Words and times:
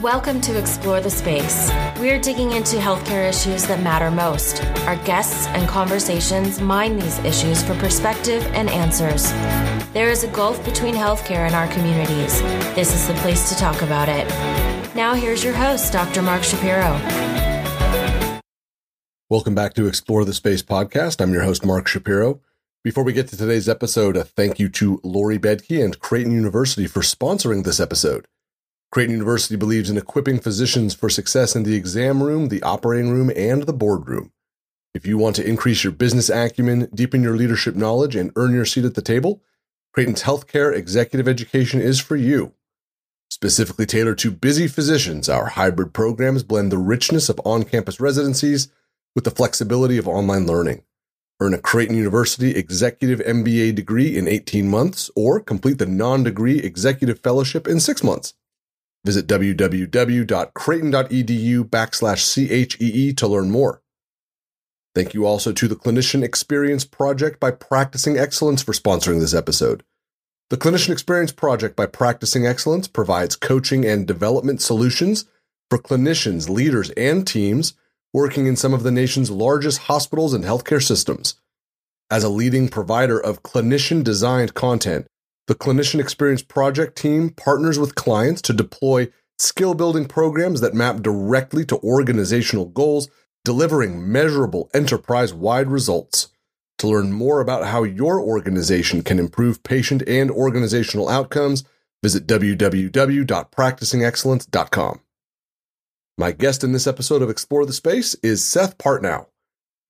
Welcome 0.00 0.40
to 0.42 0.58
Explore 0.58 1.02
the 1.02 1.10
Space. 1.10 1.70
We're 1.98 2.18
digging 2.18 2.52
into 2.52 2.78
healthcare 2.78 3.28
issues 3.28 3.66
that 3.66 3.82
matter 3.82 4.10
most. 4.10 4.64
Our 4.86 4.96
guests 5.04 5.46
and 5.48 5.68
conversations 5.68 6.58
mine 6.58 6.98
these 6.98 7.18
issues 7.18 7.62
for 7.62 7.74
perspective 7.74 8.42
and 8.54 8.70
answers. 8.70 9.30
There 9.92 10.08
is 10.08 10.24
a 10.24 10.28
gulf 10.28 10.64
between 10.64 10.94
healthcare 10.94 11.44
and 11.44 11.54
our 11.54 11.68
communities. 11.68 12.40
This 12.74 12.94
is 12.94 13.08
the 13.08 13.14
place 13.20 13.50
to 13.50 13.56
talk 13.56 13.82
about 13.82 14.08
it. 14.08 14.26
Now, 14.94 15.12
here's 15.12 15.44
your 15.44 15.52
host, 15.52 15.92
Dr. 15.92 16.22
Mark 16.22 16.44
Shapiro. 16.44 16.98
Welcome 19.28 19.54
back 19.54 19.74
to 19.74 19.86
Explore 19.86 20.24
the 20.24 20.32
Space 20.32 20.62
podcast. 20.62 21.20
I'm 21.20 21.34
your 21.34 21.42
host, 21.42 21.66
Mark 21.66 21.86
Shapiro. 21.86 22.40
Before 22.82 23.04
we 23.04 23.12
get 23.12 23.28
to 23.28 23.36
today's 23.36 23.68
episode, 23.68 24.16
a 24.16 24.24
thank 24.24 24.58
you 24.58 24.70
to 24.70 24.98
Lori 25.04 25.38
Bedke 25.38 25.84
and 25.84 26.00
Creighton 26.00 26.32
University 26.32 26.86
for 26.86 27.00
sponsoring 27.00 27.64
this 27.64 27.78
episode. 27.80 28.24
Creighton 28.92 29.12
University 29.12 29.54
believes 29.54 29.88
in 29.88 29.96
equipping 29.96 30.40
physicians 30.40 30.94
for 30.94 31.08
success 31.08 31.54
in 31.54 31.62
the 31.62 31.76
exam 31.76 32.22
room, 32.22 32.48
the 32.48 32.62
operating 32.62 33.10
room, 33.10 33.30
and 33.36 33.62
the 33.62 33.72
boardroom. 33.72 34.32
If 34.94 35.06
you 35.06 35.16
want 35.16 35.36
to 35.36 35.46
increase 35.46 35.84
your 35.84 35.92
business 35.92 36.28
acumen, 36.28 36.88
deepen 36.92 37.22
your 37.22 37.36
leadership 37.36 37.76
knowledge, 37.76 38.16
and 38.16 38.32
earn 38.34 38.52
your 38.52 38.64
seat 38.64 38.84
at 38.84 38.96
the 38.96 39.02
table, 39.02 39.42
Creighton's 39.92 40.24
healthcare 40.24 40.74
executive 40.74 41.28
education 41.28 41.80
is 41.80 42.00
for 42.00 42.16
you. 42.16 42.52
Specifically 43.30 43.86
tailored 43.86 44.18
to 44.18 44.32
busy 44.32 44.66
physicians, 44.66 45.28
our 45.28 45.46
hybrid 45.46 45.94
programs 45.94 46.42
blend 46.42 46.72
the 46.72 46.78
richness 46.78 47.28
of 47.28 47.40
on 47.44 47.62
campus 47.62 48.00
residencies 48.00 48.72
with 49.14 49.22
the 49.22 49.30
flexibility 49.30 49.98
of 49.98 50.08
online 50.08 50.48
learning. 50.48 50.82
Earn 51.38 51.54
a 51.54 51.58
Creighton 51.58 51.96
University 51.96 52.56
Executive 52.56 53.20
MBA 53.20 53.76
degree 53.76 54.16
in 54.16 54.26
18 54.26 54.68
months 54.68 55.12
or 55.14 55.38
complete 55.38 55.78
the 55.78 55.86
non 55.86 56.24
degree 56.24 56.58
executive 56.58 57.20
fellowship 57.20 57.68
in 57.68 57.78
six 57.78 58.02
months. 58.02 58.34
Visit 59.04 59.26
www.creighton.edu 59.26 61.64
backslash 61.64 62.34
CHEE 62.34 63.12
to 63.14 63.26
learn 63.26 63.50
more. 63.50 63.82
Thank 64.94 65.14
you 65.14 65.24
also 65.24 65.52
to 65.52 65.68
the 65.68 65.76
Clinician 65.76 66.22
Experience 66.22 66.84
Project 66.84 67.40
by 67.40 67.52
Practicing 67.52 68.18
Excellence 68.18 68.62
for 68.62 68.72
sponsoring 68.72 69.20
this 69.20 69.34
episode. 69.34 69.84
The 70.50 70.56
Clinician 70.56 70.90
Experience 70.90 71.30
Project 71.30 71.76
by 71.76 71.86
Practicing 71.86 72.44
Excellence 72.44 72.88
provides 72.88 73.36
coaching 73.36 73.86
and 73.86 74.06
development 74.06 74.60
solutions 74.60 75.26
for 75.70 75.78
clinicians, 75.78 76.48
leaders, 76.48 76.90
and 76.90 77.24
teams 77.24 77.74
working 78.12 78.46
in 78.46 78.56
some 78.56 78.74
of 78.74 78.82
the 78.82 78.90
nation's 78.90 79.30
largest 79.30 79.82
hospitals 79.82 80.34
and 80.34 80.44
healthcare 80.44 80.82
systems. 80.82 81.36
As 82.10 82.24
a 82.24 82.28
leading 82.28 82.68
provider 82.68 83.20
of 83.20 83.44
clinician 83.44 84.02
designed 84.02 84.54
content, 84.54 85.06
the 85.46 85.54
Clinician 85.54 86.00
Experience 86.00 86.42
Project 86.42 86.96
team 86.96 87.30
partners 87.30 87.78
with 87.78 87.94
clients 87.94 88.42
to 88.42 88.52
deploy 88.52 89.08
skill 89.38 89.72
building 89.74 90.06
programs 90.06 90.60
that 90.60 90.74
map 90.74 91.02
directly 91.02 91.64
to 91.66 91.78
organizational 91.78 92.66
goals, 92.66 93.08
delivering 93.44 94.12
measurable 94.12 94.68
enterprise 94.74 95.32
wide 95.32 95.68
results. 95.68 96.28
To 96.78 96.88
learn 96.88 97.12
more 97.12 97.40
about 97.40 97.66
how 97.66 97.82
your 97.82 98.20
organization 98.20 99.02
can 99.02 99.18
improve 99.18 99.62
patient 99.62 100.02
and 100.06 100.30
organizational 100.30 101.08
outcomes, 101.08 101.64
visit 102.02 102.26
www.practicingexcellence.com. 102.26 105.00
My 106.16 106.32
guest 106.32 106.64
in 106.64 106.72
this 106.72 106.86
episode 106.86 107.20
of 107.22 107.30
Explore 107.30 107.66
the 107.66 107.72
Space 107.72 108.14
is 108.22 108.44
Seth 108.44 108.78
Partnow. 108.78 109.26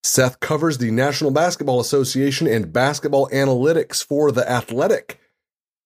Seth 0.02 0.40
covers 0.40 0.78
the 0.78 0.90
National 0.90 1.30
Basketball 1.30 1.80
Association 1.80 2.46
and 2.46 2.72
basketball 2.72 3.28
analytics 3.28 4.04
for 4.04 4.32
The 4.32 4.48
Athletic. 4.48 5.20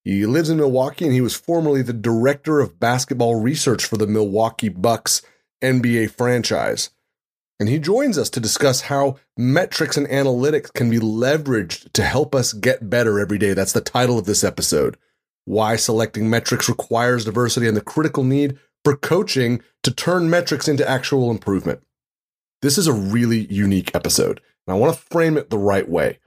He 0.04 0.26
lives 0.26 0.50
in 0.50 0.58
Milwaukee 0.58 1.06
and 1.06 1.14
he 1.14 1.22
was 1.22 1.34
formerly 1.34 1.80
the 1.80 1.94
director 1.94 2.60
of 2.60 2.78
basketball 2.78 3.40
research 3.40 3.86
for 3.86 3.96
the 3.96 4.06
Milwaukee 4.06 4.68
Bucks 4.68 5.22
NBA 5.62 6.10
franchise. 6.10 6.90
And 7.58 7.68
he 7.68 7.78
joins 7.78 8.18
us 8.18 8.28
to 8.30 8.40
discuss 8.40 8.82
how 8.82 9.16
metrics 9.38 9.96
and 9.96 10.06
analytics 10.08 10.72
can 10.72 10.90
be 10.90 10.98
leveraged 10.98 11.92
to 11.92 12.02
help 12.02 12.34
us 12.34 12.52
get 12.52 12.90
better 12.90 13.18
every 13.18 13.38
day. 13.38 13.54
That's 13.54 13.72
the 13.72 13.80
title 13.80 14.18
of 14.18 14.26
this 14.26 14.44
episode. 14.44 14.98
Why 15.46 15.76
selecting 15.76 16.28
metrics 16.28 16.68
requires 16.68 17.24
diversity 17.24 17.66
and 17.66 17.76
the 17.76 17.80
critical 17.80 18.24
need 18.24 18.58
for 18.84 18.96
coaching 18.96 19.62
to 19.82 19.90
turn 19.90 20.28
metrics 20.28 20.68
into 20.68 20.88
actual 20.88 21.30
improvement. 21.30 21.82
This 22.60 22.76
is 22.76 22.86
a 22.86 22.92
really 22.92 23.46
unique 23.52 23.94
episode, 23.94 24.40
and 24.66 24.74
I 24.74 24.78
want 24.78 24.94
to 24.94 25.00
frame 25.00 25.36
it 25.36 25.50
the 25.50 25.58
right 25.58 25.88
way 25.88 26.18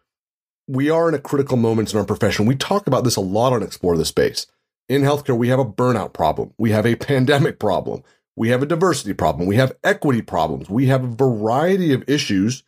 we 0.68 0.90
are 0.90 1.08
in 1.08 1.16
a 1.16 1.20
critical 1.20 1.58
moment 1.58 1.94
in 1.94 2.00
our 2.00 2.06
profession. 2.06 2.46
We 2.46 2.56
talk 2.56 2.88
about 2.88 3.04
this 3.04 3.16
a 3.16 3.22
lot 3.22 3.54
on 3.54 3.64
Explore 3.64 3.98
the 3.98 4.06
Space. 4.06 4.48
In 4.90 5.02
healthcare, 5.02 5.38
we 5.38 5.48
have 5.48 5.60
a 5.60 5.66
burnout 5.66 6.14
problem. 6.14 6.54
We 6.58 6.72
have 6.72 6.86
a 6.86 6.96
pandemic 6.98 7.58
problem. 7.60 8.04
We 8.36 8.50
have 8.50 8.62
a 8.62 8.68
diversity 8.68 9.14
problem. 9.14 9.48
We 9.48 9.56
have 9.56 9.76
equity 9.84 10.22
problems. 10.22 10.70
We 10.70 10.88
have 10.88 11.04
a 11.04 11.16
variety 11.16 11.94
of 11.94 12.08
issues. 12.08 12.64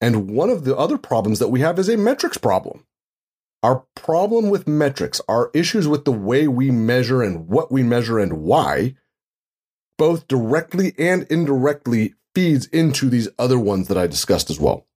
And 0.00 0.30
one 0.30 0.50
of 0.50 0.64
the 0.64 0.76
other 0.76 0.98
problems 0.98 1.38
that 1.38 1.48
we 1.48 1.60
have 1.60 1.78
is 1.78 1.88
a 1.88 1.96
metrics 1.96 2.36
problem. 2.36 2.84
Our 3.62 3.84
problem 3.94 4.50
with 4.50 4.68
metrics, 4.68 5.22
our 5.26 5.50
issues 5.54 5.88
with 5.88 6.04
the 6.04 6.12
way 6.12 6.46
we 6.46 6.70
measure 6.70 7.22
and 7.22 7.48
what 7.48 7.72
we 7.72 7.82
measure 7.82 8.18
and 8.18 8.42
why, 8.42 8.96
both 9.96 10.28
directly 10.28 10.92
and 10.98 11.22
indirectly 11.30 12.14
feeds 12.34 12.66
into 12.66 13.08
these 13.08 13.28
other 13.38 13.58
ones 13.58 13.88
that 13.88 13.96
I 13.96 14.06
discussed 14.06 14.50
as 14.50 14.60
well 14.60 14.86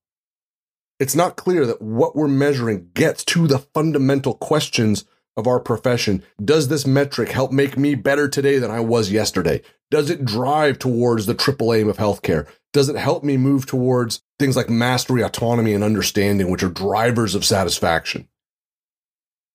it's 0.99 1.15
not 1.15 1.37
clear 1.37 1.65
that 1.67 1.81
what 1.81 2.17
we're 2.17 2.29
measuring 2.29 2.91
gets 2.95 3.25
to 3.27 3.47
the 3.47 3.59
fundamental 3.59 4.35
questions 4.35 5.05
of 5.37 5.47
our 5.47 5.61
profession. 5.61 6.23
Does 6.45 6.69
this 6.69 6.87
metric 6.87 7.29
help 7.29 7.53
make 7.53 7.79
me 7.79 7.95
better 7.95 8.29
today 8.29 8.59
than 8.59 8.73
I 8.73 8.81
was 8.81 9.13
yesterday? 9.13 9.63
Does 9.91 10.11
it 10.11 10.25
drive 10.25 10.79
towards 10.79 11.27
the 11.27 11.35
triple 11.35 11.73
aim 11.73 11.89
of 11.89 11.97
healthcare? 11.97 12.49
Does 12.73 12.89
it 12.89 12.97
help 12.97 13.23
me 13.23 13.37
move 13.37 13.65
towards 13.65 14.23
things 14.39 14.57
like 14.57 14.69
mastery, 14.69 15.23
autonomy, 15.23 15.73
and 15.73 15.85
understanding, 15.85 16.51
which 16.51 16.65
are 16.65 16.69
drivers 16.69 17.37
of 17.37 17.45
satisfaction? 17.45 18.29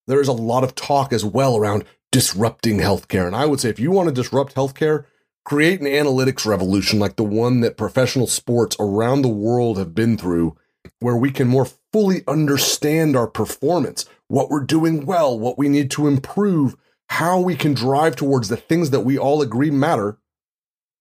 There 0.08 0.22
is 0.22 0.30
a 0.30 0.34
lot 0.34 0.64
of 0.64 0.76
talk 0.76 1.12
as 1.12 1.26
well 1.26 1.58
around 1.58 1.84
disrupting 2.12 2.78
healthcare. 2.78 3.28
And 3.28 3.36
I 3.36 3.46
would 3.46 3.60
say 3.60 3.70
if 3.70 3.80
you 3.80 3.92
want 3.92 4.08
to 4.08 4.16
disrupt 4.16 4.56
healthcare, 4.56 5.06
create 5.44 5.82
an 5.82 5.88
analytics 5.88 6.46
revolution 6.46 7.00
like 7.00 7.18
the 7.18 7.24
one 7.24 7.60
that 7.60 7.78
professional 7.78 8.28
sports 8.28 8.78
around 8.80 9.22
the 9.22 9.28
world 9.28 9.78
have 9.78 9.94
been 9.94 10.18
through 10.18 10.56
where 11.04 11.18
we 11.18 11.32
can 11.32 11.48
more 11.48 11.68
fully 11.92 12.24
understand 12.28 13.16
our 13.16 13.28
performance, 13.28 14.06
what 14.28 14.50
we're 14.50 14.64
doing 14.64 15.06
well, 15.06 15.38
what 15.38 15.58
we 15.58 15.68
need 15.68 15.92
to 15.92 16.08
improve, 16.08 16.76
how 17.10 17.40
we 17.40 17.56
can 17.56 17.74
drive 17.74 18.16
towards 18.16 18.48
the 18.48 18.58
things 18.58 18.90
that 18.90 19.02
we 19.02 19.18
all 19.18 19.42
agree 19.42 19.70
matter. 19.70 20.18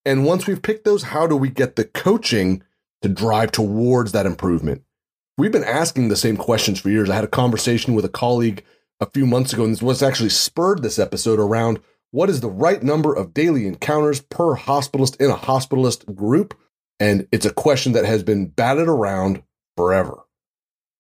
And 0.05 0.27
once 0.27 0.47
we've 0.47 0.61
picked 0.61 0.85
those, 0.85 1.05
how 1.05 1.27
do 1.27 1.37
we 1.37 1.49
get 1.49 1.77
the 1.77 1.85
coaching 1.85 2.63
to 3.01 3.09
drive 3.09 3.53
towards 3.53 4.13
that 4.13 4.27
improvement? 4.27 4.83
We've 5.39 5.53
been 5.53 5.65
asking 5.65 6.09
the 6.09 6.17
same 6.17 6.37
questions 6.37 6.81
for 6.81 6.91
years. 6.91 7.09
I 7.09 7.15
had 7.15 7.25
a 7.25 7.29
conversation 7.29 7.95
with 7.95 8.05
a 8.05 8.11
colleague 8.11 8.65
a 9.01 9.07
few 9.07 9.25
months 9.25 9.53
ago, 9.53 9.65
and 9.65 9.73
this 9.73 9.83
was 9.83 10.03
actually 10.03 10.29
spurred 10.31 10.83
this 10.83 10.99
episode 10.99 11.39
around 11.39 11.81
what 12.11 12.29
is 12.29 12.41
the 12.41 12.51
right 12.51 12.83
number 12.83 13.15
of 13.15 13.33
daily 13.33 13.67
encounters 13.67 14.21
per 14.21 14.57
hospitalist 14.57 15.19
in 15.21 15.31
a 15.31 15.37
hospitalist 15.37 16.15
group? 16.15 16.59
And 17.01 17.27
it's 17.33 17.47
a 17.47 17.53
question 17.53 17.93
that 17.93 18.05
has 18.05 18.23
been 18.23 18.49
batted 18.49 18.89
around 18.89 19.43
forever. 19.77 20.25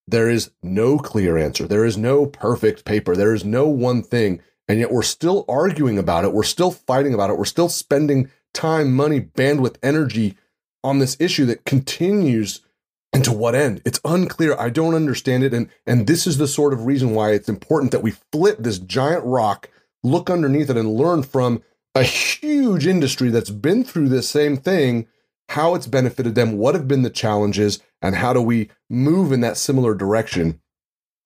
There 0.06 0.28
is 0.28 0.50
no 0.62 0.98
clear 0.98 1.38
answer. 1.38 1.66
There 1.66 1.84
is 1.84 1.96
no 1.96 2.26
perfect 2.26 2.84
paper. 2.84 3.14
There 3.14 3.34
is 3.34 3.44
no 3.44 3.68
one 3.68 4.02
thing. 4.02 4.40
And 4.68 4.78
yet 4.78 4.92
we're 4.92 5.02
still 5.02 5.44
arguing 5.48 5.98
about 5.98 6.24
it. 6.24 6.32
We're 6.32 6.42
still 6.42 6.70
fighting 6.70 7.14
about 7.14 7.30
it. 7.30 7.38
We're 7.38 7.44
still 7.44 7.68
spending 7.68 8.30
time, 8.52 8.94
money, 8.94 9.20
bandwidth, 9.20 9.76
energy 9.82 10.36
on 10.84 10.98
this 10.98 11.16
issue 11.20 11.46
that 11.46 11.64
continues 11.64 12.60
and 13.12 13.24
to 13.24 13.32
what 13.32 13.54
end? 13.54 13.82
It's 13.84 14.00
unclear. 14.04 14.58
I 14.58 14.70
don't 14.70 14.94
understand 14.94 15.44
it. 15.44 15.52
And, 15.52 15.68
and 15.86 16.06
this 16.06 16.26
is 16.26 16.38
the 16.38 16.48
sort 16.48 16.72
of 16.72 16.86
reason 16.86 17.14
why 17.14 17.32
it's 17.32 17.48
important 17.48 17.92
that 17.92 18.02
we 18.02 18.12
flip 18.32 18.56
this 18.58 18.78
giant 18.78 19.24
rock, 19.24 19.68
look 20.02 20.30
underneath 20.30 20.70
it, 20.70 20.78
and 20.78 20.94
learn 20.94 21.22
from 21.22 21.62
a 21.94 22.02
huge 22.02 22.86
industry 22.86 23.28
that's 23.28 23.50
been 23.50 23.84
through 23.84 24.08
this 24.08 24.30
same 24.30 24.56
thing 24.56 25.06
how 25.52 25.74
it's 25.74 25.86
benefited 25.86 26.34
them, 26.34 26.56
what 26.56 26.74
have 26.74 26.88
been 26.88 27.02
the 27.02 27.10
challenges, 27.10 27.78
and 28.00 28.16
how 28.16 28.32
do 28.32 28.40
we 28.40 28.70
move 28.88 29.32
in 29.32 29.42
that 29.42 29.58
similar 29.58 29.94
direction. 29.94 30.58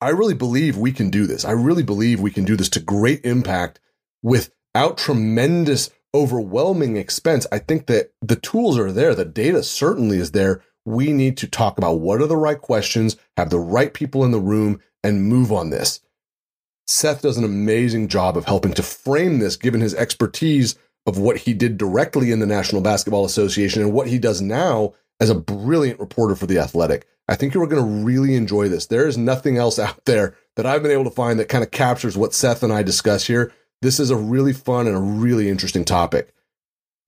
I 0.00 0.08
really 0.08 0.34
believe 0.34 0.76
we 0.76 0.90
can 0.90 1.11
do 1.11 1.28
this. 1.28 1.44
I 1.44 1.52
really 1.52 1.84
believe 1.84 2.19
we 2.19 2.32
can 2.32 2.44
do 2.44 2.56
this 2.56 2.69
to 2.70 2.81
great 2.81 3.25
impact 3.25 3.78
without 4.25 4.99
tremendous, 4.99 5.90
overwhelming 6.12 6.96
expense. 6.96 7.46
I 7.52 7.61
think 7.61 7.87
that 7.87 8.11
the 8.20 8.34
tools 8.34 8.76
are 8.78 8.90
there, 8.90 9.14
the 9.14 9.25
data 9.25 9.62
certainly 9.62 10.19
is 10.19 10.32
there. 10.32 10.61
We 10.84 11.12
need 11.12 11.37
to 11.38 11.46
talk 11.46 11.78
about 11.78 12.00
what 12.00 12.20
are 12.20 12.26
the 12.26 12.37
right 12.37 12.61
questions, 12.61 13.17
have 13.37 13.50
the 13.50 13.61
right 13.61 13.94
people 13.94 14.25
in 14.25 14.32
the 14.32 14.40
room, 14.40 14.81
and 15.05 15.23
move 15.23 15.52
on 15.52 15.70
this. 15.70 16.00
Seth 16.88 17.23
does 17.23 17.37
an 17.37 17.44
amazing 17.44 18.08
job 18.08 18.37
of 18.37 18.44
helping 18.44 18.73
to 18.75 18.82
frame 18.82 19.38
this, 19.38 19.55
given 19.55 19.81
his 19.81 19.94
expertise 19.94 20.76
of 21.06 21.19
what 21.19 21.38
he 21.38 21.55
did 21.55 21.79
directly 21.79 22.32
in 22.32 22.41
the 22.41 22.47
National 22.47 22.82
Basketball 22.82 23.25
Association 23.25 23.82
and 23.82 23.93
what 23.93 24.08
he 24.08 24.19
does 24.19 24.41
now 24.41 24.93
as 25.20 25.31
a 25.31 25.35
brilliant 25.35 26.00
reporter 26.00 26.35
for 26.35 26.47
The 26.47 26.58
Athletic. 26.58 27.06
I 27.29 27.37
think 27.37 27.55
you're 27.55 27.67
going 27.67 27.82
to 27.82 28.05
really 28.05 28.35
enjoy 28.35 28.69
this. 28.69 28.87
There 28.87 29.06
is 29.06 29.17
nothing 29.17 29.56
else 29.56 29.79
out 29.79 30.05
there 30.05 30.37
that 30.56 30.67
I've 30.67 30.82
been 30.82 30.93
able 30.93 31.05
to 31.05 31.11
find 31.11 31.38
that 31.38 31.49
kind 31.49 31.64
of 31.64 31.70
captures 31.70 32.17
what 32.17 32.35
Seth 32.35 32.62
and 32.62 32.73
I 32.73 32.82
discuss 32.82 33.26
here. 33.26 33.53
This 33.82 34.00
is 34.00 34.11
a 34.11 34.17
really 34.17 34.53
fun 34.53 34.87
and 34.87 34.97
a 34.97 35.00
really 35.00 35.49
interesting 35.49 35.85
topic. 35.85 36.32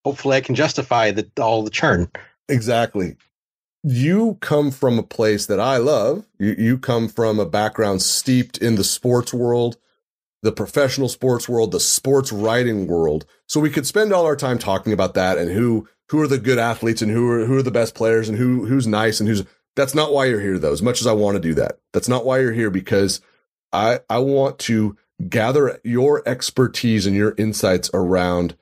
Hopefully, 0.05 0.37
I 0.37 0.40
can 0.40 0.55
justify 0.55 1.11
the, 1.12 1.31
all 1.40 1.62
the 1.62 1.70
churn. 1.70 2.11
Exactly 2.49 3.17
you 3.82 4.38
come 4.40 4.70
from 4.70 4.99
a 4.99 5.02
place 5.02 5.46
that 5.46 5.61
I 5.61 5.76
love. 5.79 6.26
You, 6.38 6.55
you 6.56 6.79
come 6.79 7.08
from 7.08 7.40
a 7.40 7.46
background 7.46 8.02
steeped 8.02 8.58
in 8.58 8.76
the 8.76 8.84
sports 8.84 9.34
world, 9.34 9.76
the 10.43 10.52
professional 10.52 11.08
sports 11.08 11.49
world, 11.49 11.73
the 11.73 11.81
sports 11.81 12.31
writing 12.32 12.87
world. 12.87 13.26
So 13.46 13.61
we 13.61 13.70
could 13.70 13.87
spend 13.87 14.12
all 14.12 14.25
our 14.25 14.37
time 14.37 14.58
talking 14.58 14.93
about 14.93 15.14
that 15.14 15.38
and 15.38 15.50
who 15.50 15.88
who 16.08 16.20
are 16.20 16.28
the 16.28 16.38
good 16.38 16.58
athletes 16.58 17.02
and 17.02 17.11
who 17.11 17.28
are 17.31 17.46
who 17.46 17.56
are 17.56 17.62
the 17.62 17.70
best 17.70 17.94
players 17.94 18.28
and 18.28 18.38
who 18.38 18.67
who's 18.67 18.87
nice 18.87 19.19
and 19.19 19.28
who's 19.28 19.44
that's 19.75 19.94
not 19.94 20.12
why 20.12 20.26
you're 20.26 20.40
here 20.40 20.58
though. 20.58 20.73
As 20.73 20.82
much 20.82 21.00
as 21.00 21.06
I 21.06 21.12
want 21.12 21.37
to 21.37 21.40
do 21.40 21.55
that, 21.55 21.81
that's 21.93 22.08
not 22.08 22.25
why 22.25 22.40
you're 22.40 22.52
here 22.52 22.70
because 22.70 23.20
I 23.73 24.00
I 24.08 24.19
want 24.19 24.58
to 24.61 24.96
gather 25.29 25.81
your 25.85 26.23
expertise 26.27 27.07
and 27.07 27.17
your 27.17 27.35
insights 27.37 27.91
around 27.93 28.57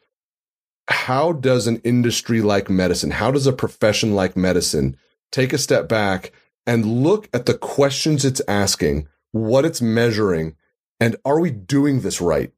how 0.89 1.33
does 1.33 1.67
an 1.67 1.81
industry 1.85 2.43
like 2.43 2.69
medicine, 2.69 3.12
how 3.12 3.31
does 3.31 3.47
a 3.47 3.53
profession 3.53 4.15
like 4.15 4.37
medicine 4.37 4.97
take 5.31 5.53
a 5.53 5.59
step 5.59 5.89
back 5.89 6.33
and 6.67 6.85
look 6.85 7.29
at 7.33 7.47
the 7.47 7.55
questions 7.55 8.25
it's 8.25 8.43
asking, 8.49 9.09
what 9.33 9.65
it's 9.65 9.81
measuring, 9.81 10.57
and 10.99 11.17
are 11.25 11.41
we 11.41 11.51
doing 11.51 12.01
this 12.01 12.21
right? 12.21 12.53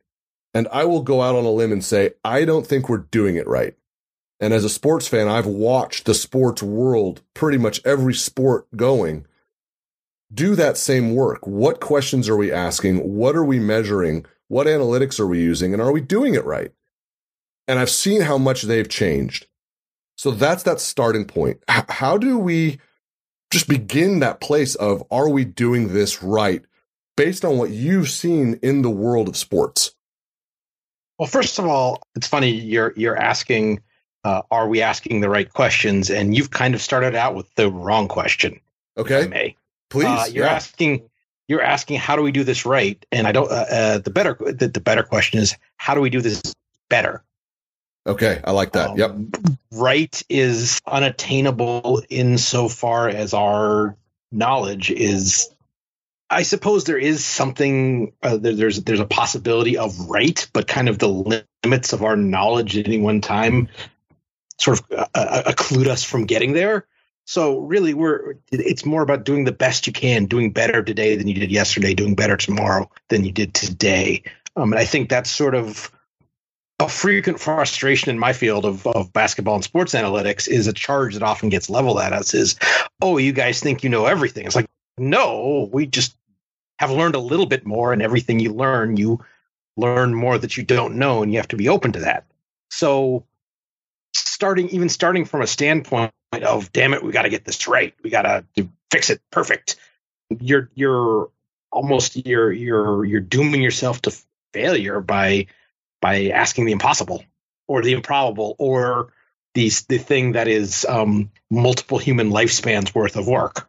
And 0.54 0.68
I 0.72 0.84
will 0.84 1.02
go 1.02 1.22
out 1.22 1.36
on 1.36 1.44
a 1.44 1.50
limb 1.50 1.72
and 1.72 1.84
say, 1.84 2.12
I 2.24 2.44
don't 2.44 2.66
think 2.66 2.88
we're 2.88 2.98
doing 2.98 3.36
it 3.36 3.46
right. 3.46 3.74
And 4.40 4.52
as 4.52 4.64
a 4.64 4.68
sports 4.68 5.06
fan, 5.06 5.28
I've 5.28 5.46
watched 5.46 6.04
the 6.04 6.14
sports 6.14 6.62
world, 6.62 7.22
pretty 7.32 7.58
much 7.58 7.80
every 7.84 8.14
sport 8.14 8.66
going, 8.76 9.26
do 10.32 10.54
that 10.54 10.76
same 10.76 11.14
work. 11.14 11.46
What 11.46 11.80
questions 11.80 12.28
are 12.28 12.36
we 12.36 12.52
asking? 12.52 12.98
What 12.98 13.36
are 13.36 13.44
we 13.44 13.58
measuring? 13.58 14.26
What 14.48 14.66
analytics 14.66 15.18
are 15.20 15.26
we 15.26 15.40
using? 15.40 15.72
And 15.72 15.82
are 15.82 15.92
we 15.92 16.00
doing 16.00 16.34
it 16.34 16.44
right? 16.44 16.72
And 17.68 17.78
I've 17.78 17.90
seen 17.90 18.22
how 18.22 18.38
much 18.38 18.62
they've 18.62 18.88
changed. 18.88 19.46
So 20.16 20.30
that's 20.30 20.62
that 20.64 20.80
starting 20.80 21.24
point. 21.24 21.62
H- 21.70 21.84
how 21.88 22.18
do 22.18 22.38
we 22.38 22.78
just 23.50 23.68
begin 23.68 24.20
that 24.20 24.40
place 24.40 24.74
of 24.74 25.02
are 25.10 25.28
we 25.28 25.44
doing 25.44 25.92
this 25.92 26.22
right 26.22 26.62
based 27.16 27.44
on 27.44 27.58
what 27.58 27.70
you've 27.70 28.08
seen 28.08 28.58
in 28.62 28.82
the 28.82 28.90
world 28.90 29.28
of 29.28 29.36
sports? 29.36 29.94
Well, 31.18 31.28
first 31.28 31.58
of 31.58 31.66
all, 31.66 32.02
it's 32.14 32.26
funny 32.26 32.50
you're 32.50 32.92
you're 32.96 33.16
asking 33.16 33.80
uh, 34.24 34.42
are 34.50 34.68
we 34.68 34.82
asking 34.82 35.20
the 35.20 35.28
right 35.28 35.52
questions 35.52 36.10
and 36.10 36.36
you've 36.36 36.50
kind 36.50 36.74
of 36.74 36.80
started 36.80 37.14
out 37.14 37.34
with 37.34 37.52
the 37.54 37.70
wrong 37.70 38.08
question. 38.08 38.60
Okay. 38.96 39.26
May. 39.26 39.56
Please. 39.92 40.06
Uh, 40.06 40.26
you're 40.32 40.46
yeah. 40.46 40.52
asking 40.52 41.08
you're 41.48 41.62
asking 41.62 41.98
how 41.98 42.16
do 42.16 42.22
we 42.22 42.32
do 42.32 42.44
this 42.44 42.64
right? 42.64 43.04
And 43.12 43.26
I 43.26 43.32
don't 43.32 43.50
uh, 43.50 43.66
uh, 43.70 43.98
the 43.98 44.10
better 44.10 44.36
the, 44.40 44.68
the 44.68 44.80
better 44.80 45.02
question 45.02 45.38
is 45.38 45.56
how 45.76 45.94
do 45.94 46.00
we 46.00 46.10
do 46.10 46.20
this 46.20 46.40
better? 46.88 47.22
Okay, 48.06 48.40
I 48.42 48.50
like 48.50 48.72
that. 48.72 48.90
Um, 48.90 48.98
yep. 48.98 49.14
Right 49.70 50.22
is 50.28 50.80
unattainable 50.86 52.02
insofar 52.08 53.08
as 53.08 53.34
our 53.34 53.96
knowledge 54.32 54.90
is. 54.90 55.48
I 56.28 56.42
suppose 56.42 56.84
there 56.84 56.98
is 56.98 57.24
something. 57.24 58.14
Uh, 58.22 58.38
there, 58.38 58.54
there's 58.54 58.82
there's 58.82 59.00
a 59.00 59.06
possibility 59.06 59.76
of 59.76 60.08
right, 60.08 60.48
but 60.54 60.66
kind 60.66 60.88
of 60.88 60.98
the 60.98 61.42
limits 61.62 61.92
of 61.92 62.02
our 62.02 62.16
knowledge 62.16 62.78
at 62.78 62.86
any 62.86 62.98
one 62.98 63.20
time 63.20 63.68
sort 64.58 64.80
of 64.80 64.86
uh, 64.90 65.06
uh, 65.14 65.52
occlude 65.52 65.86
us 65.86 66.02
from 66.02 66.24
getting 66.24 66.52
there. 66.52 66.86
So 67.24 67.60
really, 67.60 67.94
we're 67.94 68.34
it's 68.50 68.84
more 68.84 69.02
about 69.02 69.24
doing 69.24 69.44
the 69.44 69.52
best 69.52 69.86
you 69.86 69.92
can, 69.92 70.26
doing 70.26 70.52
better 70.52 70.82
today 70.82 71.16
than 71.16 71.28
you 71.28 71.34
did 71.34 71.52
yesterday, 71.52 71.94
doing 71.94 72.14
better 72.14 72.36
tomorrow 72.36 72.90
than 73.08 73.24
you 73.24 73.32
did 73.32 73.54
today. 73.54 74.22
Um, 74.56 74.72
and 74.72 74.80
I 74.80 74.84
think 74.84 75.08
that's 75.08 75.30
sort 75.30 75.54
of 75.54 75.90
a 76.78 76.88
frequent 76.88 77.38
frustration 77.38 78.10
in 78.10 78.18
my 78.18 78.32
field 78.32 78.64
of, 78.64 78.86
of 78.86 79.12
basketball 79.12 79.54
and 79.54 79.64
sports 79.64 79.94
analytics 79.94 80.48
is 80.48 80.66
a 80.66 80.72
charge 80.72 81.14
that 81.14 81.22
often 81.22 81.48
gets 81.48 81.70
leveled 81.70 82.00
at 82.00 82.12
us 82.12 82.34
is, 82.34 82.56
oh, 83.00 83.18
you 83.18 83.32
guys 83.32 83.60
think 83.60 83.84
you 83.84 83.88
know 83.88 84.06
everything. 84.06 84.46
It's 84.46 84.56
like, 84.56 84.68
no, 84.98 85.68
we 85.72 85.86
just 85.86 86.16
have 86.78 86.90
learned 86.90 87.14
a 87.14 87.20
little 87.20 87.46
bit 87.46 87.64
more, 87.64 87.92
and 87.92 88.02
everything 88.02 88.40
you 88.40 88.52
learn, 88.52 88.96
you 88.96 89.24
learn 89.76 90.14
more 90.14 90.36
that 90.36 90.56
you 90.56 90.64
don't 90.64 90.96
know, 90.96 91.22
and 91.22 91.32
you 91.32 91.38
have 91.38 91.48
to 91.48 91.56
be 91.56 91.68
open 91.68 91.92
to 91.92 92.00
that. 92.00 92.24
So, 92.70 93.24
starting 94.14 94.68
even 94.70 94.88
starting 94.88 95.24
from 95.24 95.42
a 95.42 95.46
standpoint 95.46 96.12
of, 96.32 96.72
damn 96.72 96.94
it, 96.94 97.02
we 97.02 97.12
got 97.12 97.22
to 97.22 97.28
get 97.28 97.44
this 97.44 97.68
right, 97.68 97.94
we 98.02 98.10
got 98.10 98.22
to 98.22 98.68
fix 98.90 99.10
it 99.10 99.20
perfect. 99.30 99.76
You're 100.40 100.70
you're 100.74 101.30
almost 101.70 102.26
you're 102.26 102.52
you're 102.52 103.04
you're 103.04 103.20
dooming 103.20 103.62
yourself 103.62 104.00
to 104.02 104.16
failure 104.52 105.00
by 105.00 105.46
by 106.00 106.28
asking 106.28 106.66
the 106.66 106.72
impossible 106.72 107.24
or 107.68 107.82
the 107.82 107.92
improbable 107.92 108.56
or 108.58 109.12
the 109.54 109.70
the 109.88 109.98
thing 109.98 110.32
that 110.32 110.48
is 110.48 110.86
um, 110.88 111.30
multiple 111.50 111.98
human 111.98 112.30
lifespans 112.30 112.94
worth 112.94 113.16
of 113.16 113.26
work. 113.26 113.68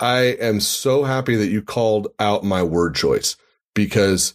I 0.00 0.36
am 0.40 0.60
so 0.60 1.04
happy 1.04 1.36
that 1.36 1.48
you 1.48 1.62
called 1.62 2.08
out 2.18 2.42
my 2.42 2.62
word 2.62 2.94
choice 2.94 3.36
because 3.74 4.34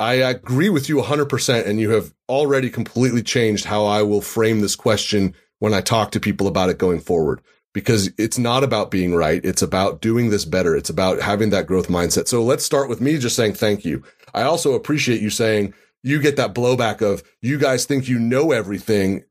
I 0.00 0.14
agree 0.14 0.68
with 0.68 0.88
you 0.88 0.96
100% 0.96 1.66
and 1.66 1.80
you 1.80 1.90
have 1.90 2.12
already 2.28 2.68
completely 2.68 3.22
changed 3.22 3.64
how 3.64 3.84
I 3.86 4.02
will 4.02 4.20
frame 4.20 4.60
this 4.60 4.74
question 4.74 5.34
when 5.64 5.72
I 5.72 5.80
talk 5.80 6.10
to 6.10 6.20
people 6.20 6.46
about 6.46 6.68
it 6.68 6.76
going 6.76 7.00
forward 7.00 7.40
because 7.72 8.10
it's 8.18 8.38
not 8.38 8.62
about 8.62 8.90
being 8.90 9.14
right. 9.14 9.42
It's 9.42 9.62
about 9.62 10.02
doing 10.02 10.28
this 10.28 10.44
better. 10.44 10.76
It's 10.76 10.90
about 10.90 11.22
having 11.22 11.48
that 11.50 11.66
growth 11.66 11.88
mindset. 11.88 12.28
So 12.28 12.44
let's 12.44 12.66
start 12.66 12.90
with 12.90 13.00
me 13.00 13.16
just 13.16 13.34
saying 13.34 13.54
thank 13.54 13.82
you. 13.82 14.02
I 14.34 14.42
also 14.42 14.74
appreciate 14.74 15.22
you 15.22 15.30
saying 15.30 15.72
you 16.02 16.20
get 16.20 16.36
that 16.36 16.54
blowback 16.54 17.00
of 17.00 17.22
you 17.40 17.58
guys 17.58 17.86
think 17.86 18.06
you 18.10 18.18
know 18.18 18.52
everything. 18.52 19.24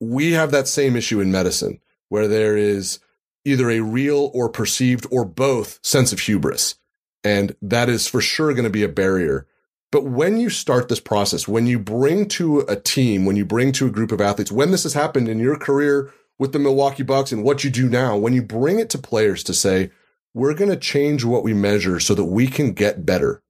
We 0.00 0.32
have 0.32 0.50
that 0.50 0.66
same 0.66 0.96
issue 0.96 1.20
in 1.20 1.30
medicine 1.30 1.78
where 2.08 2.26
there 2.26 2.56
is 2.56 2.98
either 3.44 3.70
a 3.70 3.78
real 3.78 4.32
or 4.34 4.48
perceived 4.48 5.06
or 5.12 5.24
both 5.24 5.78
sense 5.84 6.12
of 6.12 6.18
hubris. 6.18 6.74
And 7.22 7.54
that 7.62 7.88
is 7.88 8.08
for 8.08 8.20
sure 8.20 8.52
going 8.52 8.64
to 8.64 8.68
be 8.68 8.82
a 8.82 8.88
barrier. 8.88 9.46
But 9.90 10.04
when 10.04 10.36
you 10.36 10.50
start 10.50 10.88
this 10.88 11.00
process, 11.00 11.48
when 11.48 11.66
you 11.66 11.78
bring 11.78 12.28
to 12.28 12.60
a 12.60 12.76
team, 12.76 13.24
when 13.24 13.36
you 13.36 13.46
bring 13.46 13.72
to 13.72 13.86
a 13.86 13.90
group 13.90 14.12
of 14.12 14.20
athletes, 14.20 14.52
when 14.52 14.70
this 14.70 14.82
has 14.82 14.92
happened 14.92 15.28
in 15.28 15.38
your 15.38 15.56
career 15.56 16.12
with 16.38 16.52
the 16.52 16.58
Milwaukee 16.58 17.02
Bucks 17.02 17.32
and 17.32 17.42
what 17.42 17.64
you 17.64 17.70
do 17.70 17.88
now, 17.88 18.16
when 18.16 18.34
you 18.34 18.42
bring 18.42 18.78
it 18.78 18.90
to 18.90 18.98
players 18.98 19.42
to 19.44 19.54
say, 19.54 19.90
we're 20.34 20.54
going 20.54 20.70
to 20.70 20.76
change 20.76 21.24
what 21.24 21.42
we 21.42 21.54
measure 21.54 22.00
so 22.00 22.14
that 22.14 22.26
we 22.26 22.46
can 22.46 22.72
get 22.72 23.06
better. 23.06 23.42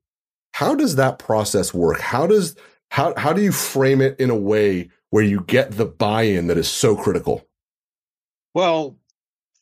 How 0.52 0.74
does 0.74 0.96
that 0.96 1.18
process 1.18 1.74
work? 1.74 2.00
How 2.00 2.26
does 2.26 2.56
how 2.90 3.14
how 3.16 3.32
do 3.32 3.42
you 3.42 3.52
frame 3.52 4.00
it 4.00 4.18
in 4.18 4.30
a 4.30 4.36
way 4.36 4.90
where 5.10 5.22
you 5.22 5.40
get 5.40 5.72
the 5.72 5.84
buy-in 5.84 6.46
that 6.46 6.56
is 6.56 6.68
so 6.68 6.96
critical? 6.96 7.46
Well, 8.54 8.96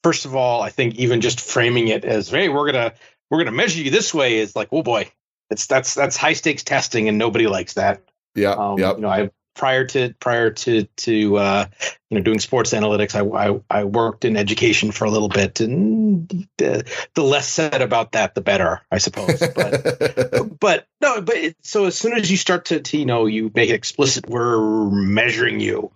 first 0.03 0.25
of 0.25 0.37
all, 0.37 0.63
I 0.63 0.71
think 0.71 0.95
even 0.97 1.21
just 1.21 1.41
framing 1.41 1.89
it 1.89 2.05
as, 2.05 2.29
hey, 2.29 2.49
we're 2.49 2.71
gonna 2.71 2.95
we're 3.31 3.39
gonna 3.39 3.57
measure 3.57 3.83
you 3.83 3.91
this 3.91 4.15
way 4.15 4.39
is 4.39 4.55
like, 4.55 4.69
oh 4.73 4.83
boy, 4.83 5.11
it's 5.51 5.67
that's 5.67 5.95
that's 5.95 6.17
high 6.17 6.33
stakes 6.33 6.63
testing, 6.63 7.09
and 7.09 7.19
nobody 7.19 7.47
likes 7.47 7.75
that. 7.75 8.03
Yeah, 8.35 8.53
um, 8.53 8.79
You 8.79 9.03
know, 9.03 9.09
I 9.09 9.31
prior 9.57 9.85
to 9.87 10.15
prior 10.21 10.51
to 10.51 10.85
to 10.85 11.37
uh, 11.37 11.67
you 12.11 12.19
know 12.19 12.23
doing 12.23 12.39
sports 12.39 12.73
analytics, 12.73 13.15
I, 13.15 13.49
I, 13.49 13.81
I 13.81 13.85
worked 13.85 14.25
in 14.25 14.37
education 14.37 14.93
for 14.93 15.07
a 15.07 15.11
little 15.11 15.29
bit, 15.29 15.61
and 15.61 16.29
the, 16.59 16.85
the 17.15 17.23
less 17.23 17.49
said 17.49 17.83
about 17.83 18.13
that, 18.13 18.35
the 18.35 18.43
better, 18.43 18.83
I 18.93 18.99
suppose. 18.99 19.41
But 19.41 20.59
but 20.61 20.87
no, 21.01 21.21
but 21.23 21.37
it, 21.37 21.57
so 21.63 21.87
as 21.87 21.97
soon 21.97 22.13
as 22.13 22.31
you 22.31 22.37
start 22.37 22.67
to, 22.67 22.81
to 22.81 22.99
you 22.99 23.07
know 23.07 23.27
you 23.27 23.51
make 23.55 23.71
it 23.71 23.75
explicit, 23.75 24.29
we're 24.29 24.91
measuring 24.91 25.59
you. 25.59 25.91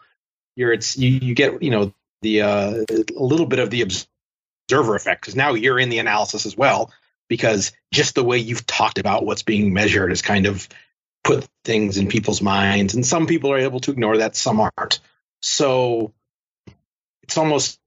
You're 0.56 0.72
it's 0.72 0.96
you, 0.96 1.10
you 1.10 1.34
get 1.34 1.62
you 1.62 1.70
know 1.70 1.92
the 2.22 2.42
uh, 2.42 2.84
a 2.90 3.22
little 3.22 3.46
bit 3.46 3.60
of 3.60 3.70
the 3.70 3.82
observer 3.82 4.96
effect 4.96 5.20
because 5.20 5.36
now 5.36 5.54
you're 5.54 5.78
in 5.78 5.90
the 5.90 5.98
analysis 5.98 6.46
as 6.46 6.56
well 6.56 6.90
because 7.30 7.70
just 7.94 8.16
the 8.16 8.24
way 8.24 8.38
you've 8.38 8.66
talked 8.66 8.98
about 8.98 9.24
what's 9.24 9.44
being 9.44 9.72
measured 9.72 10.10
is 10.10 10.20
kind 10.20 10.46
of 10.46 10.68
put 11.22 11.46
things 11.64 11.96
in 11.96 12.08
people's 12.08 12.42
minds. 12.42 12.94
And 12.94 13.06
some 13.06 13.26
people 13.26 13.52
are 13.52 13.58
able 13.58 13.78
to 13.80 13.92
ignore 13.92 14.18
that, 14.18 14.34
some 14.34 14.60
aren't. 14.60 14.98
So 15.40 16.12
it's 17.22 17.38
almost 17.38 17.78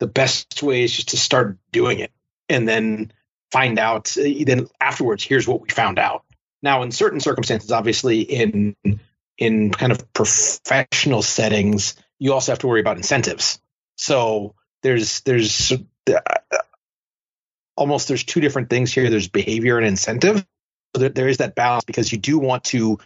the 0.00 0.08
best 0.08 0.60
way 0.62 0.82
is 0.82 0.92
just 0.92 1.10
to 1.10 1.16
start 1.16 1.56
doing 1.70 2.00
it 2.00 2.10
and 2.48 2.68
then 2.68 3.12
find 3.52 3.78
out. 3.78 4.16
Then 4.16 4.66
afterwards, 4.80 5.22
here's 5.22 5.46
what 5.46 5.62
we 5.62 5.68
found 5.68 6.00
out. 6.00 6.24
Now, 6.64 6.82
in 6.82 6.90
certain 6.90 7.20
circumstances, 7.20 7.70
obviously, 7.70 8.22
in 8.22 8.74
in 9.38 9.70
kind 9.70 9.92
of 9.92 10.12
professional 10.12 11.22
settings, 11.22 11.94
you 12.18 12.32
also 12.32 12.52
have 12.52 12.58
to 12.60 12.66
worry 12.66 12.80
about 12.80 12.96
incentives. 12.96 13.60
So 13.96 14.56
there's 14.82 15.20
there's 15.20 15.72
almost 17.82 18.06
there's 18.06 18.22
two 18.22 18.40
different 18.40 18.70
things 18.70 18.92
here. 18.92 19.10
There's 19.10 19.26
behavior 19.26 19.76
and 19.76 19.84
incentive. 19.84 20.46
So 20.94 21.00
there, 21.00 21.08
there 21.08 21.26
is 21.26 21.38
that 21.38 21.56
balance 21.56 21.84
because 21.84 22.12
you 22.12 22.18
do 22.18 22.38
want 22.38 22.62
to 22.66 23.00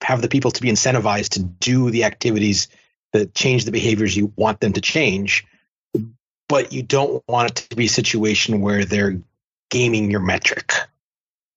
have 0.00 0.22
the 0.22 0.28
people 0.28 0.50
to 0.52 0.62
be 0.62 0.70
incentivized 0.70 1.32
to 1.32 1.42
do 1.42 1.90
the 1.90 2.04
activities 2.04 2.68
that 3.12 3.34
change 3.34 3.66
the 3.66 3.72
behaviors 3.72 4.16
you 4.16 4.32
want 4.34 4.58
them 4.60 4.72
to 4.72 4.80
change, 4.80 5.46
but 6.48 6.72
you 6.72 6.82
don't 6.82 7.22
want 7.28 7.50
it 7.50 7.56
to 7.68 7.76
be 7.76 7.84
a 7.84 7.90
situation 7.90 8.62
where 8.62 8.86
they're 8.86 9.20
gaming 9.70 10.10
your 10.10 10.20
metric 10.20 10.72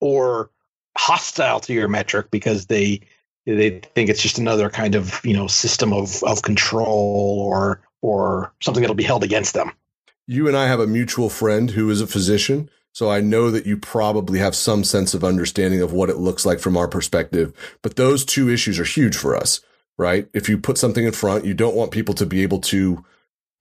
or 0.01 0.49
hostile 0.97 1.61
to 1.61 1.73
your 1.73 1.87
metric 1.87 2.29
because 2.29 2.65
they 2.65 2.99
they 3.45 3.79
think 3.79 4.09
it's 4.09 4.21
just 4.21 4.37
another 4.37 4.69
kind 4.69 4.95
of 4.95 5.21
you 5.23 5.33
know 5.33 5.47
system 5.47 5.93
of 5.93 6.21
of 6.23 6.41
control 6.41 7.39
or 7.39 7.81
or 8.01 8.53
something 8.59 8.81
that'll 8.81 8.95
be 8.97 9.03
held 9.03 9.23
against 9.23 9.53
them. 9.53 9.71
You 10.27 10.47
and 10.47 10.57
I 10.57 10.67
have 10.67 10.79
a 10.79 10.87
mutual 10.87 11.29
friend 11.29 11.71
who 11.71 11.89
is 11.89 12.01
a 12.01 12.07
physician. 12.07 12.69
So 12.93 13.11
I 13.11 13.19
know 13.19 13.51
that 13.51 13.65
you 13.65 13.77
probably 13.77 14.39
have 14.39 14.55
some 14.55 14.83
sense 14.83 15.13
of 15.13 15.23
understanding 15.23 15.81
of 15.81 15.91
what 15.91 16.09
it 16.09 16.17
looks 16.17 16.45
like 16.45 16.59
from 16.59 16.77
our 16.77 16.87
perspective. 16.87 17.53
But 17.81 17.97
those 17.97 18.23
two 18.23 18.49
issues 18.49 18.79
are 18.79 18.85
huge 18.85 19.17
for 19.17 19.35
us, 19.35 19.59
right? 19.97 20.27
If 20.33 20.47
you 20.47 20.57
put 20.57 20.77
something 20.77 21.05
in 21.05 21.11
front, 21.11 21.45
you 21.45 21.53
don't 21.53 21.75
want 21.75 21.91
people 21.91 22.15
to 22.15 22.25
be 22.25 22.41
able 22.41 22.61
to 22.61 23.03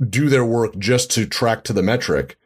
do 0.09 0.28
their 0.28 0.44
work 0.44 0.78
just 0.78 1.11
to 1.12 1.26
track 1.26 1.64
to 1.64 1.73
the 1.73 1.83
metric. 1.83 2.37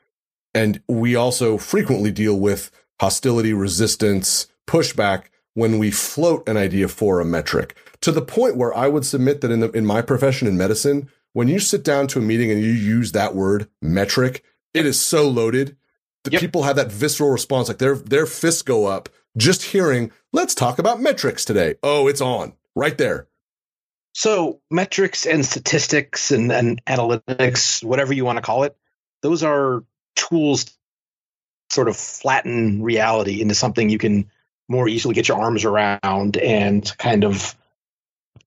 And 0.55 0.83
we 0.89 1.15
also 1.15 1.59
frequently 1.59 2.11
deal 2.11 2.39
with 2.39 2.71
hostility, 3.01 3.53
resistance, 3.53 4.47
pushback 4.67 5.25
when 5.55 5.79
we 5.79 5.91
float 5.91 6.49
an 6.49 6.57
idea 6.57 6.89
for 6.89 7.21
a 7.21 7.25
metric 7.25 7.77
to 8.01 8.13
the 8.13 8.23
point 8.23 8.57
where 8.57 8.75
I 8.77 8.89
would 8.89 9.05
submit 9.05 9.41
that 9.41 9.51
in 9.51 9.61
the, 9.61 9.71
in 9.73 9.85
my 9.85 10.03
profession 10.03 10.47
in 10.49 10.57
medicine, 10.57 11.11
when 11.33 11.49
you 11.49 11.59
sit 11.59 11.85
down 11.85 12.07
to 12.09 12.19
a 12.19 12.23
meeting 12.23 12.51
and 12.51 12.61
you 12.61 12.71
use 12.71 13.13
that 13.13 13.35
word 13.35 13.69
metric, 13.81 14.45
it 14.75 14.87
is 14.87 15.01
so 15.01 15.29
loaded 15.29 15.77
that 16.25 16.33
yep. 16.33 16.41
people 16.41 16.65
have 16.65 16.77
that 16.77 16.91
visceral 16.93 17.31
response, 17.31 17.69
like 17.69 17.79
their 17.79 17.97
their 17.97 18.27
fists 18.27 18.63
go 18.63 18.87
up 18.87 19.09
just 19.37 19.63
hearing, 19.63 20.11
let's 20.33 20.55
talk 20.55 20.79
about 20.79 21.01
metrics 21.01 21.45
today. 21.45 21.77
Oh, 21.83 22.09
it's 22.09 22.21
on 22.21 22.55
right 22.75 22.97
there. 22.99 23.29
So 24.15 24.61
metrics 24.71 25.27
and 25.27 25.47
statistics 25.47 26.33
and, 26.33 26.51
and 26.51 26.85
analytics, 26.87 27.85
whatever 27.85 28.13
you 28.13 28.25
want 28.25 28.37
to 28.37 28.43
call 28.43 28.65
it, 28.65 28.77
those 29.23 29.43
are 29.43 29.85
tools 30.17 30.77
sort 31.71 31.89
of 31.89 31.97
flatten 31.97 32.83
reality 32.83 33.41
into 33.41 33.55
something 33.55 33.89
you 33.89 33.99
can 33.99 34.31
more 34.69 34.89
easily 34.89 35.15
get 35.15 35.29
your 35.29 35.41
arms 35.41 35.65
around 35.65 36.37
and 36.37 36.97
kind 36.99 37.25
of 37.25 37.55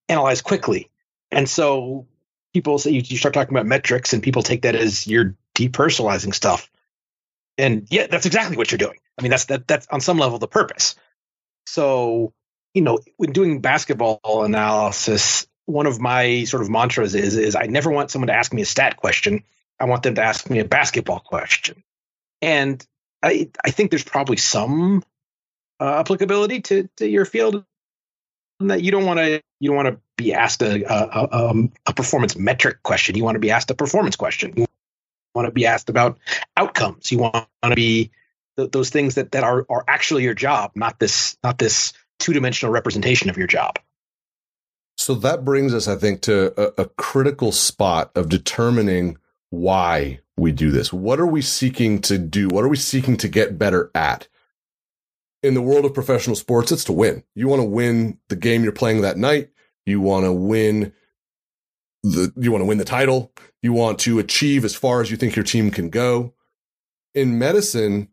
analyze 0.09 0.41
quickly. 0.41 0.89
And 1.31 1.49
so 1.49 2.07
people 2.53 2.77
say 2.77 2.91
you, 2.91 3.01
you 3.03 3.17
start 3.17 3.33
talking 3.33 3.53
about 3.53 3.65
metrics 3.65 4.13
and 4.13 4.23
people 4.23 4.43
take 4.43 4.63
that 4.63 4.75
as 4.75 5.07
you're 5.07 5.35
depersonalizing 5.55 6.33
stuff. 6.33 6.69
And 7.57 7.87
yeah, 7.89 8.07
that's 8.07 8.25
exactly 8.25 8.57
what 8.57 8.71
you're 8.71 8.77
doing. 8.77 8.97
I 9.17 9.21
mean, 9.21 9.31
that's 9.31 9.45
that 9.45 9.67
that's 9.67 9.87
on 9.87 10.01
some 10.01 10.17
level 10.17 10.39
the 10.39 10.47
purpose. 10.47 10.95
So, 11.65 12.33
you 12.73 12.81
know, 12.81 12.99
when 13.17 13.33
doing 13.33 13.61
basketball 13.61 14.19
analysis, 14.25 15.47
one 15.65 15.85
of 15.85 15.99
my 15.99 16.45
sort 16.45 16.63
of 16.63 16.69
mantras 16.69 17.15
is 17.15 17.37
is 17.37 17.55
I 17.55 17.63
never 17.63 17.91
want 17.91 18.11
someone 18.11 18.27
to 18.27 18.35
ask 18.35 18.53
me 18.53 18.61
a 18.61 18.65
stat 18.65 18.97
question. 18.97 19.43
I 19.79 19.85
want 19.85 20.03
them 20.03 20.15
to 20.15 20.23
ask 20.23 20.49
me 20.49 20.59
a 20.59 20.65
basketball 20.65 21.19
question. 21.19 21.83
And 22.41 22.85
I 23.21 23.49
I 23.63 23.71
think 23.71 23.91
there's 23.91 24.03
probably 24.03 24.37
some 24.37 25.03
uh, 25.79 25.99
applicability 25.99 26.61
to 26.61 26.89
to 26.97 27.07
your 27.07 27.25
field 27.25 27.65
that 28.67 28.81
you 28.81 28.91
don't 28.91 29.05
want 29.05 29.19
to 29.19 29.41
you 29.59 29.69
don't 29.69 29.75
want 29.75 29.87
to 29.89 29.99
be 30.17 30.33
asked 30.33 30.61
a 30.61 30.83
a, 30.91 31.49
um, 31.49 31.71
a 31.85 31.93
performance 31.93 32.35
metric 32.35 32.83
question. 32.83 33.15
You 33.15 33.23
want 33.23 33.35
to 33.35 33.39
be 33.39 33.51
asked 33.51 33.71
a 33.71 33.75
performance 33.75 34.15
question. 34.15 34.53
You 34.55 34.65
want 35.35 35.47
to 35.47 35.51
be 35.51 35.65
asked 35.65 35.89
about 35.89 36.19
outcomes. 36.57 37.11
You 37.11 37.19
want 37.19 37.47
to 37.63 37.75
be 37.75 38.11
th- 38.57 38.71
those 38.71 38.89
things 38.89 39.15
that 39.15 39.31
that 39.31 39.43
are 39.43 39.65
are 39.69 39.83
actually 39.87 40.23
your 40.23 40.33
job, 40.33 40.71
not 40.75 40.99
this 40.99 41.37
not 41.43 41.57
this 41.57 41.93
two 42.19 42.33
dimensional 42.33 42.71
representation 42.71 43.29
of 43.29 43.37
your 43.37 43.47
job. 43.47 43.79
So 44.97 45.15
that 45.15 45.43
brings 45.43 45.73
us, 45.73 45.87
I 45.87 45.95
think, 45.95 46.21
to 46.21 46.53
a, 46.61 46.83
a 46.83 46.85
critical 46.89 47.51
spot 47.51 48.11
of 48.15 48.29
determining 48.29 49.17
why 49.49 50.19
we 50.37 50.51
do 50.51 50.69
this. 50.69 50.93
What 50.93 51.19
are 51.19 51.27
we 51.27 51.41
seeking 51.41 52.01
to 52.01 52.17
do? 52.17 52.47
What 52.49 52.63
are 52.63 52.69
we 52.69 52.77
seeking 52.77 53.17
to 53.17 53.27
get 53.27 53.57
better 53.57 53.89
at? 53.95 54.27
In 55.43 55.53
the 55.53 55.61
world 55.61 55.85
of 55.85 55.93
professional 55.93 56.35
sports, 56.35 56.71
it's 56.71 56.83
to 56.85 56.93
win. 56.93 57.23
You 57.35 57.47
want 57.47 57.61
to 57.61 57.67
win 57.67 58.19
the 58.29 58.35
game 58.35 58.63
you're 58.63 58.71
playing 58.71 59.01
that 59.01 59.17
night. 59.17 59.49
You 59.85 59.99
want 59.99 60.25
to 60.25 60.33
win 60.33 60.93
the, 62.03 62.31
you 62.35 62.51
want 62.51 62.61
to 62.61 62.67
win 62.67 62.77
the 62.77 62.85
title. 62.85 63.31
You 63.61 63.73
want 63.73 63.99
to 63.99 64.19
achieve 64.19 64.65
as 64.65 64.75
far 64.75 65.01
as 65.01 65.09
you 65.09 65.17
think 65.17 65.35
your 65.35 65.45
team 65.45 65.71
can 65.71 65.89
go. 65.89 66.33
In 67.13 67.39
medicine, 67.39 68.09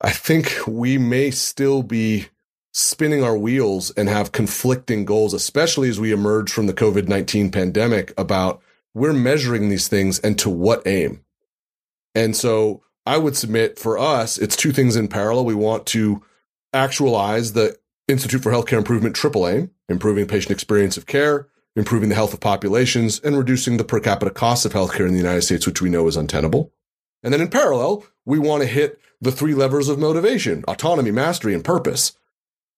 I 0.00 0.10
think 0.10 0.58
we 0.66 0.98
may 0.98 1.30
still 1.30 1.82
be 1.82 2.26
spinning 2.72 3.22
our 3.22 3.36
wheels 3.36 3.90
and 3.92 4.08
have 4.08 4.32
conflicting 4.32 5.04
goals, 5.04 5.34
especially 5.34 5.88
as 5.88 6.00
we 6.00 6.12
emerge 6.12 6.50
from 6.50 6.66
the 6.66 6.74
COVID 6.74 7.08
19 7.08 7.50
pandemic 7.50 8.12
about 8.18 8.62
we're 8.94 9.12
measuring 9.12 9.68
these 9.68 9.88
things 9.88 10.18
and 10.18 10.38
to 10.38 10.50
what 10.50 10.86
aim. 10.86 11.24
And 12.14 12.36
so 12.36 12.82
I 13.04 13.18
would 13.18 13.36
submit 13.36 13.78
for 13.78 13.98
us, 13.98 14.38
it's 14.38 14.56
two 14.56 14.72
things 14.72 14.96
in 14.96 15.08
parallel. 15.08 15.44
We 15.44 15.54
want 15.54 15.86
to 15.86 16.22
actualize 16.72 17.52
the 17.52 17.76
Institute 18.08 18.42
for 18.42 18.52
Healthcare 18.52 18.78
Improvement 18.78 19.16
triple 19.16 19.48
aim, 19.48 19.70
improving 19.88 20.26
patient 20.26 20.52
experience 20.52 20.96
of 20.96 21.06
care, 21.06 21.48
improving 21.74 22.08
the 22.08 22.14
health 22.14 22.34
of 22.34 22.40
populations, 22.40 23.20
and 23.20 23.36
reducing 23.36 23.76
the 23.76 23.84
per 23.84 24.00
capita 24.00 24.30
costs 24.30 24.64
of 24.64 24.72
healthcare 24.72 25.06
in 25.06 25.12
the 25.12 25.20
United 25.20 25.42
States, 25.42 25.66
which 25.66 25.80
we 25.80 25.90
know 25.90 26.06
is 26.06 26.16
untenable. 26.16 26.72
And 27.22 27.32
then 27.32 27.40
in 27.40 27.48
parallel, 27.48 28.04
we 28.24 28.38
want 28.38 28.62
to 28.62 28.68
hit 28.68 29.00
the 29.20 29.32
three 29.32 29.54
levers 29.54 29.88
of 29.88 29.98
motivation, 29.98 30.64
autonomy, 30.66 31.10
mastery, 31.10 31.54
and 31.54 31.64
purpose. 31.64 32.12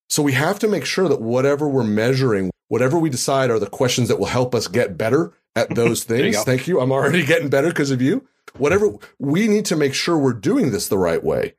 So 0.09 0.23
we 0.23 0.33
have 0.33 0.59
to 0.59 0.69
make 0.69 0.85
sure 0.85 1.09
that 1.09 1.21
whatever 1.21 1.69
we're 1.69 1.85
measuring, 1.85 2.51
whatever 2.69 2.99
we 2.99 3.09
decide 3.11 3.51
are 3.51 3.59
the 3.59 3.67
questions 3.67 4.09
that 4.09 4.19
will 4.19 4.27
help 4.27 4.55
us 4.55 4.69
get 4.69 4.99
better 4.99 5.33
at 5.57 5.71
those 5.75 6.05
things. 6.05 6.37
You 6.37 6.43
Thank 6.45 6.67
you. 6.67 6.81
I'm 6.81 6.93
already 6.93 7.25
getting 7.27 7.49
better 7.49 7.69
because 7.69 7.91
of 7.91 8.03
you 8.03 8.27
whatever 8.57 8.93
we 9.19 9.49
need 9.49 9.65
to 9.67 9.77
make 9.77 9.95
sure 9.95 10.17
we're 10.19 10.33
doing 10.33 10.71
this 10.71 10.89
the 10.89 10.99
right 10.99 11.23
way. 11.23 11.55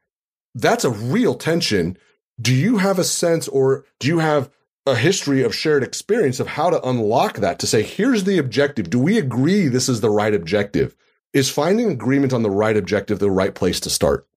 That's 0.54 0.86
a 0.86 0.90
real 0.90 1.36
tension. 1.36 1.98
Do 2.40 2.54
you 2.54 2.78
have 2.78 3.00
a 3.00 3.04
sense 3.04 3.48
or 3.48 3.86
do 4.00 4.08
you 4.08 4.20
have 4.20 4.50
a 4.86 4.96
history 4.96 5.42
of 5.44 5.56
shared 5.56 5.84
experience 5.84 6.40
of 6.40 6.48
how 6.48 6.70
to 6.70 6.82
unlock 6.88 7.38
that 7.38 7.60
to 7.60 7.68
say, 7.68 7.82
here's 7.82 8.24
the 8.24 8.38
objective. 8.38 8.90
Do 8.90 9.00
we 9.00 9.18
agree 9.18 9.68
this 9.68 9.90
is 9.90 10.02
the 10.02 10.10
right 10.10 10.34
objective? 10.34 10.96
Is 11.34 11.50
finding 11.50 11.90
agreement 11.90 12.34
on 12.34 12.44
the 12.44 12.52
right 12.52 12.78
objective 12.78 13.20
the 13.20 13.32
right 13.32 13.54
place 13.54 13.80
to 13.82 13.90
start? 13.90 14.28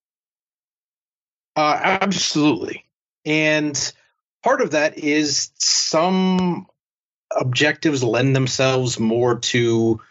Uh, 1.55 1.79
absolutely. 1.81 2.85
And 3.25 3.93
part 4.43 4.61
of 4.61 4.71
that 4.71 4.97
is 4.97 5.51
some 5.55 6.67
objectives 7.35 8.03
lend 8.03 8.35
themselves 8.35 8.99
more 8.99 9.39
to 9.39 10.01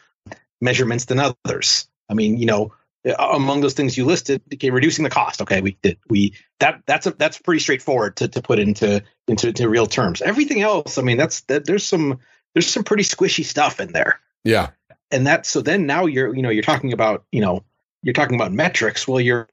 measurements 0.61 1.07
than 1.07 1.19
others. 1.19 1.88
I 2.09 2.15
mean, 2.15 2.37
you 2.37 2.47
know, 2.47 2.73
among 3.19 3.61
those 3.61 3.75
things 3.75 3.97
you 3.97 4.05
listed, 4.05 4.43
okay, 4.55 4.71
reducing 4.71 5.05
the 5.05 5.11
cost. 5.11 5.41
Okay, 5.43 5.61
we 5.61 5.79
did 5.83 5.99
we 6.09 6.35
that 6.61 6.83
that's 6.87 7.07
a 7.07 7.13
that's 7.13 7.39
pretty 7.39 7.61
straightforward 7.61 8.17
to, 8.17 8.29
to 8.29 8.43
put 8.43 8.59
into 8.59 9.03
into 9.27 9.53
to 9.53 9.69
real 9.69 9.87
terms. 9.87 10.21
Everything 10.23 10.63
else, 10.63 10.99
I 10.99 11.03
mean, 11.03 11.17
that's 11.17 11.43
that 11.43 11.65
there's 11.65 11.85
some 11.85 12.19
there's 12.55 12.67
some 12.67 12.85
pretty 12.85 13.05
squishy 13.05 13.45
stuff 13.45 13.81
in 13.81 13.93
there. 13.93 14.21
Yeah. 14.45 14.71
And 15.11 15.27
that 15.27 15.47
so 15.47 15.63
then 15.63 15.87
now 15.87 16.07
you're 16.07 16.35
you 16.35 16.43
know 16.43 16.51
you're 16.51 16.63
talking 16.63 16.93
about 16.93 17.25
you 17.33 17.41
know 17.41 17.65
you're 18.03 18.15
talking 18.15 18.35
about 18.35 18.53
metrics. 18.53 19.07
Well, 19.07 19.21
your 19.21 19.49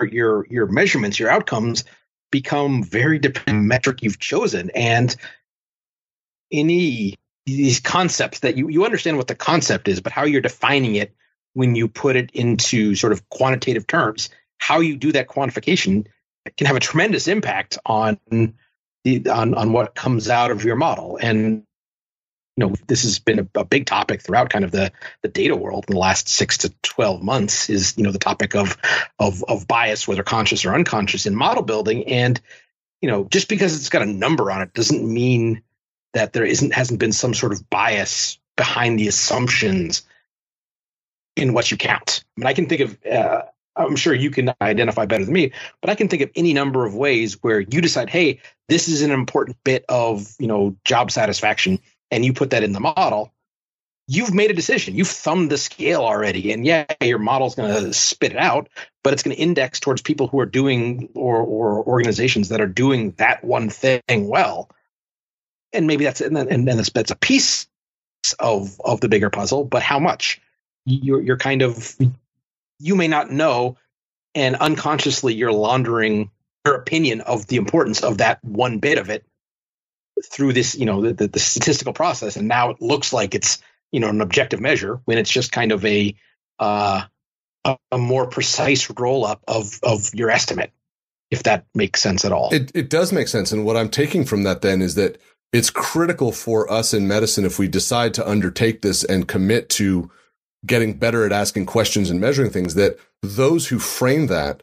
your 0.00 0.46
your 0.48 0.66
measurements, 0.66 1.18
your 1.18 1.30
outcomes 1.30 1.84
become 2.30 2.82
very 2.82 3.18
dependent 3.18 3.66
metric 3.66 4.02
you've 4.02 4.18
chosen, 4.18 4.70
and 4.70 5.14
any 6.52 7.16
these 7.46 7.80
concepts 7.80 8.40
that 8.40 8.56
you 8.56 8.68
you 8.68 8.84
understand 8.84 9.16
what 9.16 9.28
the 9.28 9.34
concept 9.34 9.88
is, 9.88 10.00
but 10.00 10.12
how 10.12 10.24
you're 10.24 10.40
defining 10.40 10.94
it 10.94 11.14
when 11.56 11.74
you 11.74 11.88
put 11.88 12.16
it 12.16 12.30
into 12.32 12.94
sort 12.94 13.14
of 13.14 13.26
quantitative 13.30 13.86
terms, 13.86 14.28
how 14.58 14.80
you 14.80 14.94
do 14.94 15.12
that 15.12 15.26
quantification 15.26 16.06
can 16.58 16.66
have 16.66 16.76
a 16.76 16.80
tremendous 16.80 17.28
impact 17.28 17.78
on 17.86 18.18
the 19.04 19.26
on, 19.30 19.54
on 19.54 19.72
what 19.72 19.94
comes 19.94 20.28
out 20.28 20.50
of 20.50 20.64
your 20.64 20.76
model. 20.76 21.18
And 21.20 21.64
you 22.58 22.66
know, 22.66 22.74
this 22.86 23.04
has 23.04 23.18
been 23.20 23.38
a, 23.38 23.60
a, 23.60 23.64
big 23.64 23.86
topic 23.86 24.20
throughout 24.20 24.50
kind 24.50 24.66
of 24.66 24.70
the 24.70 24.92
the 25.22 25.28
data 25.28 25.56
world 25.56 25.86
in 25.88 25.94
the 25.94 25.98
last 25.98 26.28
six 26.28 26.58
to 26.58 26.74
twelve 26.82 27.22
months. 27.22 27.70
Is 27.70 27.96
you 27.96 28.04
know 28.04 28.12
the 28.12 28.18
topic 28.18 28.54
of 28.54 28.76
of 29.18 29.42
of 29.44 29.66
bias, 29.66 30.06
whether 30.06 30.22
conscious 30.22 30.66
or 30.66 30.74
unconscious, 30.74 31.24
in 31.24 31.34
model 31.34 31.62
building. 31.62 32.06
And 32.08 32.38
you 33.00 33.10
know, 33.10 33.24
just 33.24 33.48
because 33.48 33.76
it's 33.76 33.88
got 33.88 34.02
a 34.02 34.06
number 34.06 34.50
on 34.50 34.60
it 34.60 34.74
doesn't 34.74 35.02
mean 35.02 35.62
that 36.12 36.34
there 36.34 36.44
isn't 36.44 36.74
hasn't 36.74 37.00
been 37.00 37.12
some 37.12 37.32
sort 37.32 37.52
of 37.52 37.70
bias 37.70 38.38
behind 38.56 38.98
the 38.98 39.08
assumptions 39.08 40.02
in 41.36 41.52
what 41.52 41.70
you 41.70 41.76
count. 41.76 42.24
I 42.36 42.40
mean, 42.40 42.46
I 42.46 42.54
can 42.54 42.66
think 42.66 42.80
of, 42.80 42.98
uh, 43.06 43.42
I'm 43.76 43.96
sure 43.96 44.14
you 44.14 44.30
can 44.30 44.54
identify 44.60 45.04
better 45.04 45.24
than 45.24 45.34
me, 45.34 45.52
but 45.82 45.90
I 45.90 45.94
can 45.94 46.08
think 46.08 46.22
of 46.22 46.30
any 46.34 46.54
number 46.54 46.86
of 46.86 46.94
ways 46.94 47.42
where 47.42 47.60
you 47.60 47.80
decide, 47.82 48.08
hey, 48.08 48.40
this 48.68 48.88
is 48.88 49.02
an 49.02 49.10
important 49.10 49.58
bit 49.64 49.84
of, 49.88 50.34
you 50.38 50.46
know, 50.46 50.76
job 50.84 51.10
satisfaction, 51.10 51.78
and 52.10 52.24
you 52.24 52.32
put 52.32 52.50
that 52.50 52.62
in 52.62 52.72
the 52.72 52.80
model. 52.80 53.32
You've 54.08 54.32
made 54.32 54.50
a 54.50 54.54
decision. 54.54 54.94
You've 54.94 55.08
thumbed 55.08 55.50
the 55.50 55.58
scale 55.58 56.00
already, 56.00 56.52
and 56.52 56.64
yeah, 56.64 56.86
your 57.02 57.18
model's 57.18 57.56
going 57.56 57.74
to 57.74 57.92
spit 57.92 58.32
it 58.32 58.38
out, 58.38 58.68
but 59.02 59.12
it's 59.12 59.24
going 59.24 59.36
to 59.36 59.42
index 59.42 59.80
towards 59.80 60.00
people 60.00 60.28
who 60.28 60.38
are 60.38 60.46
doing 60.46 61.10
or 61.14 61.38
or 61.38 61.84
organizations 61.84 62.50
that 62.50 62.60
are 62.60 62.68
doing 62.68 63.10
that 63.18 63.42
one 63.42 63.68
thing 63.68 64.00
well. 64.08 64.70
And 65.72 65.88
maybe 65.88 66.04
that's 66.04 66.20
and 66.20 66.36
then 66.36 66.48
and 66.48 66.68
then 66.68 66.76
that's, 66.76 66.90
that's 66.90 67.10
a 67.10 67.16
piece 67.16 67.66
of 68.38 68.80
of 68.80 69.00
the 69.00 69.08
bigger 69.08 69.28
puzzle, 69.28 69.64
but 69.64 69.82
how 69.82 69.98
much? 69.98 70.40
You're 70.86 71.20
you're 71.20 71.36
kind 71.36 71.62
of 71.62 71.96
you 72.78 72.94
may 72.94 73.08
not 73.08 73.30
know, 73.30 73.76
and 74.34 74.56
unconsciously 74.56 75.34
you're 75.34 75.52
laundering 75.52 76.30
your 76.64 76.76
opinion 76.76 77.20
of 77.20 77.46
the 77.46 77.56
importance 77.56 78.02
of 78.02 78.18
that 78.18 78.42
one 78.44 78.78
bit 78.78 78.98
of 78.98 79.10
it 79.10 79.24
through 80.24 80.52
this, 80.52 80.74
you 80.74 80.86
know, 80.86 81.02
the, 81.02 81.12
the, 81.12 81.28
the 81.28 81.38
statistical 81.38 81.92
process, 81.92 82.36
and 82.36 82.48
now 82.48 82.70
it 82.70 82.80
looks 82.80 83.12
like 83.12 83.34
it's 83.34 83.58
you 83.92 84.00
know 84.00 84.08
an 84.08 84.20
objective 84.20 84.60
measure 84.60 85.00
when 85.04 85.18
it's 85.18 85.30
just 85.30 85.52
kind 85.52 85.72
of 85.72 85.84
a 85.84 86.14
uh, 86.58 87.02
a, 87.64 87.76
a 87.92 87.98
more 87.98 88.26
precise 88.26 88.90
roll 88.98 89.26
up 89.26 89.42
of 89.48 89.78
of 89.82 90.14
your 90.14 90.30
estimate, 90.30 90.72
if 91.30 91.42
that 91.44 91.66
makes 91.74 92.00
sense 92.00 92.24
at 92.24 92.32
all. 92.32 92.52
It 92.52 92.70
it 92.74 92.90
does 92.90 93.12
make 93.12 93.28
sense, 93.28 93.52
and 93.52 93.64
what 93.64 93.76
I'm 93.76 93.90
taking 93.90 94.24
from 94.24 94.44
that 94.44 94.62
then 94.62 94.82
is 94.82 94.94
that 94.94 95.18
it's 95.52 95.70
critical 95.70 96.32
for 96.32 96.70
us 96.70 96.92
in 96.92 97.06
medicine 97.08 97.44
if 97.44 97.58
we 97.58 97.68
decide 97.68 98.14
to 98.14 98.28
undertake 98.28 98.82
this 98.82 99.04
and 99.04 99.28
commit 99.28 99.68
to 99.70 100.10
getting 100.66 100.94
better 100.94 101.24
at 101.24 101.32
asking 101.32 101.66
questions 101.66 102.10
and 102.10 102.20
measuring 102.20 102.50
things 102.50 102.74
that 102.74 102.98
those 103.22 103.68
who 103.68 103.78
frame 103.78 104.26
that 104.26 104.62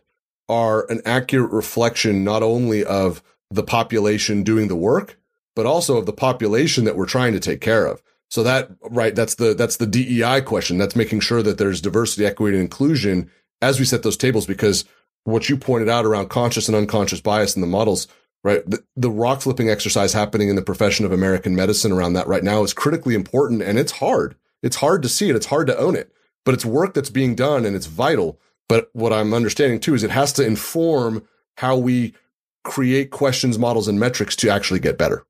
are 0.50 0.90
an 0.92 1.02
accurate 1.06 1.52
reflection 1.52 2.24
not 2.24 2.44
only 2.44 2.84
of 2.84 3.24
the 3.50 3.64
population 3.64 4.44
doing 4.44 4.68
the 4.68 4.76
work 4.76 5.18
but 5.56 5.66
also 5.66 5.98
of 5.98 6.06
the 6.06 6.14
population 6.14 6.84
that 6.84 6.96
we're 6.96 7.06
trying 7.06 7.34
to 7.34 7.40
take 7.40 7.62
care 7.62 7.86
of 7.86 8.02
so 8.30 8.44
that 8.44 8.70
right 8.90 9.16
that's 9.16 9.36
the 9.36 9.54
that's 9.54 9.78
the 9.78 9.88
DEI 9.88 10.42
question 10.42 10.78
that's 10.78 10.96
making 10.96 11.20
sure 11.20 11.42
that 11.42 11.58
there's 11.58 11.82
diversity 11.82 12.26
equity 12.26 12.58
and 12.58 12.64
inclusion 12.64 13.30
as 13.62 13.80
we 13.80 13.86
set 13.86 14.04
those 14.04 14.18
tables 14.18 14.46
because 14.46 14.86
what 15.24 15.48
you 15.48 15.56
pointed 15.56 15.88
out 15.88 16.06
around 16.06 16.30
conscious 16.30 16.68
and 16.68 16.76
unconscious 16.76 17.22
bias 17.22 17.56
in 17.56 17.62
the 17.62 17.68
models 17.68 18.08
right? 18.44 18.70
The, 18.70 18.84
the, 18.96 19.10
rock 19.10 19.42
flipping 19.42 19.70
exercise 19.70 20.14
happening 20.14 20.50
in 20.50 20.56
the 20.56 20.62
profession 20.62 21.06
of 21.06 21.12
American 21.12 21.56
medicine 21.56 21.92
around 21.92 22.14
that 22.14 22.28
right 22.28 22.44
now 22.44 22.64
is 22.64 22.74
critically 22.74 23.16
important 23.16 23.62
and 23.62 23.80
it's 23.80 23.94
hard. 23.94 24.36
It's 24.63 24.77
hard 24.77 25.03
to 25.03 25.10
see 25.10 25.29
it. 25.29 25.36
It's 25.36 25.46
hard 25.46 25.67
to 25.67 25.77
own 25.77 25.96
it, 25.96 26.12
but 26.46 26.55
it's 26.55 26.65
work 26.65 26.96
that's 26.96 27.12
being 27.12 27.36
done 27.36 27.65
and 27.65 27.75
it's 27.75 27.86
vital. 27.86 28.39
But 28.67 28.89
what 28.93 29.13
I'm 29.13 29.34
understanding 29.34 29.79
too 29.79 29.93
is 29.93 30.03
it 30.03 30.10
has 30.10 30.34
to 30.34 30.46
inform 30.46 31.27
how 31.58 31.77
we 31.77 32.15
create 32.63 33.12
questions, 33.12 33.60
models, 33.60 33.88
and 33.88 34.00
metrics 34.00 34.36
to 34.38 34.50
actually 34.50 34.79
get 34.79 34.98
better. 34.98 35.25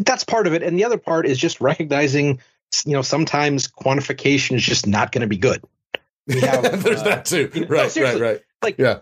That's 0.00 0.24
part 0.24 0.46
of 0.46 0.54
it. 0.54 0.62
And 0.62 0.78
the 0.78 0.84
other 0.84 0.96
part 0.96 1.26
is 1.26 1.36
just 1.36 1.60
recognizing, 1.60 2.40
you 2.86 2.92
know, 2.92 3.02
sometimes 3.02 3.68
quantification 3.68 4.56
is 4.56 4.62
just 4.62 4.86
not 4.86 5.12
going 5.12 5.20
to 5.20 5.26
be 5.26 5.36
good. 5.36 5.62
Have, 6.40 6.62
There's 6.82 7.00
uh, 7.00 7.04
that 7.04 7.24
too. 7.26 7.50
You 7.52 7.62
know, 7.62 7.66
right, 7.66 7.96
no, 7.96 8.02
right, 8.02 8.20
right. 8.20 8.40
Like, 8.62 8.78
yeah 8.78 9.00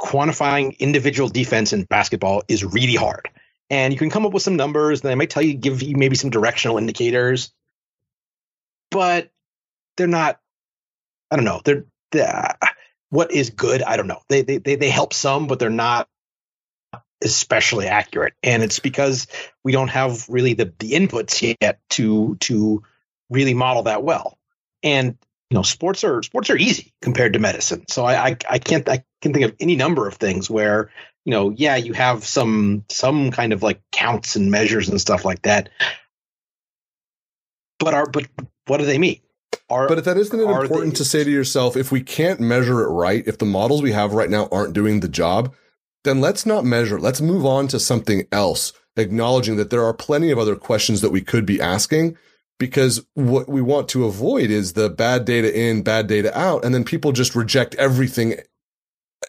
quantifying 0.00 0.76
individual 0.78 1.28
defense 1.28 1.72
in 1.72 1.84
basketball 1.84 2.42
is 2.48 2.64
really 2.64 2.96
hard. 2.96 3.28
And 3.68 3.92
you 3.92 3.98
can 3.98 4.10
come 4.10 4.26
up 4.26 4.32
with 4.32 4.42
some 4.42 4.56
numbers, 4.56 5.02
and 5.02 5.10
they 5.10 5.14
might 5.14 5.30
tell 5.30 5.42
you, 5.42 5.54
give 5.54 5.82
you 5.82 5.96
maybe 5.96 6.16
some 6.16 6.30
directional 6.30 6.78
indicators, 6.78 7.52
but 8.90 9.30
they're 9.96 10.06
not. 10.06 10.40
I 11.30 11.36
don't 11.36 11.44
know. 11.44 11.60
They're, 11.64 11.84
they're 12.10 12.56
what 13.10 13.32
is 13.32 13.50
good. 13.50 13.82
I 13.82 13.96
don't 13.96 14.06
know. 14.06 14.22
They 14.28 14.42
they 14.42 14.58
they 14.58 14.76
they 14.76 14.90
help 14.90 15.12
some, 15.12 15.46
but 15.46 15.58
they're 15.58 15.70
not 15.70 16.08
especially 17.22 17.86
accurate. 17.86 18.34
And 18.42 18.62
it's 18.62 18.78
because 18.78 19.26
we 19.62 19.72
don't 19.72 19.88
have 19.88 20.28
really 20.28 20.54
the 20.54 20.72
the 20.78 20.92
inputs 20.92 21.56
yet 21.60 21.80
to 21.90 22.36
to 22.40 22.82
really 23.28 23.54
model 23.54 23.84
that 23.84 24.02
well. 24.02 24.38
And 24.82 25.18
you 25.50 25.56
know, 25.56 25.62
sports 25.62 26.04
are 26.04 26.22
sports 26.22 26.50
are 26.50 26.56
easy 26.56 26.92
compared 27.02 27.32
to 27.34 27.38
medicine. 27.40 27.84
So 27.88 28.04
I, 28.04 28.28
I, 28.28 28.36
I 28.48 28.58
can't 28.58 28.88
I 28.88 29.04
can 29.20 29.32
think 29.32 29.44
of 29.44 29.56
any 29.60 29.76
number 29.76 30.06
of 30.06 30.14
things 30.14 30.48
where 30.48 30.90
you 31.24 31.32
know, 31.32 31.50
yeah, 31.50 31.76
you 31.76 31.92
have 31.92 32.24
some 32.24 32.84
some 32.88 33.30
kind 33.30 33.52
of 33.52 33.62
like 33.62 33.80
counts 33.92 34.36
and 34.36 34.50
measures 34.50 34.88
and 34.88 35.00
stuff 35.00 35.24
like 35.24 35.42
that. 35.42 35.68
But 37.78 37.94
are 37.94 38.06
but 38.06 38.26
what 38.70 38.78
do 38.78 38.86
they 38.86 38.98
mean? 38.98 39.20
Are, 39.68 39.88
but 39.88 39.98
if 39.98 40.04
that 40.04 40.16
isn't 40.16 40.38
it 40.38 40.42
important 40.42 40.94
they, 40.94 40.98
to 40.98 41.04
say 41.04 41.24
to 41.24 41.30
yourself, 41.30 41.76
if 41.76 41.92
we 41.92 42.02
can't 42.02 42.40
measure 42.40 42.82
it 42.82 42.88
right, 42.88 43.26
if 43.26 43.38
the 43.38 43.44
models 43.44 43.82
we 43.82 43.92
have 43.92 44.12
right 44.12 44.30
now 44.30 44.48
aren't 44.50 44.74
doing 44.74 45.00
the 45.00 45.08
job, 45.08 45.54
then 46.04 46.20
let's 46.20 46.46
not 46.46 46.64
measure. 46.64 46.98
Let's 46.98 47.20
move 47.20 47.44
on 47.44 47.68
to 47.68 47.80
something 47.80 48.26
else, 48.32 48.72
acknowledging 48.96 49.56
that 49.56 49.70
there 49.70 49.84
are 49.84 49.92
plenty 49.92 50.30
of 50.30 50.38
other 50.38 50.56
questions 50.56 51.00
that 51.00 51.10
we 51.10 51.20
could 51.20 51.46
be 51.46 51.60
asking 51.60 52.16
because 52.58 53.04
what 53.14 53.48
we 53.48 53.62
want 53.62 53.88
to 53.88 54.04
avoid 54.04 54.50
is 54.50 54.74
the 54.74 54.90
bad 54.90 55.24
data 55.24 55.52
in, 55.58 55.82
bad 55.82 56.06
data 56.06 56.36
out, 56.38 56.64
and 56.64 56.74
then 56.74 56.84
people 56.84 57.10
just 57.10 57.34
reject 57.34 57.74
everything 57.76 58.34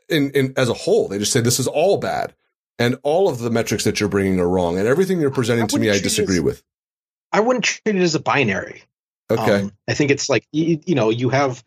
in, 0.09 0.29
in 0.31 0.53
as 0.57 0.69
a 0.69 0.73
whole. 0.73 1.07
They 1.07 1.17
just 1.17 1.31
say 1.31 1.41
this 1.41 1.59
is 1.59 1.67
all 1.67 1.97
bad, 1.97 2.35
and 2.77 2.97
all 3.03 3.29
of 3.29 3.39
the 3.39 3.49
metrics 3.49 3.85
that 3.85 3.99
you're 3.99 4.09
bringing 4.09 4.39
are 4.39 4.49
wrong, 4.49 4.77
and 4.77 4.87
everything 4.87 5.19
you're 5.19 5.31
presenting 5.31 5.67
to 5.67 5.79
me, 5.79 5.89
I 5.89 5.99
disagree 5.99 6.37
as, 6.37 6.43
with. 6.43 6.63
I 7.31 7.39
wouldn't 7.39 7.65
treat 7.65 7.95
it 7.95 8.01
as 8.01 8.15
a 8.15 8.19
binary. 8.19 8.83
Okay, 9.31 9.61
um, 9.61 9.71
I 9.87 9.93
think 9.93 10.11
it's 10.11 10.29
like 10.29 10.45
you, 10.51 10.79
you, 10.85 10.95
know 10.95 11.09
you 11.09 11.29
have 11.29 11.63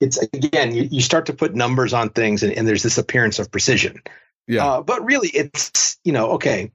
it's 0.00 0.18
again 0.18 0.74
you, 0.74 0.88
you 0.90 1.00
start 1.00 1.26
to 1.26 1.32
put 1.32 1.54
numbers 1.54 1.92
on 1.92 2.10
things, 2.10 2.42
and, 2.42 2.52
and 2.52 2.66
there's 2.66 2.82
this 2.82 2.98
appearance 2.98 3.38
of 3.38 3.50
precision. 3.50 4.02
Yeah, 4.46 4.66
uh, 4.66 4.82
but 4.82 5.04
really, 5.04 5.28
it's 5.28 5.98
you 6.04 6.12
know 6.12 6.32
okay, 6.32 6.72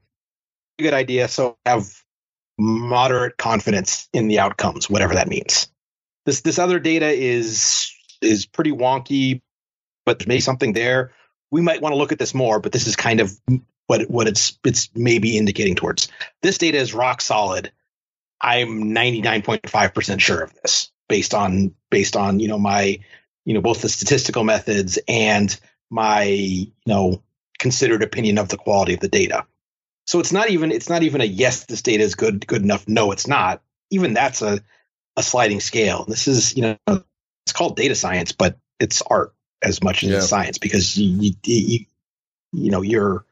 good 0.78 0.94
idea. 0.94 1.28
So 1.28 1.56
have 1.66 1.86
moderate 2.58 3.36
confidence 3.36 4.08
in 4.12 4.28
the 4.28 4.38
outcomes, 4.38 4.88
whatever 4.88 5.14
that 5.14 5.28
means. 5.28 5.68
This 6.26 6.42
this 6.42 6.58
other 6.58 6.78
data 6.78 7.08
is 7.08 7.92
is 8.20 8.46
pretty 8.46 8.72
wonky, 8.72 9.42
but 10.06 10.18
there's 10.18 10.28
maybe 10.28 10.40
something 10.40 10.72
there. 10.72 11.12
We 11.50 11.60
might 11.60 11.80
want 11.80 11.92
to 11.92 11.98
look 11.98 12.12
at 12.12 12.18
this 12.18 12.34
more, 12.34 12.60
but 12.60 12.72
this 12.72 12.86
is 12.86 12.96
kind 12.96 13.20
of 13.20 13.38
what 13.86 14.08
what 14.10 14.26
it's 14.26 14.58
it's 14.64 14.90
maybe 14.94 15.36
indicating 15.36 15.74
towards. 15.74 16.08
This 16.42 16.58
data 16.58 16.78
is 16.78 16.94
rock 16.94 17.20
solid. 17.20 17.72
I'm 18.44 18.94
99.5% 18.94 20.20
sure 20.20 20.42
of 20.42 20.52
this 20.60 20.92
based 21.08 21.32
on 21.32 21.74
based 21.90 22.14
on, 22.14 22.40
you 22.40 22.48
know, 22.48 22.58
my, 22.58 23.00
you 23.46 23.54
know, 23.54 23.62
both 23.62 23.80
the 23.80 23.88
statistical 23.88 24.44
methods 24.44 24.98
and 25.08 25.58
my, 25.90 26.24
you 26.24 26.72
know, 26.86 27.22
considered 27.58 28.02
opinion 28.02 28.36
of 28.36 28.50
the 28.50 28.58
quality 28.58 28.92
of 28.92 29.00
the 29.00 29.08
data. 29.08 29.46
So 30.06 30.20
it's 30.20 30.32
not 30.32 30.50
even 30.50 30.72
it's 30.72 30.90
not 30.90 31.02
even 31.02 31.22
a 31.22 31.24
yes, 31.24 31.64
this 31.64 31.80
data 31.80 32.02
is 32.02 32.14
good 32.14 32.46
good 32.46 32.62
enough. 32.62 32.86
No, 32.86 33.12
it's 33.12 33.26
not. 33.26 33.62
Even 33.90 34.12
that's 34.12 34.42
a 34.42 34.60
a 35.16 35.22
sliding 35.22 35.60
scale. 35.60 36.04
This 36.06 36.28
is 36.28 36.54
you 36.54 36.62
know 36.62 36.76
it's 36.86 37.52
called 37.54 37.76
data 37.76 37.94
science, 37.94 38.32
but 38.32 38.58
it's 38.78 39.00
art 39.00 39.34
as 39.62 39.82
much 39.82 40.02
as 40.02 40.10
yeah. 40.10 40.16
it's 40.18 40.28
science 40.28 40.58
because 40.58 40.98
you, 40.98 41.08
you, 41.18 41.34
you 41.44 41.86
you 42.52 42.70
know 42.70 42.82
you're 42.82 43.24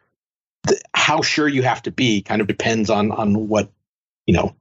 how 0.94 1.20
sure 1.20 1.46
you 1.46 1.62
have 1.62 1.82
to 1.82 1.90
be 1.90 2.22
kind 2.22 2.40
of 2.40 2.46
depends 2.46 2.88
on 2.88 3.12
on 3.12 3.48
what 3.48 3.70
you 4.24 4.32
know 4.32 4.56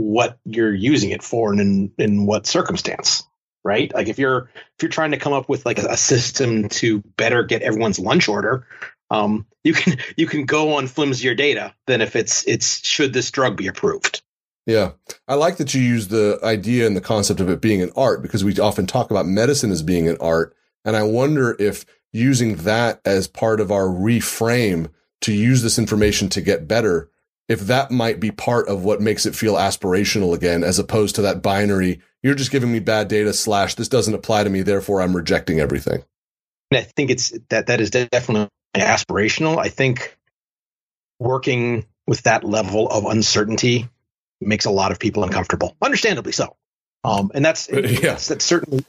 what 0.00 0.38
you're 0.44 0.74
using 0.74 1.10
it 1.10 1.22
for 1.22 1.52
and 1.52 1.60
in 1.60 1.92
in 1.98 2.26
what 2.26 2.46
circumstance 2.46 3.24
right? 3.62 3.92
Like 3.92 4.08
if 4.08 4.18
you're 4.18 4.48
if 4.54 4.82
you're 4.82 4.90
trying 4.90 5.10
to 5.10 5.18
come 5.18 5.34
up 5.34 5.46
with 5.46 5.66
like 5.66 5.78
a, 5.78 5.88
a 5.88 5.96
system 5.98 6.70
to 6.70 7.02
better 7.18 7.44
get 7.44 7.60
everyone's 7.60 7.98
lunch 7.98 8.26
order 8.26 8.66
um, 9.10 9.46
you 9.64 9.72
can 9.72 9.98
you 10.16 10.26
can 10.26 10.46
go 10.46 10.74
on 10.74 10.86
flimsier 10.86 11.36
data 11.36 11.74
than 11.86 12.00
if 12.00 12.16
it's 12.16 12.46
it's 12.46 12.84
should 12.86 13.12
this 13.12 13.30
drug 13.30 13.56
be 13.56 13.66
approved. 13.66 14.22
Yeah, 14.66 14.92
I 15.26 15.34
like 15.34 15.56
that 15.56 15.74
you 15.74 15.80
use 15.80 16.08
the 16.08 16.38
idea 16.42 16.86
and 16.86 16.96
the 16.96 17.00
concept 17.00 17.40
of 17.40 17.48
it 17.48 17.60
being 17.60 17.82
an 17.82 17.90
art 17.96 18.22
because 18.22 18.44
we 18.44 18.56
often 18.58 18.86
talk 18.86 19.10
about 19.10 19.26
medicine 19.26 19.72
as 19.72 19.82
being 19.82 20.08
an 20.08 20.18
art, 20.20 20.54
and 20.84 20.96
I 20.96 21.02
wonder 21.02 21.56
if 21.58 21.84
using 22.12 22.56
that 22.56 23.00
as 23.04 23.26
part 23.26 23.60
of 23.60 23.72
our 23.72 23.86
reframe 23.86 24.90
to 25.22 25.32
use 25.32 25.62
this 25.62 25.78
information 25.78 26.28
to 26.30 26.40
get 26.40 26.68
better, 26.68 27.10
if 27.50 27.62
that 27.62 27.90
might 27.90 28.20
be 28.20 28.30
part 28.30 28.68
of 28.68 28.84
what 28.84 29.00
makes 29.00 29.26
it 29.26 29.34
feel 29.34 29.54
aspirational 29.54 30.36
again, 30.36 30.62
as 30.62 30.78
opposed 30.78 31.16
to 31.16 31.22
that 31.22 31.42
binary. 31.42 32.00
You're 32.22 32.36
just 32.36 32.52
giving 32.52 32.70
me 32.70 32.78
bad 32.78 33.08
data 33.08 33.32
slash 33.32 33.74
this 33.74 33.88
doesn't 33.88 34.14
apply 34.14 34.44
to 34.44 34.50
me, 34.50 34.62
therefore 34.62 35.02
I'm 35.02 35.16
rejecting 35.16 35.58
everything. 35.58 36.04
I 36.72 36.82
think 36.82 37.10
it's 37.10 37.36
that 37.48 37.66
that 37.66 37.80
is 37.80 37.90
definitely 37.90 38.50
aspirational. 38.76 39.58
I 39.58 39.68
think 39.68 40.16
working 41.18 41.86
with 42.06 42.22
that 42.22 42.44
level 42.44 42.88
of 42.88 43.04
uncertainty 43.04 43.88
makes 44.40 44.66
a 44.66 44.70
lot 44.70 44.92
of 44.92 45.00
people 45.00 45.24
uncomfortable, 45.24 45.76
understandably 45.82 46.32
so. 46.32 46.56
Um, 47.02 47.32
and 47.34 47.44
that's, 47.44 47.68
yeah. 47.68 47.80
that's, 47.82 48.28
that's 48.28 48.44
certainly 48.44 48.84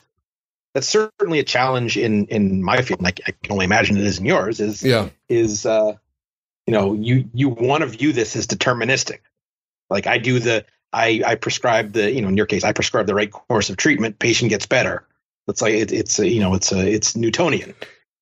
that's 0.75 0.87
certainly 0.87 1.39
a 1.39 1.43
challenge 1.43 1.97
in 1.97 2.27
in 2.27 2.61
my 2.61 2.83
field. 2.83 3.01
Like 3.01 3.21
I 3.25 3.31
can 3.31 3.53
only 3.53 3.65
imagine 3.65 3.97
it 3.97 4.03
is 4.03 4.19
in 4.19 4.25
yours. 4.25 4.59
Is 4.59 4.83
yeah 4.83 5.09
is 5.27 5.65
uh, 5.65 5.93
you 6.71 6.77
know 6.77 6.93
you 6.93 7.29
you 7.33 7.49
want 7.49 7.81
to 7.81 7.87
view 7.87 8.13
this 8.13 8.37
as 8.37 8.47
deterministic. 8.47 9.19
Like 9.89 10.07
I 10.07 10.19
do 10.19 10.39
the 10.39 10.65
I, 10.93 11.21
I 11.25 11.35
prescribe 11.35 11.91
the, 11.93 12.09
you 12.09 12.21
know, 12.21 12.29
in 12.29 12.37
your 12.37 12.45
case, 12.45 12.63
I 12.63 12.71
prescribe 12.71 13.07
the 13.07 13.15
right 13.15 13.29
course 13.29 13.69
of 13.69 13.77
treatment. 13.77 14.19
Patient 14.19 14.49
gets 14.49 14.65
better. 14.65 15.05
It's 15.47 15.61
like 15.61 15.73
it, 15.73 15.91
it's 15.91 16.19
a, 16.19 16.27
you 16.27 16.39
know, 16.39 16.53
it's 16.53 16.71
a 16.71 16.79
it's 16.79 17.15
Newtonian, 17.15 17.69
and 17.69 17.75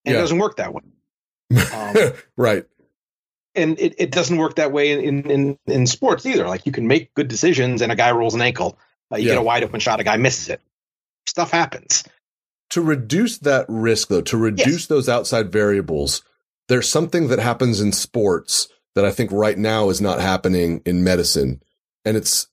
yeah. 0.06 0.14
it 0.14 0.22
doesn't 0.22 0.40
work 0.40 0.58
that 0.58 0.74
way. 0.74 0.82
Um, 1.74 1.96
right. 2.38 2.66
And 3.54 3.80
it, 3.80 3.96
it 3.98 4.12
doesn't 4.12 4.38
work 4.38 4.56
that 4.56 4.72
way 4.72 4.94
in, 4.94 5.30
in 5.30 5.58
in 5.68 5.86
sports 5.86 6.26
either. 6.26 6.48
Like 6.48 6.66
you 6.66 6.72
can 6.72 6.88
make 6.88 7.14
good 7.14 7.28
decisions, 7.28 7.84
and 7.84 7.92
a 7.92 7.96
guy 7.96 8.12
rolls 8.12 8.34
an 8.34 8.42
ankle. 8.42 8.80
Uh, 9.12 9.18
you 9.18 9.28
yeah. 9.28 9.34
get 9.34 9.40
a 9.40 9.44
wide 9.44 9.64
open 9.64 9.80
shot, 9.80 10.00
a 10.00 10.04
guy 10.04 10.18
misses 10.18 10.50
it. 10.50 10.62
Stuff 11.28 11.52
happens. 11.52 12.04
To 12.72 12.82
reduce 12.82 13.38
that 13.40 13.66
risk, 13.68 14.08
though, 14.08 14.22
to 14.22 14.38
reduce 14.38 14.68
yes. 14.68 14.86
those 14.88 15.10
outside 15.10 15.52
variables, 15.52 16.24
there's 16.70 16.88
something 16.88 17.28
that 17.28 17.40
happens 17.40 17.82
in 17.82 17.92
sports 17.92 18.70
that 18.96 19.04
I 19.04 19.12
think 19.12 19.32
right 19.32 19.58
now 19.58 19.90
is 19.90 20.00
not 20.00 20.22
happening 20.22 20.82
in 20.86 21.04
medicine. 21.04 21.62
And 22.06 22.16
it's 22.16 22.48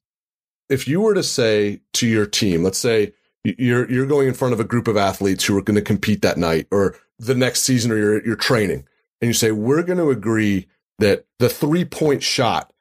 if 0.69 0.89
you 0.89 1.01
were 1.01 1.15
to 1.15 1.23
say 1.23 1.81
to 1.95 2.07
your 2.07 2.27
team, 2.27 2.65
let's 2.65 2.79
say 2.79 3.13
you're 3.45 3.89
you're 3.91 4.07
going 4.07 4.27
in 4.27 4.35
front 4.35 4.55
of 4.55 4.61
a 4.61 4.65
group 4.65 4.89
of 4.89 4.97
athletes 4.97 5.45
who 5.45 5.57
are 5.57 5.63
going 5.63 5.77
to 5.77 5.83
compete 5.83 6.23
that 6.23 6.37
night 6.37 6.67
or 6.73 6.97
the 7.19 7.35
next 7.35 7.63
season 7.63 7.93
or 7.93 7.97
you're 7.97 8.27
you're 8.27 8.37
training 8.37 8.85
and 9.21 9.29
you 9.29 9.33
say 9.33 9.53
we're 9.53 9.83
going 9.83 9.99
to 9.99 10.11
agree 10.11 10.67
that 10.99 11.25
the 11.39 11.49
three-point 11.49 12.23
shot 12.23 12.73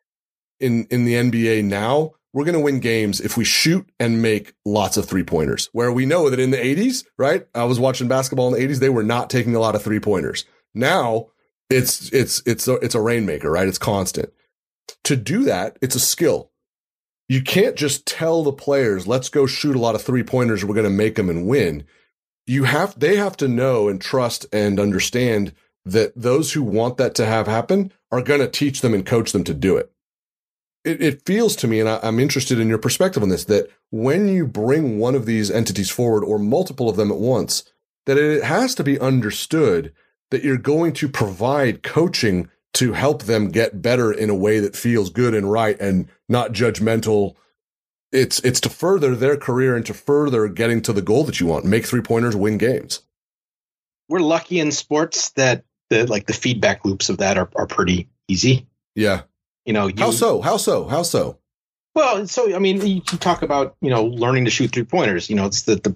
in 0.60 0.86
in 0.90 1.06
the 1.06 1.14
NBA 1.14 1.64
now 1.64 2.14
we're 2.34 2.46
going 2.46 2.58
to 2.58 2.62
win 2.62 2.80
games 2.80 3.22
if 3.22 3.38
we 3.38 3.46
shoot 3.46 3.90
and 3.98 4.22
make 4.22 4.54
lots 4.66 4.98
of 4.98 5.06
three-pointers. 5.06 5.70
Where 5.72 5.90
we 5.90 6.06
know 6.06 6.30
that 6.30 6.38
in 6.38 6.52
the 6.52 6.58
80s, 6.58 7.06
right? 7.18 7.48
I 7.56 7.64
was 7.64 7.80
watching 7.80 8.10
basketball 8.10 8.54
in 8.54 8.60
the 8.60 8.68
80s, 8.68 8.80
they 8.80 8.90
were 8.90 9.04
not 9.04 9.30
taking 9.30 9.56
a 9.56 9.60
lot 9.60 9.74
of 9.74 9.82
three-pointers. 9.82 10.44
Now, 10.76 11.28
it's 11.70 12.12
it's 12.12 12.44
it's 12.46 12.68
a, 12.68 12.74
it's 12.76 12.96
a 12.96 13.02
rainmaker, 13.02 13.50
right? 13.50 13.68
It's 13.68 13.78
constant. 13.78 14.32
To 15.06 15.16
do 15.16 15.44
that, 15.46 15.78
it's 15.82 15.96
a 15.96 16.00
skill 16.00 16.52
you 17.28 17.42
can't 17.42 17.76
just 17.76 18.06
tell 18.06 18.44
the 18.44 18.54
players, 18.54 19.08
let's 19.08 19.30
go 19.30 19.46
shoot 19.46 19.76
a 19.76 19.80
lot 19.80 19.96
of 19.96 20.02
three 20.02 20.24
pointers. 20.24 20.64
We're 20.64 20.76
going 20.76 20.84
to 20.86 20.90
make 20.90 21.16
them 21.16 21.30
and 21.30 21.48
win. 21.48 21.86
You 22.46 22.66
have, 22.66 23.00
they 23.00 23.16
have 23.16 23.36
to 23.38 23.48
know 23.48 23.88
and 23.88 24.00
trust 24.00 24.46
and 24.54 24.80
understand 24.80 25.54
that 25.86 26.14
those 26.16 26.54
who 26.54 26.62
want 26.62 26.98
that 26.98 27.16
to 27.16 27.26
have 27.26 27.48
happen 27.48 27.92
are 28.12 28.22
going 28.22 28.42
to 28.42 28.48
teach 28.48 28.82
them 28.82 28.94
and 28.94 29.06
coach 29.06 29.32
them 29.32 29.44
to 29.46 29.54
do 29.54 29.78
it. 29.78 29.92
It, 30.84 31.02
it 31.02 31.26
feels 31.26 31.56
to 31.58 31.68
me, 31.68 31.80
and 31.80 31.90
I, 31.90 32.00
I'm 32.04 32.20
interested 32.20 32.60
in 32.60 32.70
your 32.70 32.78
perspective 32.78 33.24
on 33.24 33.30
this, 33.30 33.46
that 33.46 33.70
when 33.90 34.28
you 34.28 34.46
bring 34.46 35.00
one 35.00 35.16
of 35.16 35.26
these 35.26 35.50
entities 35.50 35.90
forward 35.90 36.24
or 36.24 36.38
multiple 36.38 36.90
of 36.90 36.96
them 36.96 37.12
at 37.12 37.18
once, 37.18 37.64
that 38.06 38.18
it 38.18 38.44
has 38.44 38.76
to 38.76 38.84
be 38.84 39.00
understood 39.00 39.92
that 40.36 40.44
you're 40.44 40.58
going 40.58 40.92
to 40.92 41.08
provide 41.08 41.82
coaching 41.82 42.50
to 42.74 42.92
help 42.92 43.24
them 43.24 43.52
get 43.52 43.82
better 43.82 44.12
in 44.12 44.30
a 44.30 44.36
way 44.36 44.60
that 44.60 44.76
feels 44.76 45.10
good 45.10 45.34
and 45.34 45.50
right 45.50 45.80
and 45.80 46.10
not 46.28 46.52
judgmental. 46.52 47.36
It's 48.12 48.42
it's 48.42 48.60
to 48.62 48.70
further 48.70 49.16
their 49.16 49.38
career 49.38 49.78
and 49.78 49.86
to 49.86 49.94
further 49.94 50.50
getting 50.50 50.82
to 50.82 50.92
the 50.92 51.02
goal 51.02 51.24
that 51.24 51.40
you 51.40 51.46
want. 51.48 51.64
Make 51.64 51.86
three 51.86 52.02
pointers, 52.02 52.36
win 52.36 52.58
games. 52.58 53.04
We're 54.10 54.20
lucky 54.20 54.60
in 54.60 54.74
sports 54.74 55.30
that 55.32 55.64
the 55.90 56.06
like 56.06 56.28
the 56.28 56.34
feedback 56.34 56.84
loops 56.84 57.08
of 57.08 57.20
that 57.20 57.38
are, 57.38 57.50
are 57.56 57.66
pretty 57.66 58.10
easy. 58.28 58.68
Yeah. 58.94 59.22
You 59.66 59.72
know, 59.72 59.88
you, 59.88 59.96
how 59.98 60.12
so? 60.12 60.42
How 60.42 60.58
so? 60.58 60.86
How 60.86 61.04
so? 61.04 61.40
Well, 61.96 62.28
so 62.28 62.54
I 62.54 62.60
mean, 62.60 62.86
you 62.86 63.00
talk 63.00 63.42
about 63.42 63.78
you 63.80 63.90
know 63.90 64.04
learning 64.04 64.44
to 64.46 64.52
shoot 64.52 64.74
three 64.74 64.84
pointers. 64.84 65.30
You 65.30 65.38
know, 65.38 65.46
it's 65.46 65.62
the 65.62 65.76
the 65.78 65.96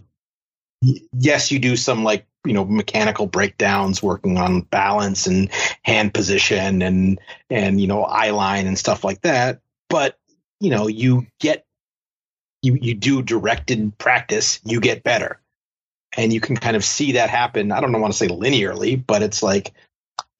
yes, 1.11 1.51
you 1.51 1.59
do 1.59 1.75
some 1.75 2.05
like 2.05 2.25
you 2.45 2.53
know 2.53 2.65
mechanical 2.65 3.27
breakdowns 3.27 4.01
working 4.01 4.37
on 4.37 4.61
balance 4.61 5.27
and 5.27 5.49
hand 5.83 6.13
position 6.13 6.81
and 6.81 7.19
and 7.49 7.81
you 7.81 7.87
know 7.87 8.03
eye 8.03 8.29
line 8.31 8.67
and 8.67 8.77
stuff 8.77 9.03
like 9.03 9.21
that. 9.21 9.59
But 9.89 10.17
you 10.59 10.69
know 10.69 10.87
you 10.87 11.27
get 11.39 11.65
you 12.61 12.77
you 12.81 12.93
do 12.93 13.21
directed 13.21 13.97
practice 13.97 14.59
you 14.63 14.79
get 14.79 15.03
better. 15.03 15.39
And 16.17 16.33
you 16.33 16.41
can 16.41 16.57
kind 16.57 16.75
of 16.75 16.83
see 16.83 17.13
that 17.13 17.29
happen. 17.29 17.71
I 17.71 17.81
don't 17.81 18.01
want 18.01 18.13
to 18.13 18.17
say 18.17 18.27
linearly 18.27 19.03
but 19.05 19.21
it's 19.21 19.43
like 19.43 19.73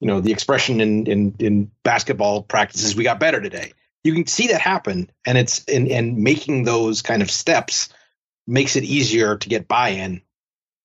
you 0.00 0.08
know 0.08 0.20
the 0.20 0.32
expression 0.32 0.80
in 0.80 1.06
in 1.06 1.34
in 1.38 1.70
basketball 1.84 2.42
practices 2.42 2.96
we 2.96 3.04
got 3.04 3.20
better 3.20 3.40
today. 3.40 3.72
You 4.02 4.14
can 4.14 4.26
see 4.26 4.48
that 4.48 4.62
happen 4.62 5.10
and 5.26 5.36
it's 5.36 5.64
and 5.66 5.88
and 5.88 6.18
making 6.18 6.64
those 6.64 7.02
kind 7.02 7.20
of 7.20 7.30
steps 7.30 7.90
makes 8.46 8.74
it 8.74 8.84
easier 8.84 9.36
to 9.36 9.48
get 9.48 9.68
buy-in 9.68 10.22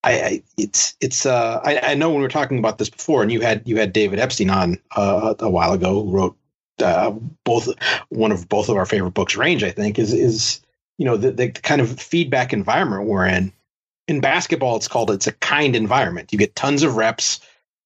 I, 0.05 0.11
I 0.11 0.43
it's 0.55 0.95
it's 1.01 1.25
uh 1.25 1.59
I, 1.63 1.79
I, 1.79 1.93
know 1.95 2.09
when 2.09 2.19
we 2.19 2.23
were 2.23 2.29
talking 2.29 2.59
about 2.59 2.77
this 2.77 2.89
before, 2.89 3.23
and 3.23 3.31
you 3.31 3.41
had 3.41 3.63
you 3.65 3.77
had 3.77 3.91
David 3.91 4.19
Epstein 4.19 4.51
on 4.51 4.77
uh, 4.95 5.33
a 5.39 5.49
while 5.49 5.73
ago, 5.73 6.03
who 6.03 6.11
wrote 6.11 6.37
uh, 6.81 7.11
both 7.43 7.69
one 8.09 8.31
of 8.31 8.47
both 8.47 8.69
of 8.69 8.77
our 8.77 8.85
favorite 8.85 9.15
books, 9.15 9.35
Range. 9.35 9.63
I 9.63 9.71
think 9.71 9.97
is 9.97 10.13
is 10.13 10.61
you 10.99 11.05
know 11.05 11.17
the, 11.17 11.31
the 11.31 11.49
kind 11.49 11.81
of 11.81 11.99
feedback 11.99 12.53
environment 12.53 13.07
we're 13.07 13.25
in. 13.25 13.51
In 14.07 14.21
basketball, 14.21 14.75
it's 14.75 14.87
called 14.87 15.09
it's 15.09 15.27
a 15.27 15.31
kind 15.31 15.75
environment. 15.75 16.31
You 16.31 16.37
get 16.37 16.55
tons 16.55 16.83
of 16.83 16.95
reps 16.95 17.39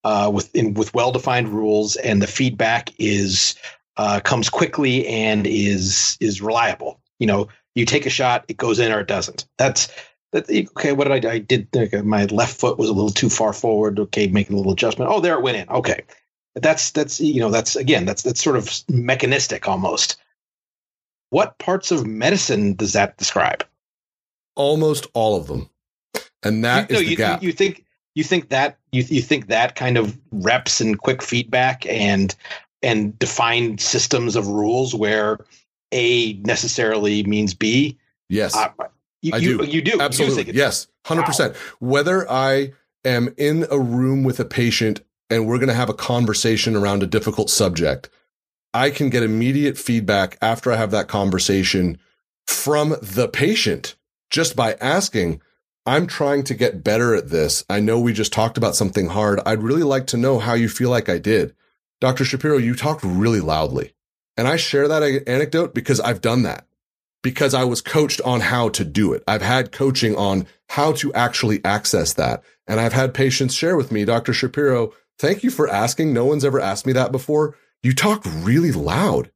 uh, 0.04 0.30
with 0.34 0.54
in, 0.54 0.74
with 0.74 0.94
well 0.94 1.14
defined 1.14 1.48
rules, 1.48 1.96
and 1.96 2.22
the 2.22 2.28
feedback 2.28 2.92
is 3.00 3.56
uh, 3.96 4.20
comes 4.20 4.50
quickly 4.50 5.08
and 5.08 5.48
is 5.48 6.18
is 6.20 6.42
reliable. 6.42 7.00
You 7.18 7.28
know, 7.28 7.48
you 7.76 7.86
take 7.86 8.06
a 8.06 8.10
shot, 8.10 8.44
it 8.50 8.58
goes 8.58 8.80
in 8.80 8.92
or 8.92 9.00
it 9.00 9.08
doesn't. 9.08 9.46
That's 9.58 9.90
that, 10.32 10.50
okay, 10.50 10.92
what 10.92 11.08
did 11.08 11.26
I, 11.26 11.32
I 11.32 11.38
did? 11.40 11.68
Okay, 11.76 12.02
my 12.02 12.26
left 12.26 12.60
foot 12.60 12.78
was 12.78 12.90
a 12.90 12.94
little 12.94 13.10
too 13.10 13.30
far 13.30 13.54
forward. 13.54 14.00
Okay, 14.00 14.28
making 14.28 14.54
a 14.54 14.58
little 14.58 14.74
adjustment. 14.74 15.12
Oh, 15.12 15.20
there 15.20 15.36
it 15.36 15.42
went 15.42 15.58
in. 15.58 15.70
Okay, 15.70 16.04
that's 16.56 16.92
that's 16.92 17.20
you 17.20 17.40
know 17.40 17.50
that's 17.50 17.76
again 17.76 18.06
that's 18.06 18.22
that's 18.22 18.44
sort 18.44 18.56
of 18.56 18.70
mechanistic 18.90 19.68
almost. 19.68 20.18
What 21.32 21.58
parts 21.60 21.92
of 21.92 22.06
medicine 22.06 22.74
does 22.76 22.94
that 22.94 23.18
describe? 23.18 23.66
Almost 24.56 25.08
all 25.14 25.38
of 25.38 25.48
them, 25.48 25.70
and 26.44 26.64
that 26.64 26.90
you, 26.90 26.96
is 26.96 27.02
no, 27.02 27.06
the 27.06 27.12
you, 27.12 27.18
gap. 27.18 27.44
You 27.44 27.52
think 27.52 27.86
you 28.16 28.24
think 28.24 28.50
that 28.50 28.78
you 28.92 29.04
you 29.08 29.22
think 29.22 29.48
that 29.48 29.76
kind 29.76 29.98
of 29.98 30.18
reps 30.32 30.82
and 30.82 30.98
quick 30.98 31.22
feedback 31.24 31.86
and 31.88 32.36
and 32.82 33.18
defined 33.18 33.82
systems 33.82 34.36
of 34.36 34.48
rules 34.48 34.94
where 34.96 35.40
A 35.92 36.34
necessarily 36.34 37.24
means 37.24 37.54
B. 37.54 37.98
Yes. 38.30 38.56
Uh, 38.56 38.70
you, 39.22 39.34
I 39.34 39.38
you, 39.38 39.58
do. 39.58 39.66
You 39.66 39.82
do. 39.82 40.00
Absolutely. 40.00 40.46
You 40.48 40.54
yes. 40.54 40.88
100%. 41.06 41.54
Wow. 41.54 41.60
Whether 41.80 42.30
I 42.30 42.74
am 43.06 43.34
in 43.38 43.66
a 43.70 43.80
room 43.80 44.24
with 44.24 44.40
a 44.40 44.46
patient 44.46 45.02
and 45.30 45.48
we're 45.48 45.58
going 45.58 45.70
to 45.70 45.74
have 45.74 45.90
a 45.90 45.94
conversation 45.94 46.76
around 46.76 47.04
a 47.04 47.08
difficult 47.08 47.50
subject, 47.50 48.10
I 48.74 48.90
can 48.90 49.10
get 49.10 49.24
immediate 49.24 49.78
feedback 49.78 50.38
after 50.42 50.72
I 50.72 50.78
have 50.78 50.92
that 50.92 51.08
conversation 51.08 51.98
from 52.48 52.96
the 53.02 53.28
patient 53.28 53.96
just 54.30 54.56
by 54.56 54.74
asking, 54.76 55.42
I'm 55.86 56.08
trying 56.08 56.44
to 56.46 56.54
get 56.54 56.84
better 56.84 57.16
at 57.16 57.30
this. 57.30 57.66
I 57.70 57.80
know 57.80 58.00
we 58.00 58.14
just 58.14 58.34
talked 58.34 58.58
about 58.58 58.76
something 58.76 59.08
hard. 59.08 59.40
I'd 59.46 59.64
really 59.64 59.84
like 59.84 60.08
to 60.08 60.18
know 60.18 60.40
how 60.40 60.54
you 60.54 60.70
feel 60.70 60.90
like 60.90 61.10
I 61.10 61.18
did. 61.18 61.56
Dr. 62.00 62.24
Shapiro, 62.24 62.58
you 62.58 62.76
talked 62.76 63.04
really 63.04 63.42
loudly. 63.42 63.94
And 64.38 64.48
I 64.48 64.56
share 64.56 64.88
that 64.88 65.04
anecdote 65.28 65.74
because 65.74 66.00
I've 66.00 66.22
done 66.22 66.44
that 66.44 66.69
because 67.22 67.54
I 67.54 67.64
was 67.64 67.82
coached 67.82 68.22
on 68.22 68.40
how 68.40 68.70
to 68.70 68.86
do 68.86 69.14
it. 69.14 69.24
I've 69.28 69.42
had 69.42 69.72
coaching 69.72 70.16
on 70.16 70.48
how 70.70 70.94
to 70.94 71.14
actually 71.14 71.64
access 71.66 72.14
that. 72.14 72.44
And 72.68 72.80
I've 72.80 72.94
had 72.94 73.14
patients 73.14 73.54
share 73.54 73.76
with 73.76 73.92
me, 73.92 74.06
Dr. 74.06 74.34
Shapiro, 74.34 74.94
thank 75.18 75.44
you 75.44 75.50
for 75.50 75.68
asking. 75.68 76.14
No 76.14 76.26
one's 76.26 76.46
ever 76.46 76.60
asked 76.60 76.86
me 76.86 76.94
that 76.94 77.12
before. 77.12 77.56
You 77.84 77.94
talk 77.94 78.24
really 78.26 78.72
loud. 78.72 79.32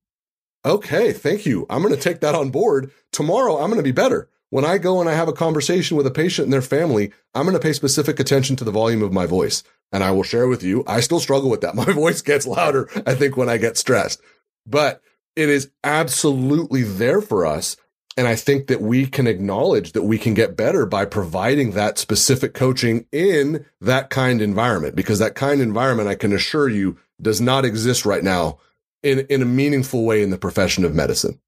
Okay, 0.65 1.11
thank 1.11 1.45
you. 1.45 1.65
I'm 1.69 1.81
going 1.81 1.93
to 1.93 1.99
take 1.99 2.21
that 2.21 2.35
on 2.35 2.49
board. 2.49 2.91
Tomorrow, 3.11 3.57
I'm 3.57 3.69
going 3.69 3.77
to 3.77 3.83
be 3.83 3.91
better. 3.91 4.29
When 4.49 4.63
I 4.63 4.77
go 4.77 5.01
and 5.01 5.09
I 5.09 5.13
have 5.13 5.27
a 5.27 5.33
conversation 5.33 5.97
with 5.97 6.05
a 6.05 6.11
patient 6.11 6.45
and 6.45 6.53
their 6.53 6.61
family, 6.61 7.11
I'm 7.33 7.43
going 7.43 7.55
to 7.55 7.59
pay 7.59 7.73
specific 7.73 8.19
attention 8.19 8.55
to 8.57 8.63
the 8.63 8.71
volume 8.71 9.01
of 9.01 9.11
my 9.11 9.25
voice. 9.25 9.63
And 9.91 10.03
I 10.03 10.11
will 10.11 10.23
share 10.23 10.47
with 10.47 10.63
you, 10.63 10.83
I 10.87 11.01
still 11.01 11.19
struggle 11.19 11.49
with 11.49 11.61
that. 11.61 11.75
My 11.75 11.85
voice 11.85 12.21
gets 12.21 12.47
louder, 12.47 12.87
I 13.05 13.15
think, 13.15 13.35
when 13.35 13.49
I 13.49 13.57
get 13.57 13.77
stressed. 13.77 14.21
But 14.65 15.01
it 15.35 15.49
is 15.49 15.71
absolutely 15.83 16.83
there 16.83 17.21
for 17.21 17.45
us. 17.45 17.77
And 18.15 18.27
I 18.27 18.35
think 18.35 18.67
that 18.67 18.81
we 18.81 19.07
can 19.07 19.25
acknowledge 19.25 19.93
that 19.93 20.03
we 20.03 20.19
can 20.19 20.35
get 20.35 20.55
better 20.55 20.85
by 20.85 21.05
providing 21.05 21.71
that 21.71 21.97
specific 21.97 22.53
coaching 22.53 23.07
in 23.11 23.65
that 23.81 24.11
kind 24.11 24.39
environment, 24.41 24.95
because 24.95 25.17
that 25.17 25.33
kind 25.33 25.61
environment, 25.61 26.09
I 26.09 26.15
can 26.15 26.31
assure 26.31 26.69
you, 26.69 26.99
does 27.19 27.41
not 27.41 27.65
exist 27.65 28.05
right 28.05 28.23
now 28.23 28.59
in, 29.01 29.21
in 29.29 29.41
a 29.41 29.45
meaningful 29.45 30.05
way 30.05 30.21
in 30.21 30.29
the 30.29 30.37
profession 30.37 30.85
of 30.85 30.93
medicine. 30.93 31.39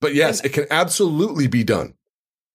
But 0.00 0.14
yes, 0.14 0.44
it 0.44 0.52
can 0.52 0.66
absolutely 0.70 1.48
be 1.48 1.64
done. 1.64 1.94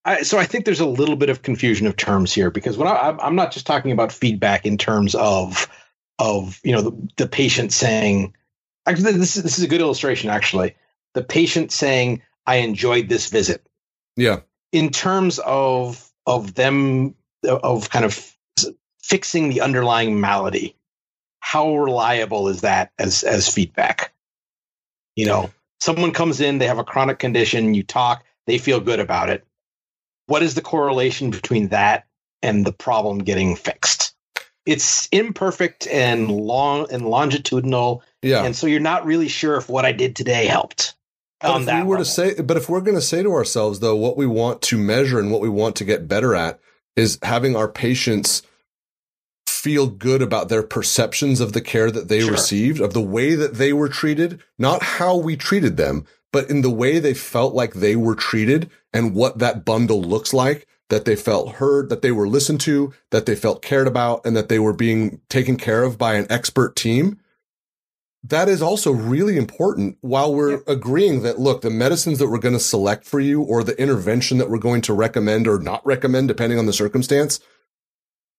I, 0.05 0.21
so 0.21 0.37
I 0.37 0.45
think 0.45 0.65
there's 0.65 0.79
a 0.79 0.85
little 0.85 1.15
bit 1.15 1.29
of 1.29 1.41
confusion 1.41 1.87
of 1.87 1.95
terms 1.95 2.33
here 2.33 2.49
because 2.49 2.77
when 2.77 2.87
I, 2.87 3.15
I'm 3.21 3.35
not 3.35 3.51
just 3.51 3.67
talking 3.67 3.91
about 3.91 4.11
feedback 4.11 4.65
in 4.65 4.77
terms 4.77 5.13
of 5.13 5.67
of 6.17 6.59
you 6.63 6.71
know 6.71 6.81
the, 6.81 7.09
the 7.17 7.27
patient 7.27 7.71
saying 7.73 8.33
Actually, 8.91 9.13
this 9.13 9.37
is 9.37 9.43
this 9.43 9.57
is 9.57 9.63
a 9.63 9.67
good 9.69 9.81
illustration. 9.81 10.29
Actually, 10.29 10.75
the 11.13 11.23
patient 11.23 11.71
saying, 11.71 12.21
"I 12.45 12.57
enjoyed 12.57 13.07
this 13.07 13.29
visit." 13.29 13.65
Yeah. 14.17 14.41
In 14.73 14.89
terms 14.89 15.39
of 15.39 16.11
of 16.25 16.55
them 16.55 17.15
of 17.47 17.89
kind 17.89 18.05
of 18.05 18.35
fixing 19.01 19.49
the 19.49 19.61
underlying 19.61 20.19
malady, 20.19 20.75
how 21.39 21.77
reliable 21.77 22.49
is 22.49 22.61
that 22.61 22.91
as 22.99 23.23
as 23.23 23.53
feedback? 23.53 24.13
You 25.15 25.25
know, 25.25 25.51
someone 25.79 26.11
comes 26.11 26.41
in, 26.41 26.57
they 26.57 26.67
have 26.67 26.79
a 26.79 26.83
chronic 26.83 27.19
condition, 27.19 27.73
you 27.73 27.83
talk, 27.83 28.25
they 28.45 28.57
feel 28.57 28.79
good 28.79 28.99
about 28.99 29.29
it. 29.29 29.45
What 30.27 30.43
is 30.43 30.55
the 30.55 30.61
correlation 30.61 31.31
between 31.31 31.69
that 31.69 32.05
and 32.41 32.65
the 32.65 32.73
problem 32.73 33.19
getting 33.19 33.55
fixed? 33.55 34.15
It's 34.65 35.07
imperfect 35.11 35.87
and 35.87 36.29
long 36.29 36.87
and 36.91 37.07
longitudinal. 37.07 38.03
Yeah. 38.21 38.43
And 38.43 38.55
so 38.55 38.67
you're 38.67 38.79
not 38.79 39.05
really 39.05 39.27
sure 39.27 39.57
if 39.57 39.69
what 39.69 39.85
I 39.85 39.91
did 39.91 40.15
today 40.15 40.45
helped. 40.45 40.95
But 41.41 41.61
if 41.61 41.67
we 41.67 41.73
were 41.73 41.97
level. 41.97 41.97
to 41.97 42.05
say, 42.05 42.41
but 42.41 42.57
if 42.57 42.69
we're 42.69 42.81
going 42.81 42.97
to 42.97 43.01
say 43.01 43.23
to 43.23 43.33
ourselves, 43.33 43.79
though, 43.79 43.95
what 43.95 44.15
we 44.15 44.27
want 44.27 44.61
to 44.63 44.77
measure 44.77 45.19
and 45.19 45.31
what 45.31 45.41
we 45.41 45.49
want 45.49 45.75
to 45.77 45.85
get 45.85 46.07
better 46.07 46.35
at 46.35 46.59
is 46.95 47.17
having 47.23 47.55
our 47.55 47.67
patients 47.67 48.43
feel 49.47 49.87
good 49.87 50.21
about 50.21 50.49
their 50.49 50.63
perceptions 50.63 51.39
of 51.39 51.53
the 51.53 51.61
care 51.61 51.89
that 51.89 52.09
they 52.09 52.21
sure. 52.21 52.31
received, 52.31 52.79
of 52.79 52.93
the 52.93 53.01
way 53.01 53.35
that 53.35 53.55
they 53.55 53.73
were 53.73 53.89
treated, 53.89 54.41
not 54.57 54.83
how 54.83 55.15
we 55.15 55.35
treated 55.35 55.77
them, 55.77 56.05
but 56.31 56.49
in 56.49 56.61
the 56.61 56.69
way 56.69 56.99
they 56.99 57.13
felt 57.13 57.53
like 57.53 57.73
they 57.73 57.95
were 57.95 58.15
treated 58.15 58.69
and 58.93 59.13
what 59.13 59.39
that 59.39 59.65
bundle 59.65 60.01
looks 60.01 60.33
like, 60.33 60.67
that 60.89 61.05
they 61.05 61.15
felt 61.15 61.55
heard, 61.55 61.89
that 61.89 62.01
they 62.01 62.11
were 62.11 62.27
listened 62.27 62.59
to, 62.61 62.93
that 63.11 63.25
they 63.25 63.35
felt 63.35 63.61
cared 63.61 63.87
about, 63.87 64.25
and 64.25 64.35
that 64.35 64.49
they 64.49 64.59
were 64.59 64.73
being 64.73 65.21
taken 65.29 65.57
care 65.57 65.83
of 65.83 65.97
by 65.97 66.15
an 66.15 66.27
expert 66.29 66.75
team. 66.75 67.19
That 68.23 68.49
is 68.49 68.61
also 68.61 68.91
really 68.91 69.35
important 69.35 69.97
while 70.01 70.33
we're 70.33 70.51
yeah. 70.51 70.59
agreeing 70.67 71.23
that, 71.23 71.39
look, 71.39 71.61
the 71.61 71.71
medicines 71.71 72.19
that 72.19 72.29
we're 72.29 72.37
going 72.37 72.53
to 72.53 72.59
select 72.59 73.05
for 73.05 73.19
you 73.19 73.41
or 73.41 73.63
the 73.63 73.79
intervention 73.81 74.37
that 74.37 74.49
we're 74.49 74.59
going 74.59 74.81
to 74.81 74.93
recommend 74.93 75.47
or 75.47 75.59
not 75.59 75.83
recommend, 75.85 76.27
depending 76.27 76.59
on 76.59 76.67
the 76.67 76.73
circumstance, 76.73 77.39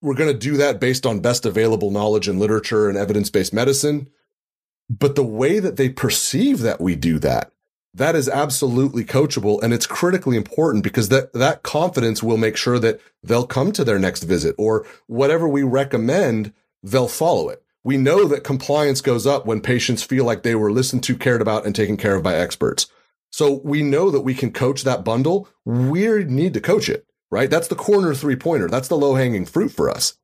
we're 0.01 0.15
going 0.15 0.33
to 0.33 0.39
do 0.39 0.57
that 0.57 0.81
based 0.81 1.05
on 1.05 1.21
best 1.21 1.47
available 1.47 1.91
knowledge 1.91 2.29
and 2.29 2.39
literature 2.39 2.89
and 2.89 2.97
evidence 2.97 3.31
based 3.31 3.53
medicine. 3.53 4.09
But 4.89 5.15
the 5.15 5.25
way 5.25 5.59
that 5.59 5.77
they 5.77 5.89
perceive 5.89 6.61
that 6.61 6.81
we 6.81 6.95
do 6.95 7.19
that, 7.21 7.53
that 7.95 8.15
is 8.15 8.29
absolutely 8.29 9.05
coachable 9.05 9.63
and 9.63 9.73
it's 9.73 9.87
critically 9.87 10.37
important 10.37 10.85
because 10.85 11.09
that, 11.09 11.33
that 11.33 11.63
confidence 11.63 12.23
will 12.23 12.37
make 12.37 12.57
sure 12.57 12.79
that 12.79 13.01
they'll 13.23 13.47
come 13.47 13.73
to 13.73 13.85
their 13.85 13.99
next 13.99 14.23
visit 14.25 14.55
or 14.59 14.87
whatever 15.07 15.49
we 15.49 15.63
recommend, 15.63 16.53
they'll 16.83 17.09
follow 17.09 17.49
it. 17.49 17.63
We 17.85 17.97
know 17.97 18.27
that 18.27 18.45
compliance 18.45 19.01
goes 19.01 19.27
up 19.27 19.45
when 19.47 19.61
patients 19.61 20.03
feel 20.03 20.25
like 20.25 20.43
they 20.43 20.55
were 20.55 20.71
listened 20.71 21.03
to, 21.05 21.17
cared 21.17 21.43
about, 21.43 21.67
and 21.67 21.75
taken 21.75 21.97
care 21.97 22.15
of 22.15 22.23
by 22.23 22.35
experts. 22.37 22.87
So 23.31 23.61
we 23.65 23.83
know 23.83 24.11
that 24.11 24.21
we 24.21 24.35
can 24.35 24.53
coach 24.53 24.83
that 24.85 25.05
bundle. 25.05 25.49
We 25.65 26.25
need 26.25 26.55
to 26.55 26.61
coach 26.61 26.89
it 26.89 27.07
right? 27.33 27.51
That's 27.51 27.67
the 27.67 27.75
corner 27.75 28.15
three 28.15 28.37
pointer. 28.37 28.69
That's 28.69 28.87
the 28.87 28.97
low 28.97 29.17
hanging 29.17 29.47
fruit 29.47 29.73
for 29.73 29.91
us. 29.91 30.17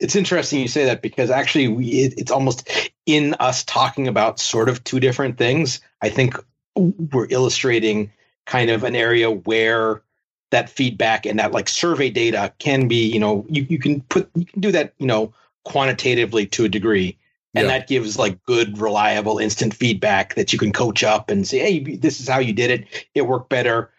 It's 0.00 0.16
interesting 0.16 0.60
you 0.60 0.68
say 0.68 0.86
that 0.86 1.00
because 1.00 1.30
actually 1.30 1.68
we, 1.68 1.86
it, 1.86 2.14
it's 2.18 2.32
almost 2.32 2.68
in 3.06 3.34
us 3.34 3.64
talking 3.64 4.08
about 4.08 4.40
sort 4.40 4.68
of 4.68 4.82
two 4.82 5.00
different 5.00 5.38
things. 5.38 5.80
I 6.02 6.10
think 6.10 6.36
we're 6.74 7.28
illustrating 7.30 8.12
kind 8.44 8.70
of 8.70 8.82
an 8.82 8.96
area 8.96 9.30
where 9.30 10.02
that 10.50 10.68
feedback 10.68 11.26
and 11.26 11.38
that 11.38 11.52
like 11.52 11.68
survey 11.68 12.10
data 12.10 12.52
can 12.58 12.88
be, 12.88 13.06
you 13.06 13.20
know, 13.20 13.46
you, 13.48 13.64
you 13.70 13.78
can 13.78 14.00
put, 14.02 14.28
you 14.34 14.44
can 14.44 14.60
do 14.60 14.72
that, 14.72 14.94
you 14.98 15.06
know, 15.06 15.32
quantitatively 15.64 16.46
to 16.46 16.64
a 16.64 16.68
degree. 16.68 17.18
And 17.56 17.68
yeah. 17.68 17.78
that 17.78 17.88
gives 17.88 18.18
like 18.18 18.42
good, 18.44 18.78
reliable, 18.78 19.38
instant 19.38 19.74
feedback 19.74 20.34
that 20.34 20.52
you 20.52 20.58
can 20.58 20.72
coach 20.72 21.04
up 21.04 21.30
and 21.30 21.46
say, 21.46 21.58
hey, 21.58 21.96
this 21.96 22.20
is 22.20 22.28
how 22.28 22.38
you 22.38 22.52
did 22.52 22.70
it. 22.70 23.06
It 23.14 23.22
worked 23.22 23.48
better 23.48 23.92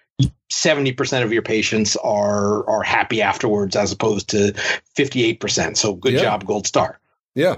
70% 0.51 1.23
of 1.23 1.33
your 1.33 1.41
patients 1.41 1.95
are 1.97 2.67
are 2.69 2.83
happy 2.83 3.21
afterwards 3.21 3.75
as 3.75 3.91
opposed 3.91 4.29
to 4.29 4.53
58%. 4.97 5.77
So 5.77 5.93
good 5.93 6.13
yeah. 6.13 6.21
job, 6.21 6.45
gold 6.45 6.67
star. 6.67 6.99
Yeah. 7.33 7.57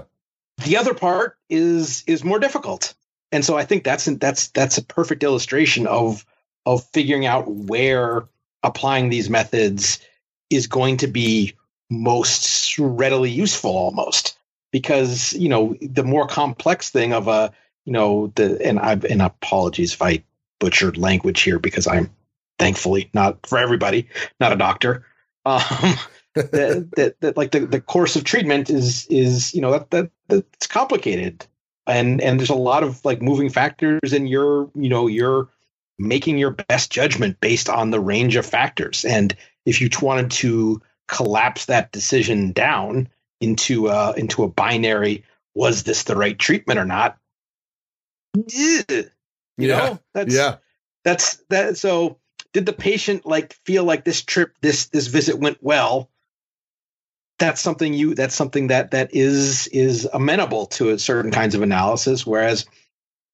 The 0.64 0.76
other 0.76 0.94
part 0.94 1.36
is 1.48 2.02
is 2.06 2.24
more 2.24 2.38
difficult. 2.38 2.94
And 3.30 3.44
so 3.44 3.56
I 3.56 3.64
think 3.64 3.84
that's 3.84 4.06
that's 4.06 4.48
that's 4.48 4.78
a 4.78 4.84
perfect 4.84 5.22
illustration 5.22 5.86
of 5.86 6.24
of 6.66 6.84
figuring 6.88 7.26
out 7.26 7.48
where 7.48 8.28
applying 8.62 9.10
these 9.10 9.30
methods 9.30 10.00
is 10.50 10.66
going 10.66 10.96
to 10.98 11.06
be 11.06 11.54
most 11.90 12.78
readily 12.78 13.30
useful 13.30 13.70
almost 13.70 14.38
because 14.72 15.32
you 15.32 15.48
know 15.48 15.76
the 15.80 16.04
more 16.04 16.26
complex 16.26 16.90
thing 16.90 17.12
of 17.12 17.28
a 17.28 17.52
you 17.84 17.92
know 17.92 18.32
the 18.34 18.60
and 18.64 18.78
I've 18.78 19.04
and 19.04 19.22
apologies 19.22 19.94
if 19.94 20.02
I 20.02 20.22
butchered 20.60 20.98
language 20.98 21.40
here 21.40 21.58
because 21.58 21.86
I'm 21.86 22.10
thankfully 22.58 23.08
not 23.14 23.46
for 23.46 23.58
everybody 23.58 24.08
not 24.40 24.52
a 24.52 24.56
doctor. 24.56 25.04
Um, 25.46 25.94
that, 26.34 26.90
that, 26.96 27.20
that 27.20 27.36
like 27.38 27.52
the, 27.52 27.60
the 27.60 27.80
course 27.80 28.16
of 28.16 28.24
treatment 28.24 28.68
is 28.68 29.06
is 29.06 29.54
you 29.54 29.62
know 29.62 29.72
that, 29.72 29.90
that 29.90 30.10
that's 30.28 30.66
complicated. 30.66 31.46
And 31.86 32.20
and 32.20 32.38
there's 32.38 32.50
a 32.50 32.54
lot 32.54 32.82
of 32.82 33.02
like 33.04 33.22
moving 33.22 33.48
factors 33.48 34.12
and 34.12 34.28
you're 34.28 34.70
you 34.74 34.90
know 34.90 35.06
you're 35.06 35.48
making 35.98 36.38
your 36.38 36.50
best 36.50 36.90
judgment 36.90 37.40
based 37.40 37.68
on 37.68 37.90
the 37.90 38.00
range 38.00 38.36
of 38.36 38.46
factors. 38.46 39.04
And 39.04 39.34
if 39.64 39.80
you 39.80 39.88
wanted 40.02 40.30
to 40.32 40.82
collapse 41.08 41.66
that 41.66 41.90
decision 41.90 42.52
down 42.52 43.08
into 43.40 43.88
uh 43.88 44.12
into 44.16 44.44
a 44.44 44.48
binary 44.48 45.24
was 45.54 45.82
this 45.82 46.04
the 46.04 46.16
right 46.16 46.38
treatment 46.38 46.78
or 46.78 46.84
not? 46.84 47.18
You 49.56 49.68
yeah. 49.68 49.76
know 49.76 49.98
that's 50.14 50.34
yeah. 50.34 50.56
that's 51.04 51.36
that 51.48 51.76
so 51.76 52.18
did 52.52 52.66
the 52.66 52.72
patient 52.72 53.26
like 53.26 53.52
feel 53.64 53.84
like 53.84 54.04
this 54.04 54.22
trip 54.22 54.54
this 54.60 54.86
this 54.86 55.08
visit 55.08 55.38
went 55.38 55.58
well? 55.60 56.10
That's 57.38 57.60
something 57.60 57.92
you 57.92 58.14
that's 58.14 58.34
something 58.34 58.68
that 58.68 58.92
that 58.92 59.14
is 59.14 59.66
is 59.68 60.08
amenable 60.12 60.66
to 60.66 60.90
a 60.90 60.98
certain 60.98 61.30
kinds 61.30 61.54
of 61.54 61.62
analysis 61.62 62.26
whereas 62.26 62.66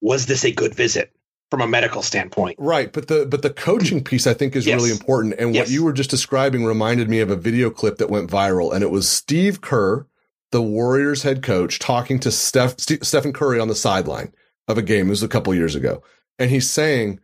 was 0.01 0.27
this 0.27 0.45
a 0.45 0.53
good 0.53 0.75
visit 0.75 1.14
from 1.55 1.69
a 1.69 1.71
medical 1.71 2.03
standpoint 2.03 2.57
right 2.59 2.93
but 2.93 3.09
the 3.09 3.27
but 3.27 3.43
the 3.43 3.51
coaching 3.51 4.03
piece 4.03 4.27
i 4.27 4.35
think 4.35 4.57
is 4.57 4.67
yes. 4.67 4.77
really 4.77 4.91
important 4.91 5.35
and 5.39 5.55
yes. 5.55 5.67
what 5.67 5.73
you 5.73 5.85
were 5.85 5.93
just 5.93 6.11
describing 6.11 6.65
reminded 6.65 7.09
me 7.09 7.21
of 7.21 7.31
a 7.31 7.37
video 7.37 7.71
clip 7.71 7.99
that 7.99 8.11
went 8.11 8.31
viral 8.31 8.73
and 8.73 8.83
it 8.83 8.91
was 8.91 9.09
steve 9.09 9.61
kerr 9.61 10.07
the 10.51 10.63
warriors 10.63 11.23
head 11.23 11.43
coach 11.43 11.79
talking 11.79 12.19
to 12.19 12.31
steph 12.31 12.79
stephen 12.79 13.33
curry 13.33 13.61
on 13.61 13.69
the 13.69 13.75
sideline 13.75 14.33
of 14.69 14.79
a 14.79 14.83
game 14.83 15.07
it 15.07 15.11
was 15.11 15.23
a 15.23 15.29
couple 15.29 15.55
years 15.55 15.75
ago 15.75 16.03
and 16.39 16.51
he's 16.51 16.69
saying 16.69 17.21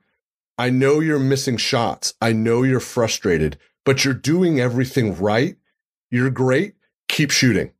I 0.60 0.68
know 0.68 1.00
you're 1.00 1.18
missing 1.18 1.56
shots. 1.56 2.12
I 2.20 2.34
know 2.34 2.64
you're 2.64 2.80
frustrated, 2.80 3.56
but 3.86 4.04
you're 4.04 4.12
doing 4.12 4.60
everything 4.60 5.16
right. 5.16 5.56
You're 6.10 6.28
great. 6.28 6.74
Keep 7.08 7.30
shooting. 7.30 7.72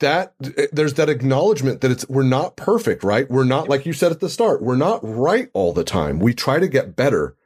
That 0.00 0.34
eh, 0.56 0.66
there's 0.72 0.94
that 0.94 1.08
acknowledgement 1.08 1.80
that 1.80 1.90
it's 1.90 2.08
we're 2.08 2.22
not 2.22 2.56
perfect, 2.56 3.04
right? 3.04 3.30
We're 3.30 3.44
not 3.44 3.68
like 3.68 3.86
you 3.86 3.92
said 3.92 4.12
at 4.12 4.20
the 4.20 4.28
start. 4.28 4.62
We're 4.62 4.76
not 4.76 5.00
right 5.02 5.50
all 5.54 5.72
the 5.72 5.84
time. 5.84 6.18
We 6.18 6.34
try 6.34 6.58
to 6.58 6.68
get 6.68 6.96
better. 6.96 7.36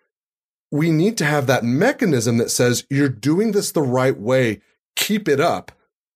We 0.70 0.90
need 0.90 1.16
to 1.18 1.24
have 1.24 1.46
that 1.46 1.64
mechanism 1.64 2.36
that 2.38 2.50
says 2.50 2.86
you're 2.90 3.08
doing 3.08 3.52
this 3.52 3.72
the 3.72 3.82
right 3.82 4.18
way. 4.18 4.60
Keep 4.96 5.28
it 5.28 5.40
up. 5.40 5.72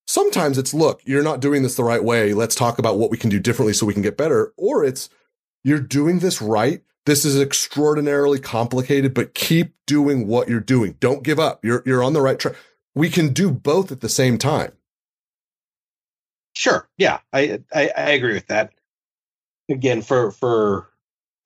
Sometimes 0.06 0.58
it's 0.58 0.74
look, 0.74 1.00
you're 1.04 1.22
not 1.22 1.40
doing 1.40 1.62
this 1.62 1.76
the 1.76 1.84
right 1.84 2.02
way. 2.02 2.34
Let's 2.34 2.54
talk 2.54 2.78
about 2.78 2.98
what 2.98 3.10
we 3.10 3.16
can 3.16 3.30
do 3.30 3.38
differently 3.38 3.72
so 3.72 3.86
we 3.86 3.94
can 3.94 4.02
get 4.02 4.16
better. 4.16 4.52
Or 4.56 4.84
it's 4.84 5.08
you're 5.64 5.80
doing 5.80 6.18
this 6.18 6.42
right 6.42 6.82
this 7.04 7.24
is 7.24 7.40
extraordinarily 7.40 8.38
complicated, 8.38 9.12
but 9.12 9.34
keep 9.34 9.74
doing 9.86 10.26
what 10.28 10.48
you're 10.48 10.60
doing. 10.60 10.96
Don't 11.00 11.24
give 11.24 11.40
up. 11.40 11.64
You're, 11.64 11.82
you're 11.84 12.04
on 12.04 12.12
the 12.12 12.20
right 12.20 12.38
track. 12.38 12.54
We 12.94 13.10
can 13.10 13.32
do 13.32 13.50
both 13.50 13.90
at 13.90 14.00
the 14.00 14.08
same 14.08 14.38
time. 14.38 14.72
Sure. 16.54 16.88
Yeah. 16.98 17.18
I, 17.32 17.60
I, 17.72 17.90
I 17.96 18.10
agree 18.10 18.34
with 18.34 18.48
that. 18.48 18.72
Again, 19.70 20.02
for, 20.02 20.30
for 20.32 20.90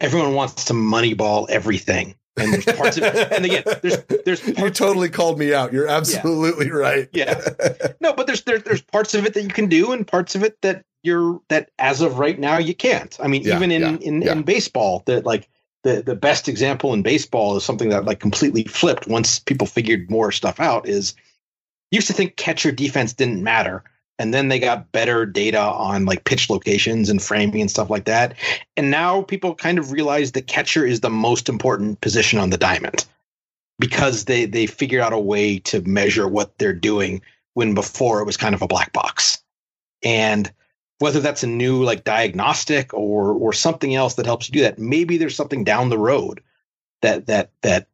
everyone 0.01 0.35
wants 0.35 0.66
to 0.66 0.73
moneyball 0.73 1.49
everything. 1.49 2.16
And 2.38 2.53
there's 2.53 2.64
parts 2.66 2.99
of 2.99 3.05
it. 3.05 3.33
And 3.33 3.45
again, 3.47 3.62
there's, 3.83 4.05
there's, 4.25 4.47
you 4.59 4.71
totally 4.71 5.09
called 5.09 5.38
me 5.38 5.55
out. 5.55 5.73
You're 5.73 5.88
absolutely 5.88 6.66
yeah. 6.66 6.73
right. 6.73 7.09
yeah. 7.12 7.40
No, 8.01 8.12
but 8.12 8.27
there's, 8.27 8.42
there, 8.42 8.59
there's 8.59 8.83
parts 8.83 9.14
of 9.14 9.25
it 9.25 9.35
that 9.35 9.42
you 9.42 9.49
can 9.49 9.69
do 9.69 9.92
and 9.92 10.07
parts 10.07 10.35
of 10.35 10.42
it 10.42 10.61
that 10.62 10.85
you're 11.07 11.40
that 11.49 11.71
as 11.79 12.03
of 12.03 12.19
right 12.19 12.38
now 12.38 12.59
you 12.59 12.75
can't. 12.75 13.16
I 13.23 13.29
mean, 13.29 13.42
yeah, 13.42 13.57
even 13.57 13.71
in 13.71 13.83
yeah, 13.83 13.97
in, 14.01 14.23
in 14.23 14.42
baseball, 14.42 15.03
that 15.07 15.25
like 15.25 15.49
the 15.85 16.03
the 16.03 16.16
best 16.16 16.49
example 16.49 16.92
in 16.92 17.03
baseball 17.03 17.57
is 17.57 17.64
something 17.64 17.88
that 17.90 18.05
like 18.05 18.21
completely 18.21 18.64
flipped 18.64 19.07
once 19.07 19.38
people 19.38 19.66
figured 19.66 20.11
more 20.11 20.33
stuff 20.33 20.61
out. 20.61 20.87
Is 20.87 21.14
used 21.90 22.09
to 22.09 22.12
think 22.12 22.37
catcher 22.37 22.73
defense 22.73 23.12
didn't 23.14 23.42
matter, 23.42 23.85
and 24.19 24.33
then 24.33 24.49
they 24.49 24.59
got 24.59 24.93
better 24.93 25.27
data 25.27 25.61
on 25.61 26.05
like 26.05 26.25
pitch 26.25 26.49
locations 26.49 27.09
and 27.09 27.23
framing 27.23 27.61
and 27.61 27.71
stuff 27.71 27.91
like 27.91 28.05
that, 28.05 28.35
and 28.77 28.91
now 28.91 29.23
people 29.23 29.55
kind 29.55 29.79
of 29.79 29.93
realize 29.93 30.33
the 30.33 30.43
catcher 30.43 30.87
is 30.87 31.01
the 31.01 31.11
most 31.11 31.49
important 31.49 32.01
position 32.01 32.39
on 32.39 32.51
the 32.51 32.59
diamond 32.59 33.07
because 33.79 34.25
they 34.25 34.47
they 34.47 34.67
figured 34.67 35.03
out 35.03 35.13
a 35.13 35.19
way 35.19 35.59
to 35.61 35.81
measure 35.83 36.29
what 36.29 36.59
they're 36.59 36.73
doing 36.73 37.21
when 37.55 37.75
before 37.75 38.21
it 38.21 38.27
was 38.27 38.37
kind 38.37 38.55
of 38.55 38.63
a 38.63 38.67
black 38.67 38.93
box. 38.93 39.43
And 40.03 40.51
whether 40.99 41.21
that's 41.21 41.43
a 41.43 41.47
new 41.49 41.83
like 41.83 42.05
diagnostic 42.05 42.93
or 42.95 43.33
or 43.33 43.53
something 43.53 43.95
else 43.95 44.15
that 44.15 44.27
helps 44.27 44.49
you 44.49 44.53
do 44.53 44.63
that 44.63 44.79
maybe 44.79 45.19
there's 45.19 45.37
something 45.37 45.65
down 45.65 45.89
the 45.89 45.99
road 45.99 46.43
that 47.03 47.27
that 47.27 47.51
that 47.63 47.89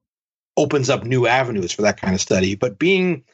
opens 0.57 0.91
up 0.91 1.05
new 1.05 1.27
avenues 1.27 1.73
for 1.73 1.83
that 1.83 2.01
kind 2.01 2.15
of 2.15 2.21
study. 2.21 2.55
But 2.55 2.79
being 2.79 3.25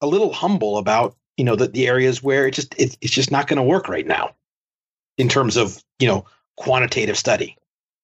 a 0.00 0.06
little 0.06 0.32
humble 0.32 0.78
about 0.78 1.16
you 1.40 1.44
know 1.44 1.56
the, 1.56 1.68
the 1.68 1.88
areas 1.88 2.22
where 2.22 2.46
it 2.46 2.50
just 2.50 2.74
it, 2.78 2.98
it's 3.00 3.14
just 3.14 3.30
not 3.30 3.46
going 3.46 3.56
to 3.56 3.62
work 3.62 3.88
right 3.88 4.06
now 4.06 4.34
in 5.16 5.30
terms 5.30 5.56
of 5.56 5.82
you 5.98 6.06
know 6.06 6.26
quantitative 6.58 7.16
study 7.16 7.56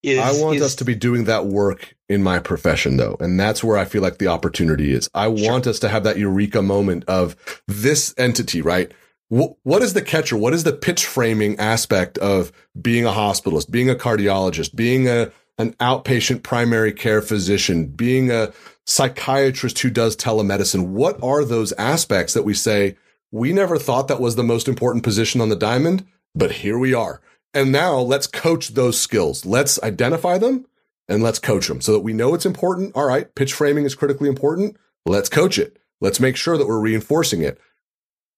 Is, 0.02 0.18
I 0.18 0.42
want 0.42 0.56
is, 0.56 0.62
us 0.62 0.74
to 0.76 0.86
be 0.86 0.94
doing 0.94 1.24
that 1.24 1.44
work 1.44 1.94
in 2.08 2.22
my 2.22 2.38
profession 2.38 2.96
though. 2.96 3.18
And 3.20 3.38
that's 3.38 3.62
where 3.62 3.76
I 3.76 3.84
feel 3.84 4.00
like 4.00 4.16
the 4.16 4.28
opportunity 4.28 4.90
is. 4.90 5.10
I 5.14 5.24
sure. 5.36 5.50
want 5.50 5.66
us 5.66 5.78
to 5.80 5.90
have 5.90 6.04
that 6.04 6.16
eureka 6.16 6.62
moment 6.62 7.04
of 7.08 7.36
this 7.68 8.14
entity, 8.16 8.62
right? 8.62 8.90
what 9.28 9.82
is 9.82 9.92
the 9.92 10.02
catcher? 10.02 10.36
What 10.36 10.54
is 10.54 10.64
the 10.64 10.72
pitch 10.72 11.04
framing 11.04 11.58
aspect 11.58 12.16
of 12.18 12.52
being 12.80 13.04
a 13.04 13.10
hospitalist, 13.10 13.70
being 13.70 13.90
a 13.90 13.96
cardiologist, 13.96 14.74
being 14.74 15.08
a, 15.08 15.30
an 15.58 15.74
outpatient 15.74 16.42
primary 16.42 16.92
care 16.92 17.20
physician, 17.20 17.88
being 17.88 18.30
a 18.30 18.52
psychiatrist 18.86 19.80
who 19.80 19.90
does 19.90 20.16
telemedicine? 20.16 20.90
What 20.90 21.20
are 21.24 21.44
those 21.44 21.72
aspects 21.72 22.34
that 22.34 22.44
we 22.44 22.54
say, 22.54 22.96
we 23.32 23.52
never 23.52 23.78
thought 23.78 24.08
that 24.08 24.20
was 24.20 24.36
the 24.36 24.44
most 24.44 24.68
important 24.68 25.04
position 25.04 25.40
on 25.40 25.48
the 25.48 25.56
diamond, 25.56 26.06
but 26.34 26.52
here 26.52 26.78
we 26.78 26.94
are. 26.94 27.20
And 27.54 27.72
now 27.72 27.98
let's 27.98 28.26
coach 28.26 28.68
those 28.68 29.00
skills. 29.00 29.46
Let's 29.46 29.82
identify 29.82 30.38
them 30.38 30.66
and 31.08 31.22
let's 31.22 31.38
coach 31.38 31.68
them 31.68 31.80
so 31.80 31.92
that 31.92 32.00
we 32.00 32.12
know 32.12 32.34
it's 32.34 32.46
important. 32.46 32.92
All 32.94 33.06
right. 33.06 33.34
Pitch 33.34 33.52
framing 33.52 33.84
is 33.84 33.94
critically 33.94 34.28
important. 34.28 34.76
Let's 35.06 35.28
coach 35.28 35.58
it. 35.58 35.78
Let's 36.00 36.20
make 36.20 36.36
sure 36.36 36.58
that 36.58 36.66
we're 36.66 36.80
reinforcing 36.80 37.42
it. 37.42 37.58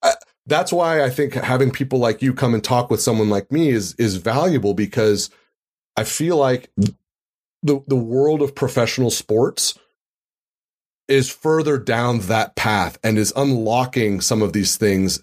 Uh, 0.03 0.13
that's 0.47 0.73
why 0.73 1.03
I 1.03 1.11
think 1.11 1.35
having 1.35 1.71
people 1.71 1.99
like 1.99 2.23
you 2.23 2.33
come 2.33 2.55
and 2.55 2.63
talk 2.63 2.91
with 2.91 3.03
someone 3.03 3.29
like 3.29 3.51
me 3.51 3.71
is, 3.71 3.95
is 3.97 4.17
valuable 4.17 4.75
because 4.75 5.31
I 5.97 6.05
feel 6.05 6.37
like 6.37 6.71
the, 6.77 7.83
the 7.87 7.97
world 7.97 8.41
of 8.41 8.55
professional 8.55 9.11
sports 9.11 9.77
is 11.09 11.31
further 11.31 11.79
down 11.79 12.21
that 12.21 12.55
path 12.55 12.99
and 13.03 13.19
is 13.19 13.33
unlocking 13.35 14.21
some 14.21 14.43
of 14.43 14.53
these 14.53 14.77
things 14.77 15.23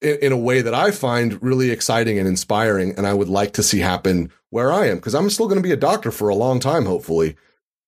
in, 0.00 0.18
in, 0.22 0.32
a 0.32 0.36
way 0.36 0.62
that 0.62 0.74
I 0.74 0.90
find 0.90 1.40
really 1.42 1.70
exciting 1.70 2.18
and 2.18 2.26
inspiring. 2.26 2.94
And 2.96 3.06
I 3.06 3.12
would 3.12 3.28
like 3.28 3.52
to 3.52 3.62
see 3.62 3.80
happen 3.80 4.32
where 4.50 4.72
I 4.72 4.88
am 4.88 4.96
because 4.96 5.14
I'm 5.14 5.30
still 5.30 5.46
going 5.46 5.58
to 5.58 5.62
be 5.62 5.72
a 5.72 5.76
doctor 5.76 6.10
for 6.10 6.28
a 6.28 6.34
long 6.34 6.58
time, 6.58 6.86
hopefully. 6.86 7.36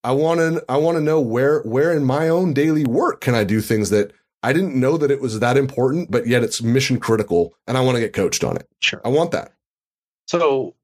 I 0.05 0.13
want 0.13 0.39
to, 0.41 0.63
I 0.69 0.77
want 0.77 0.99
to 0.99 1.03
know 1.03 1.19
where, 1.19 1.63
where 1.63 1.93
in 1.93 2.05
my 2.05 2.29
own 2.29 2.53
daily 2.53 2.85
work 2.85 3.23
can 3.23 3.35
I 3.35 3.43
do 3.43 3.63
things 3.63 3.89
that 3.89 4.13
I 4.43 4.53
didn't 4.53 4.79
know 4.79 4.99
that 4.99 5.11
it 5.11 5.23
was 5.23 5.41
that 5.41 5.57
important, 5.57 6.11
but 6.11 6.27
yet 6.27 6.43
it's 6.43 6.63
mission 6.63 7.01
critical 7.01 7.55
and 7.67 7.79
I 7.79 7.81
want 7.81 7.97
to 7.97 8.01
get 8.01 8.13
coached 8.13 8.45
on 8.45 8.57
it. 8.57 8.69
Sure. 8.81 9.01
I 9.03 9.09
want 9.09 9.31
that. 9.31 9.53
So 10.27 10.75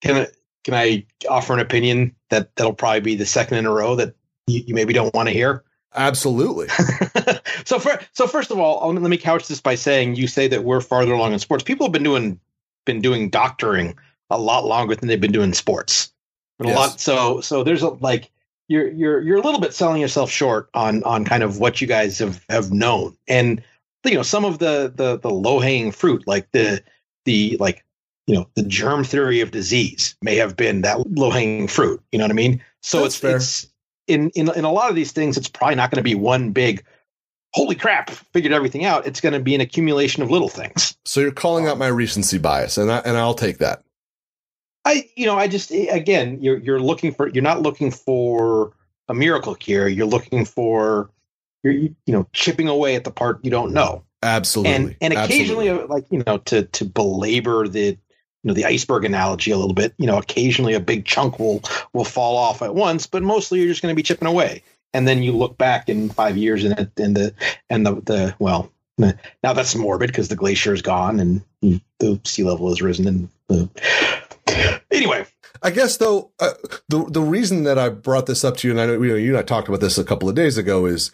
can 0.00 0.14
I, 0.14 0.28
can 0.62 0.74
I 0.74 1.04
offer 1.28 1.52
an 1.52 1.58
opinion 1.58 2.14
that 2.30 2.54
that'll 2.54 2.72
probably 2.72 3.00
be 3.00 3.16
the 3.16 3.26
second 3.26 3.58
in 3.58 3.66
a 3.66 3.72
row 3.72 3.96
that 3.96 4.14
you, 4.46 4.62
you 4.64 4.74
maybe 4.76 4.92
don't 4.92 5.12
want 5.12 5.28
to 5.28 5.34
hear? 5.34 5.64
Absolutely. 5.94 6.68
so 7.64 7.78
for, 7.78 8.00
so 8.12 8.26
first 8.26 8.50
of 8.50 8.58
all, 8.58 8.88
um, 8.88 8.96
let 9.02 9.10
me 9.10 9.18
couch 9.18 9.48
this 9.48 9.60
by 9.60 9.74
saying 9.74 10.16
you 10.16 10.26
say 10.26 10.48
that 10.48 10.64
we're 10.64 10.80
farther 10.80 11.12
along 11.12 11.32
in 11.32 11.38
sports. 11.38 11.64
People 11.64 11.86
have 11.86 11.92
been 11.92 12.02
doing 12.02 12.40
been 12.84 13.00
doing 13.00 13.30
doctoring 13.30 13.96
a 14.30 14.38
lot 14.38 14.64
longer 14.64 14.96
than 14.96 15.08
they've 15.08 15.20
been 15.20 15.32
doing 15.32 15.52
sports. 15.52 16.12
Yes. 16.62 16.74
A 16.74 16.78
lot. 16.78 17.00
So 17.00 17.40
so 17.40 17.62
there's 17.62 17.82
a 17.82 17.88
like 17.88 18.30
you're 18.68 18.88
you're 18.88 19.20
you're 19.20 19.38
a 19.38 19.42
little 19.42 19.60
bit 19.60 19.74
selling 19.74 20.00
yourself 20.00 20.30
short 20.30 20.68
on 20.74 21.02
on 21.04 21.24
kind 21.24 21.42
of 21.42 21.58
what 21.58 21.80
you 21.80 21.86
guys 21.86 22.18
have 22.18 22.44
have 22.48 22.72
known 22.72 23.16
and 23.28 23.62
you 24.04 24.14
know 24.14 24.22
some 24.22 24.44
of 24.44 24.58
the 24.58 24.92
the 24.94 25.18
the 25.18 25.30
low 25.30 25.60
hanging 25.60 25.92
fruit 25.92 26.26
like 26.26 26.50
the 26.52 26.82
the 27.24 27.56
like 27.60 27.84
you 28.26 28.34
know 28.34 28.48
the 28.54 28.62
germ 28.62 29.04
theory 29.04 29.40
of 29.40 29.50
disease 29.50 30.16
may 30.22 30.36
have 30.36 30.56
been 30.56 30.82
that 30.82 30.98
low 31.10 31.30
hanging 31.30 31.68
fruit. 31.68 32.02
You 32.12 32.18
know 32.18 32.24
what 32.24 32.30
I 32.30 32.34
mean? 32.34 32.62
So 32.80 33.02
That's 33.02 33.14
it's 33.14 33.20
fair. 33.20 33.36
it's 33.36 33.66
in, 34.06 34.30
in 34.30 34.50
in 34.54 34.64
a 34.64 34.72
lot 34.72 34.90
of 34.90 34.96
these 34.96 35.12
things, 35.12 35.36
it's 35.36 35.48
probably 35.48 35.76
not 35.76 35.90
going 35.90 35.98
to 35.98 36.02
be 36.02 36.14
one 36.14 36.52
big 36.52 36.84
holy 37.54 37.74
crap, 37.74 38.10
figured 38.10 38.52
everything 38.52 38.84
out. 38.84 39.06
It's 39.06 39.20
going 39.20 39.34
to 39.34 39.40
be 39.40 39.54
an 39.54 39.60
accumulation 39.60 40.22
of 40.22 40.30
little 40.30 40.48
things. 40.48 40.96
So 41.04 41.20
you're 41.20 41.32
calling 41.32 41.66
out 41.66 41.72
um, 41.72 41.78
my 41.78 41.88
recency 41.88 42.38
bias, 42.38 42.78
and 42.78 42.90
I, 42.90 42.98
and 42.98 43.16
I'll 43.16 43.34
take 43.34 43.58
that. 43.58 43.82
I, 44.84 45.08
you 45.16 45.26
know, 45.26 45.36
I 45.36 45.46
just 45.46 45.70
eh, 45.72 45.86
again, 45.90 46.38
you're 46.40 46.58
you're 46.58 46.80
looking 46.80 47.12
for 47.12 47.28
you're 47.28 47.42
not 47.42 47.62
looking 47.62 47.90
for 47.90 48.72
a 49.08 49.14
miracle 49.14 49.54
cure. 49.54 49.88
You're 49.88 50.06
looking 50.06 50.44
for 50.44 51.10
you're 51.62 51.72
you 51.72 51.94
know 52.08 52.26
chipping 52.32 52.68
away 52.68 52.96
at 52.96 53.04
the 53.04 53.10
part 53.10 53.44
you 53.44 53.50
don't 53.50 53.72
know. 53.72 54.02
Absolutely, 54.22 54.74
and 54.74 54.96
and 55.00 55.12
occasionally, 55.12 55.68
Absolutely. 55.68 55.94
Uh, 55.94 55.94
like 55.94 56.06
you 56.10 56.22
know, 56.26 56.38
to 56.38 56.64
to 56.64 56.84
belabor 56.84 57.68
the 57.68 57.96
you 58.42 58.48
know 58.48 58.54
the 58.54 58.64
iceberg 58.64 59.04
analogy 59.04 59.50
a 59.50 59.56
little 59.56 59.74
bit 59.74 59.94
you 59.98 60.06
know 60.06 60.18
occasionally 60.18 60.74
a 60.74 60.80
big 60.80 61.04
chunk 61.04 61.38
will 61.38 61.62
will 61.92 62.04
fall 62.04 62.36
off 62.36 62.62
at 62.62 62.74
once 62.74 63.06
but 63.06 63.22
mostly 63.22 63.58
you're 63.58 63.68
just 63.68 63.82
going 63.82 63.92
to 63.92 63.96
be 63.96 64.02
chipping 64.02 64.28
away. 64.28 64.62
And 64.94 65.08
then 65.08 65.22
you 65.22 65.32
look 65.32 65.56
back 65.56 65.88
in 65.88 66.10
five 66.10 66.36
years 66.36 66.64
and 66.64 66.90
and 66.98 67.16
the 67.16 67.34
and 67.70 67.86
the 67.86 67.94
the 67.94 68.36
well 68.38 68.70
now 68.98 69.52
that's 69.52 69.74
morbid 69.74 70.08
because 70.08 70.28
the 70.28 70.36
glacier 70.36 70.74
is 70.74 70.82
gone 70.82 71.18
and 71.18 71.42
the 71.98 72.20
sea 72.24 72.44
level 72.44 72.68
has 72.68 72.82
risen 72.82 73.08
and 73.08 73.28
the, 73.48 73.70
anyway. 74.90 75.24
I 75.62 75.70
guess 75.70 75.96
though 75.96 76.32
uh, 76.40 76.52
the 76.88 77.04
the 77.08 77.22
reason 77.22 77.64
that 77.64 77.78
I 77.78 77.88
brought 77.88 78.26
this 78.26 78.44
up 78.44 78.56
to 78.58 78.68
you 78.68 78.72
and 78.72 78.80
I 78.80 78.86
know 78.86 79.02
you, 79.02 79.08
know, 79.08 79.16
you 79.16 79.30
and 79.30 79.38
I 79.38 79.42
talked 79.42 79.68
about 79.68 79.80
this 79.80 79.96
a 79.96 80.04
couple 80.04 80.28
of 80.28 80.34
days 80.34 80.58
ago 80.58 80.86
is 80.86 81.10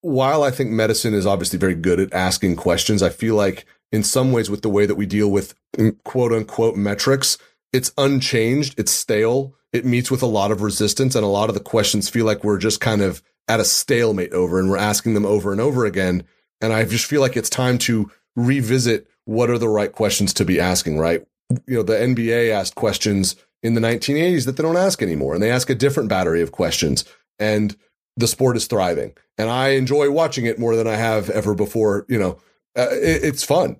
while 0.00 0.42
I 0.42 0.50
think 0.50 0.70
medicine 0.70 1.12
is 1.12 1.26
obviously 1.26 1.58
very 1.58 1.74
good 1.74 2.00
at 2.00 2.12
asking 2.14 2.56
questions, 2.56 3.02
I 3.02 3.10
feel 3.10 3.34
like 3.34 3.66
in 3.92 4.02
some 4.02 4.32
ways 4.32 4.50
with 4.50 4.62
the 4.62 4.68
way 4.68 4.86
that 4.86 4.94
we 4.94 5.06
deal 5.06 5.30
with 5.30 5.54
mm, 5.76 5.96
quote 6.04 6.32
unquote 6.32 6.76
metrics. 6.76 7.38
It's 7.72 7.92
unchanged. 7.96 8.78
It's 8.78 8.92
stale. 8.92 9.54
It 9.72 9.84
meets 9.84 10.10
with 10.10 10.22
a 10.22 10.26
lot 10.26 10.50
of 10.50 10.62
resistance 10.62 11.14
and 11.14 11.24
a 11.24 11.28
lot 11.28 11.48
of 11.48 11.54
the 11.54 11.60
questions 11.60 12.08
feel 12.08 12.26
like 12.26 12.42
we're 12.42 12.58
just 12.58 12.80
kind 12.80 13.02
of 13.02 13.22
at 13.48 13.60
a 13.60 13.64
stalemate 13.64 14.32
over 14.32 14.58
and 14.58 14.70
we're 14.70 14.76
asking 14.76 15.14
them 15.14 15.26
over 15.26 15.52
and 15.52 15.60
over 15.60 15.84
again. 15.84 16.24
And 16.60 16.72
I 16.72 16.84
just 16.84 17.06
feel 17.06 17.20
like 17.20 17.36
it's 17.36 17.50
time 17.50 17.78
to 17.78 18.10
revisit 18.36 19.08
what 19.24 19.50
are 19.50 19.58
the 19.58 19.68
right 19.68 19.92
questions 19.92 20.34
to 20.34 20.44
be 20.44 20.60
asking, 20.60 20.98
right? 20.98 21.24
You 21.66 21.76
know, 21.76 21.82
the 21.82 21.94
NBA 21.94 22.50
asked 22.50 22.74
questions 22.74 23.36
in 23.62 23.74
the 23.74 23.80
1980s 23.80 24.46
that 24.46 24.56
they 24.56 24.62
don't 24.62 24.76
ask 24.76 25.02
anymore 25.02 25.34
and 25.34 25.42
they 25.42 25.50
ask 25.50 25.70
a 25.70 25.74
different 25.74 26.08
battery 26.08 26.42
of 26.42 26.52
questions 26.52 27.04
and 27.38 27.76
the 28.16 28.26
sport 28.26 28.56
is 28.56 28.66
thriving 28.66 29.12
and 29.38 29.50
I 29.50 29.70
enjoy 29.70 30.10
watching 30.10 30.46
it 30.46 30.58
more 30.58 30.76
than 30.76 30.86
I 30.86 30.96
have 30.96 31.30
ever 31.30 31.54
before, 31.54 32.06
you 32.08 32.18
know, 32.18 32.38
uh, 32.76 32.88
it, 32.90 33.24
it's 33.24 33.44
fun. 33.44 33.76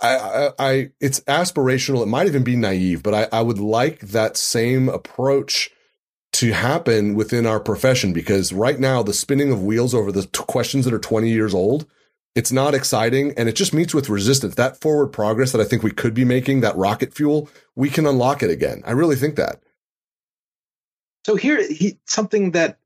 I, 0.00 0.16
I, 0.16 0.50
I, 0.58 0.90
it's 1.00 1.20
aspirational. 1.20 2.02
It 2.02 2.06
might 2.06 2.26
even 2.26 2.44
be 2.44 2.56
naive, 2.56 3.02
but 3.02 3.14
I, 3.14 3.38
I 3.38 3.42
would 3.42 3.58
like 3.58 4.00
that 4.00 4.36
same 4.36 4.88
approach 4.88 5.70
to 6.34 6.52
happen 6.52 7.14
within 7.14 7.46
our 7.46 7.60
profession 7.60 8.12
because 8.12 8.52
right 8.52 8.80
now 8.80 9.02
the 9.02 9.12
spinning 9.12 9.52
of 9.52 9.62
wheels 9.62 9.94
over 9.94 10.10
the 10.10 10.22
t- 10.22 10.44
questions 10.46 10.84
that 10.84 10.94
are 10.94 10.98
20 10.98 11.28
years 11.28 11.52
old, 11.52 11.86
it's 12.34 12.50
not 12.50 12.74
exciting 12.74 13.34
and 13.36 13.48
it 13.48 13.56
just 13.56 13.74
meets 13.74 13.92
with 13.92 14.08
resistance. 14.08 14.54
That 14.54 14.80
forward 14.80 15.08
progress 15.08 15.52
that 15.52 15.60
I 15.60 15.64
think 15.64 15.82
we 15.82 15.90
could 15.90 16.14
be 16.14 16.24
making, 16.24 16.60
that 16.60 16.76
rocket 16.76 17.12
fuel, 17.12 17.50
we 17.76 17.90
can 17.90 18.06
unlock 18.06 18.42
it 18.42 18.50
again. 18.50 18.82
I 18.86 18.92
really 18.92 19.16
think 19.16 19.36
that. 19.36 19.60
So 21.26 21.36
here, 21.36 21.62
he, 21.62 21.98
something 22.06 22.52
that, 22.52 22.78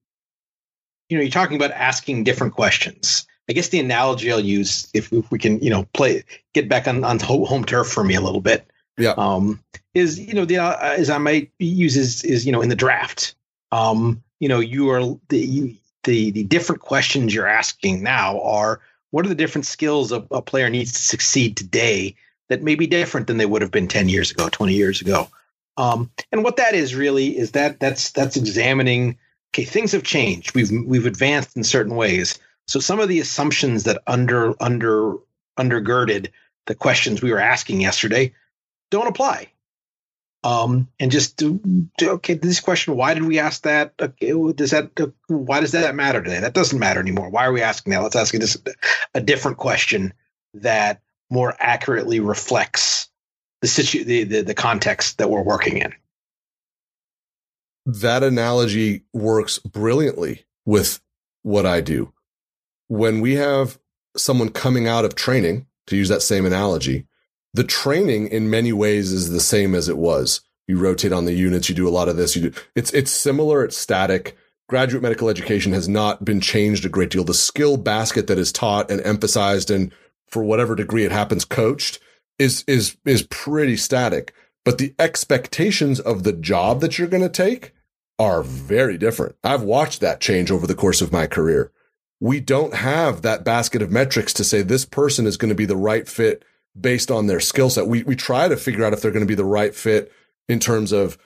you 1.09 1.16
know, 1.16 1.22
you're 1.22 1.30
talking 1.30 1.56
about 1.56 1.70
asking 1.70 2.24
different 2.24 2.54
questions. 2.54 3.26
I 3.48 3.52
guess 3.52 3.68
the 3.68 3.80
analogy 3.80 4.30
I'll 4.30 4.40
use, 4.40 4.88
if, 4.92 5.12
if 5.12 5.30
we 5.30 5.38
can, 5.38 5.61
you 5.61 5.70
know, 5.70 5.85
play 5.94 6.24
get 6.52 6.68
back 6.68 6.88
on 6.88 7.04
on 7.04 7.18
home 7.20 7.64
turf 7.64 7.88
for 7.88 8.02
me 8.02 8.14
a 8.14 8.20
little 8.20 8.40
bit, 8.40 8.66
yeah, 8.98 9.14
um, 9.16 9.61
is 9.94 10.18
you 10.18 10.35
know 10.35 10.44
the 10.44 10.59
uh, 10.59 10.76
as 10.80 11.11
I 11.11 11.18
might 11.18 11.52
use 11.59 11.96
is 11.96 12.24
is 12.24 12.44
you 12.44 12.52
know 12.52 12.61
in 12.61 12.68
the 12.68 12.76
draft, 12.76 13.35
um, 13.72 14.22
you 14.40 14.48
know, 14.48 14.61
you 14.61 14.90
are 14.90 15.16
the 15.28 15.38
you, 15.38 15.74
the 16.04 16.30
the 16.30 16.44
different 16.44 16.80
questions 16.80 17.35
you're 17.35 17.46
asking 17.46 18.02
now 18.02 18.40
are 18.40 18.80
what 19.11 19.24
are 19.24 19.28
the 19.28 19.35
different 19.35 19.66
skills 19.66 20.12
a, 20.12 20.26
a 20.30 20.42
player 20.42 20.68
needs 20.68 20.92
to 20.92 20.98
succeed 21.00 21.56
today 21.56 22.14
that 22.48 22.62
may 22.62 22.74
be 22.74 22.87
different 22.87 23.26
than 23.26 23.38
they 23.38 23.46
would 23.46 23.62
have 23.62 23.70
been 23.70 23.88
10 23.88 24.09
years 24.09 24.30
ago 24.30 24.48
20 24.48 24.74
years 24.74 25.00
ago? 25.00 25.28
Um, 25.76 26.11
and 26.32 26.44
what 26.44 26.56
that 26.56 26.74
is 26.74 26.94
really 26.94 27.37
is 27.37 27.52
that 27.52 27.80
that's 27.80 28.12
that's 28.12 28.37
examining 28.37 29.18
okay 29.52 29.64
things 29.64 29.92
have 29.92 30.02
changed. 30.02 30.54
We've 30.54 30.70
we've 30.70 31.06
advanced 31.06 31.56
in 31.56 31.64
certain 31.64 31.96
ways 31.96 32.38
so 32.66 32.81
some 32.81 33.00
of 33.00 33.09
the 33.09 33.20
assumptions 33.20 33.85
that 33.85 34.02
under 34.07 34.55
under 34.61 35.14
undergirded 35.59 36.31
the 36.66 36.74
questions 36.74 37.22
we 37.22 37.33
were 37.33 37.38
asking 37.38 37.81
yesterday 37.81 38.35
don't 38.90 39.07
apply. 39.07 39.48
Um, 40.44 40.88
and 41.00 41.11
just 41.11 41.42
okay, 41.42 42.35
this 42.35 42.61
question, 42.61 42.96
why 42.96 43.14
did 43.14 43.24
we 43.24 43.38
ask 43.38 43.62
that? 43.62 43.95
Okay, 44.01 44.32
does 44.53 44.70
that 44.70 44.90
why 45.28 45.61
does 45.61 45.72
that 45.72 45.95
matter 45.95 46.22
today? 46.22 46.40
That 46.40 46.55
doesn't 46.55 46.78
matter 46.78 47.01
anymore. 47.01 47.30
Why 47.30 47.47
are 47.47 47.53
we 47.53 47.62
asking 47.62 47.93
that? 47.93 48.03
Let's 48.03 48.16
ask 48.16 48.34
this 48.34 48.57
a 49.14 49.20
different 49.20 49.57
question 49.57 50.12
that 50.55 51.01
more 51.30 51.55
accurately 51.59 52.20
reflects 52.20 53.09
the 53.61 53.68
situ 53.68 54.05
the, 54.05 54.24
the, 54.24 54.40
the 54.43 54.55
context 54.55 55.18
that 55.18 55.30
we're 55.30 55.43
working 55.43 55.78
in. 55.78 55.93
That 57.86 58.22
analogy 58.22 59.05
works 59.12 59.59
brilliantly 59.59 60.45
with 60.64 61.01
what 61.43 61.66
I 61.66 61.80
do 61.80 62.12
when 62.89 63.20
we 63.20 63.34
have 63.34 63.78
someone 64.16 64.49
coming 64.49 64.87
out 64.89 65.05
of 65.05 65.14
training, 65.14 65.66
to 65.87 65.97
use 65.97 66.09
that 66.09 66.22
same 66.22 66.45
analogy, 66.45 67.07
the 67.55 67.64
training 67.64 68.28
in 68.28 68.51
many 68.51 68.72
ways 68.72 69.12
is 69.12 69.30
the 69.30 69.41
same 69.41 69.74
as 69.74 69.89
it 69.89 69.97
was. 69.97 70.41
You 70.66 70.78
rotate 70.78 71.12
on 71.12 71.26
the 71.26 71.32
units, 71.32 71.68
you 71.68 71.74
do 71.74 71.89
a 71.89 71.91
lot 71.91 72.09
of 72.09 72.16
this, 72.16 72.34
you 72.34 72.51
do 72.51 72.61
it's 72.74 72.93
it's 72.93 73.11
similar, 73.11 73.64
it's 73.64 73.76
static. 73.76 74.37
Graduate 74.68 75.03
medical 75.03 75.28
education 75.28 75.72
has 75.72 75.89
not 75.89 76.24
been 76.24 76.41
changed 76.41 76.84
a 76.84 76.89
great 76.89 77.11
deal. 77.11 77.22
The 77.22 77.34
skill 77.34 77.76
basket 77.76 78.26
that 78.26 78.39
is 78.39 78.51
taught 78.51 78.91
and 78.91 79.01
emphasized 79.03 79.70
and 79.70 79.93
for 80.26 80.43
whatever 80.43 80.74
degree 80.74 81.05
it 81.05 81.12
happens 81.12 81.45
coached 81.45 82.01
is 82.39 82.64
is 82.66 82.97
is 83.05 83.22
pretty 83.30 83.76
static. 83.76 84.34
but 84.66 84.78
the 84.78 84.95
expectations 84.99 86.01
of 86.01 86.24
the 86.24 86.32
job 86.32 86.80
that 86.80 86.99
you're 86.99 87.07
going 87.07 87.22
to 87.22 87.28
take 87.28 87.72
are 88.18 88.43
very 88.43 88.99
different. 88.99 89.37
I've 89.45 89.62
watched 89.62 90.01
that 90.01 90.20
change 90.20 90.51
over 90.51 90.66
the 90.66 90.74
course 90.74 91.01
of 91.01 91.12
my 91.12 91.28
career. 91.28 91.70
We 92.20 92.40
don't 92.40 92.74
have 92.74 93.22
that 93.22 93.44
basket 93.44 93.82
of 93.82 93.90
metrics 93.90 94.32
to 94.34 94.44
say 94.44 94.62
this 94.62 94.84
person 94.84 95.26
is 95.26 95.36
going 95.36 95.50
to 95.50 95.54
be 95.54 95.66
the 95.66 95.76
right 95.76 96.08
fit 96.08 96.44
based 96.78 97.10
on 97.10 97.26
their 97.26 97.40
skill 97.40 97.70
set. 97.70 97.86
We, 97.86 98.02
we 98.02 98.16
try 98.16 98.48
to 98.48 98.56
figure 98.56 98.84
out 98.84 98.92
if 98.92 99.02
they're 99.02 99.10
going 99.10 99.24
to 99.24 99.26
be 99.26 99.34
the 99.34 99.44
right 99.44 99.74
fit 99.74 100.12
in 100.48 100.60
terms 100.60 100.92
of 100.92 101.18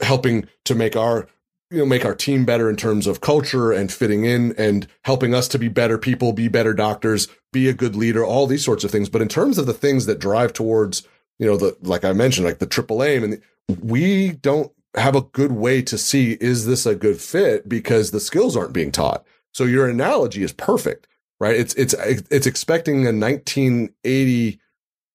helping 0.00 0.48
to 0.64 0.74
make 0.74 0.96
our 0.96 1.26
you 1.70 1.78
know 1.78 1.86
make 1.86 2.04
our 2.04 2.14
team 2.14 2.44
better 2.44 2.70
in 2.70 2.76
terms 2.76 3.06
of 3.06 3.20
culture 3.20 3.72
and 3.72 3.92
fitting 3.92 4.24
in 4.24 4.54
and 4.56 4.86
helping 5.04 5.34
us 5.34 5.48
to 5.48 5.58
be 5.58 5.68
better 5.68 5.98
people 5.98 6.32
be 6.32 6.48
better 6.48 6.72
doctors 6.72 7.28
be 7.52 7.68
a 7.68 7.74
good 7.74 7.96
leader 7.96 8.24
all 8.24 8.46
these 8.46 8.64
sorts 8.64 8.84
of 8.84 8.90
things 8.90 9.08
but 9.08 9.20
in 9.20 9.28
terms 9.28 9.58
of 9.58 9.66
the 9.66 9.74
things 9.74 10.06
that 10.06 10.18
drive 10.18 10.52
towards 10.52 11.06
you 11.38 11.46
know 11.46 11.56
the 11.56 11.76
like 11.82 12.04
i 12.04 12.12
mentioned 12.12 12.46
like 12.46 12.58
the 12.58 12.66
triple 12.66 13.02
aim 13.02 13.24
and 13.24 13.32
the, 13.34 13.40
we 13.82 14.30
don't 14.30 14.72
have 14.94 15.14
a 15.14 15.20
good 15.20 15.52
way 15.52 15.82
to 15.82 15.98
see 15.98 16.38
is 16.40 16.64
this 16.64 16.86
a 16.86 16.94
good 16.94 17.20
fit 17.20 17.68
because 17.68 18.10
the 18.10 18.20
skills 18.20 18.56
aren't 18.56 18.72
being 18.72 18.92
taught 18.92 19.24
so 19.58 19.64
your 19.64 19.88
analogy 19.88 20.42
is 20.42 20.52
perfect 20.52 21.06
right 21.40 21.56
it's 21.56 21.74
it's 21.74 21.94
it's 22.30 22.46
expecting 22.46 23.06
a 23.06 23.12
1980 23.12 24.60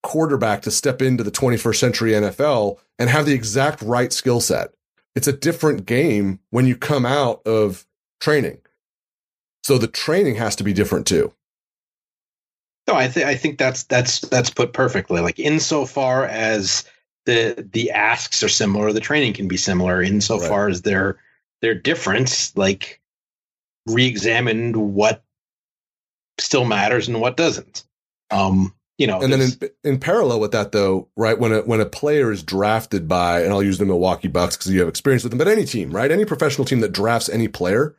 quarterback 0.03 0.61
to 0.61 0.69
step 0.69 1.01
into 1.01 1.23
the 1.23 1.31
21st 1.31 1.77
century 1.77 2.11
NFL 2.11 2.77
and 2.99 3.09
have 3.09 3.25
the 3.25 3.33
exact 3.33 3.81
right 3.81 4.13
skill 4.13 4.39
set. 4.39 4.73
It's 5.15 5.27
a 5.27 5.33
different 5.33 5.85
game 5.85 6.39
when 6.51 6.67
you 6.67 6.75
come 6.75 7.05
out 7.05 7.41
of 7.47 7.87
training. 8.19 8.59
So 9.63 9.77
the 9.77 9.87
training 9.87 10.35
has 10.35 10.55
to 10.57 10.63
be 10.63 10.73
different 10.73 11.07
too. 11.07 11.33
No, 12.87 12.95
I 12.95 13.07
think 13.07 13.25
I 13.25 13.35
think 13.35 13.57
that's 13.57 13.83
that's 13.83 14.19
that's 14.19 14.49
put 14.49 14.73
perfectly. 14.73 15.21
Like 15.21 15.39
insofar 15.39 16.25
as 16.25 16.83
the 17.25 17.65
the 17.71 17.91
asks 17.91 18.43
are 18.43 18.49
similar, 18.49 18.91
the 18.91 18.99
training 18.99 19.33
can 19.33 19.47
be 19.47 19.55
similar. 19.55 20.01
Insofar 20.01 20.65
right. 20.65 20.71
as 20.71 20.81
their 20.81 21.17
their 21.61 21.75
difference, 21.75 22.55
like 22.57 22.99
re-examined 23.87 24.75
what 24.75 25.23
still 26.39 26.65
matters 26.65 27.07
and 27.07 27.19
what 27.19 27.37
doesn't. 27.37 27.83
Um, 28.31 28.73
you 28.97 29.07
know, 29.07 29.21
and 29.21 29.33
then 29.33 29.41
in, 29.41 29.69
in 29.83 29.99
parallel 29.99 30.39
with 30.39 30.51
that, 30.51 30.71
though, 30.71 31.09
right 31.17 31.37
when 31.37 31.51
a 31.51 31.61
when 31.61 31.81
a 31.81 31.85
player 31.85 32.31
is 32.31 32.43
drafted 32.43 33.07
by, 33.07 33.41
and 33.41 33.51
I'll 33.51 33.63
use 33.63 33.79
the 33.79 33.85
Milwaukee 33.85 34.27
Bucks 34.27 34.55
because 34.55 34.71
you 34.71 34.79
have 34.79 34.87
experience 34.87 35.23
with 35.23 35.31
them, 35.31 35.39
but 35.39 35.47
any 35.47 35.65
team, 35.65 35.91
right, 35.91 36.11
any 36.11 36.25
professional 36.25 36.65
team 36.65 36.79
that 36.81 36.91
drafts 36.91 37.27
any 37.27 37.47
player, 37.47 37.95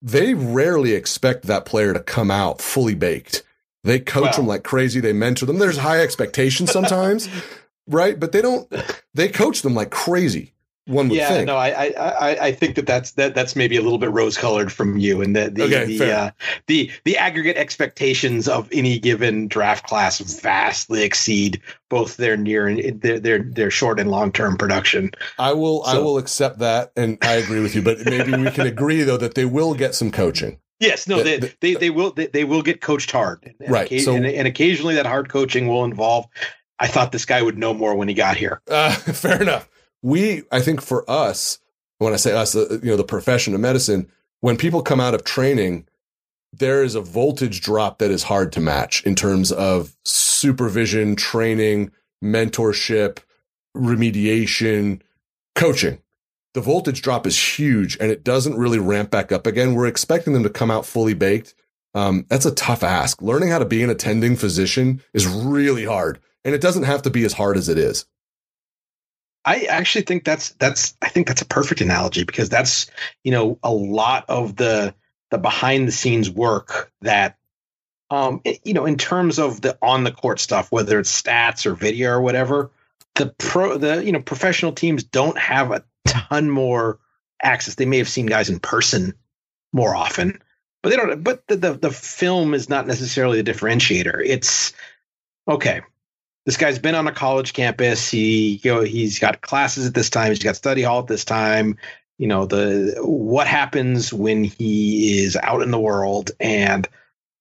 they 0.00 0.34
rarely 0.34 0.92
expect 0.92 1.46
that 1.46 1.64
player 1.64 1.92
to 1.92 2.00
come 2.00 2.30
out 2.30 2.60
fully 2.60 2.94
baked. 2.94 3.42
They 3.82 3.98
coach 3.98 4.36
them 4.36 4.46
like 4.46 4.62
crazy. 4.62 5.00
They 5.00 5.12
mentor 5.12 5.46
them. 5.46 5.58
There's 5.58 5.78
high 5.78 6.00
expectations 6.00 6.70
sometimes, 6.70 7.28
right? 7.88 8.18
But 8.18 8.30
they 8.32 8.40
don't. 8.40 8.72
They 9.14 9.28
coach 9.28 9.62
them 9.62 9.74
like 9.74 9.90
crazy 9.90 10.52
one 10.90 11.08
would 11.08 11.16
yeah, 11.16 11.28
think. 11.28 11.46
no, 11.46 11.56
I, 11.56 11.92
I, 11.96 12.46
I 12.46 12.52
think 12.52 12.74
that 12.74 12.86
that's 12.86 13.12
that 13.12 13.34
that's 13.34 13.54
maybe 13.54 13.76
a 13.76 13.82
little 13.82 13.98
bit 13.98 14.10
rose 14.10 14.36
colored 14.36 14.72
from 14.72 14.96
you, 14.98 15.22
and 15.22 15.34
the 15.34 15.50
the 15.50 15.64
okay, 15.64 15.96
the, 15.96 16.12
uh, 16.12 16.30
the 16.66 16.90
the 17.04 17.16
aggregate 17.16 17.56
expectations 17.56 18.48
of 18.48 18.68
any 18.72 18.98
given 18.98 19.48
draft 19.48 19.86
class 19.86 20.18
vastly 20.18 21.02
exceed 21.02 21.60
both 21.88 22.16
their 22.16 22.36
near 22.36 22.66
and 22.66 23.00
their 23.00 23.20
their, 23.20 23.42
their 23.42 23.70
short 23.70 24.00
and 24.00 24.10
long 24.10 24.32
term 24.32 24.56
production. 24.56 25.12
I 25.38 25.52
will 25.52 25.84
so. 25.84 25.90
I 25.90 25.98
will 25.98 26.18
accept 26.18 26.58
that, 26.58 26.92
and 26.96 27.16
I 27.22 27.34
agree 27.34 27.60
with 27.60 27.74
you. 27.74 27.82
But 27.82 28.04
maybe 28.04 28.36
we 28.36 28.50
can 28.50 28.66
agree 28.66 29.02
though 29.02 29.18
that 29.18 29.34
they 29.34 29.44
will 29.44 29.74
get 29.74 29.94
some 29.94 30.10
coaching. 30.10 30.58
Yes, 30.80 31.06
no, 31.06 31.22
they, 31.22 31.38
they, 31.38 31.54
they, 31.60 31.74
they 31.74 31.90
will 31.90 32.10
they, 32.12 32.26
they, 32.26 32.44
will 32.44 32.62
get 32.62 32.80
coached 32.80 33.10
hard, 33.10 33.54
and, 33.60 33.70
right? 33.70 34.00
so, 34.00 34.14
and, 34.14 34.24
and 34.24 34.48
occasionally 34.48 34.94
that 34.94 35.04
hard 35.06 35.28
coaching 35.28 35.68
will 35.68 35.84
involve. 35.84 36.26
I 36.78 36.86
thought 36.86 37.12
this 37.12 37.26
guy 37.26 37.42
would 37.42 37.58
know 37.58 37.74
more 37.74 37.94
when 37.94 38.08
he 38.08 38.14
got 38.14 38.38
here. 38.38 38.62
Uh, 38.66 38.90
fair 38.94 39.42
enough 39.42 39.68
we, 40.02 40.42
I 40.50 40.60
think 40.60 40.80
for 40.80 41.08
us, 41.10 41.58
when 41.98 42.12
I 42.12 42.16
say 42.16 42.32
us, 42.32 42.54
you 42.54 42.80
know, 42.82 42.96
the 42.96 43.04
profession 43.04 43.54
of 43.54 43.60
medicine, 43.60 44.10
when 44.40 44.56
people 44.56 44.82
come 44.82 45.00
out 45.00 45.14
of 45.14 45.24
training, 45.24 45.86
there 46.52 46.82
is 46.82 46.94
a 46.94 47.00
voltage 47.00 47.60
drop 47.60 47.98
that 47.98 48.10
is 48.10 48.24
hard 48.24 48.52
to 48.52 48.60
match 48.60 49.04
in 49.04 49.14
terms 49.14 49.52
of 49.52 49.94
supervision, 50.04 51.14
training, 51.14 51.92
mentorship, 52.22 53.18
remediation, 53.76 55.00
coaching. 55.54 56.00
The 56.54 56.60
voltage 56.60 57.02
drop 57.02 57.26
is 57.26 57.58
huge 57.58 57.96
and 58.00 58.10
it 58.10 58.24
doesn't 58.24 58.56
really 58.56 58.80
ramp 58.80 59.10
back 59.10 59.30
up 59.30 59.46
again. 59.46 59.74
We're 59.74 59.86
expecting 59.86 60.32
them 60.32 60.42
to 60.42 60.50
come 60.50 60.70
out 60.70 60.86
fully 60.86 61.14
baked. 61.14 61.54
Um, 61.94 62.26
that's 62.28 62.46
a 62.46 62.54
tough 62.54 62.82
ask. 62.82 63.22
Learning 63.22 63.50
how 63.50 63.58
to 63.58 63.64
be 63.64 63.82
an 63.82 63.90
attending 63.90 64.36
physician 64.36 65.02
is 65.12 65.26
really 65.26 65.84
hard 65.84 66.18
and 66.44 66.54
it 66.54 66.60
doesn't 66.60 66.84
have 66.84 67.02
to 67.02 67.10
be 67.10 67.24
as 67.24 67.34
hard 67.34 67.56
as 67.56 67.68
it 67.68 67.78
is. 67.78 68.06
I 69.44 69.62
actually 69.62 70.02
think 70.02 70.24
that's 70.24 70.50
that's 70.50 70.94
I 71.00 71.08
think 71.08 71.26
that's 71.26 71.42
a 71.42 71.46
perfect 71.46 71.80
analogy 71.80 72.24
because 72.24 72.48
that's 72.48 72.90
you 73.24 73.32
know 73.32 73.58
a 73.62 73.72
lot 73.72 74.26
of 74.28 74.56
the 74.56 74.94
the 75.30 75.38
behind 75.38 75.88
the 75.88 75.92
scenes 75.92 76.28
work 76.28 76.92
that 77.00 77.38
um 78.10 78.42
you 78.64 78.74
know 78.74 78.86
in 78.86 78.96
terms 78.96 79.38
of 79.38 79.60
the 79.60 79.78
on 79.80 80.04
the 80.04 80.12
court 80.12 80.40
stuff 80.40 80.70
whether 80.70 80.98
it's 80.98 81.22
stats 81.22 81.64
or 81.64 81.74
video 81.74 82.10
or 82.10 82.20
whatever 82.20 82.70
the 83.14 83.34
pro 83.38 83.78
the 83.78 84.04
you 84.04 84.12
know 84.12 84.20
professional 84.20 84.72
teams 84.72 85.04
don't 85.04 85.38
have 85.38 85.70
a 85.72 85.84
ton 86.06 86.50
more 86.50 86.98
access. 87.42 87.74
They 87.76 87.86
may 87.86 87.98
have 87.98 88.08
seen 88.08 88.26
guys 88.26 88.50
in 88.50 88.60
person 88.60 89.14
more 89.72 89.94
often 89.94 90.42
but 90.82 90.90
they 90.90 90.96
don't 90.96 91.22
but 91.22 91.46
the 91.46 91.56
the, 91.56 91.72
the 91.74 91.90
film 91.90 92.54
is 92.54 92.68
not 92.68 92.86
necessarily 92.86 93.40
the 93.40 93.50
differentiator. 93.50 94.20
It's 94.24 94.72
okay 95.48 95.80
this 96.46 96.56
guy's 96.56 96.78
been 96.78 96.94
on 96.94 97.06
a 97.06 97.12
college 97.12 97.52
campus. 97.52 98.10
He 98.10 98.60
you 98.62 98.74
know 98.74 98.80
he's 98.80 99.18
got 99.18 99.42
classes 99.42 99.86
at 99.86 99.94
this 99.94 100.10
time. 100.10 100.28
He's 100.28 100.42
got 100.42 100.56
study 100.56 100.82
hall 100.82 101.00
at 101.00 101.06
this 101.06 101.24
time. 101.24 101.76
You 102.18 102.26
know 102.26 102.46
the 102.46 102.96
what 103.00 103.46
happens 103.46 104.12
when 104.12 104.44
he 104.44 105.22
is 105.22 105.36
out 105.36 105.62
in 105.62 105.70
the 105.70 105.80
world 105.80 106.30
and 106.40 106.88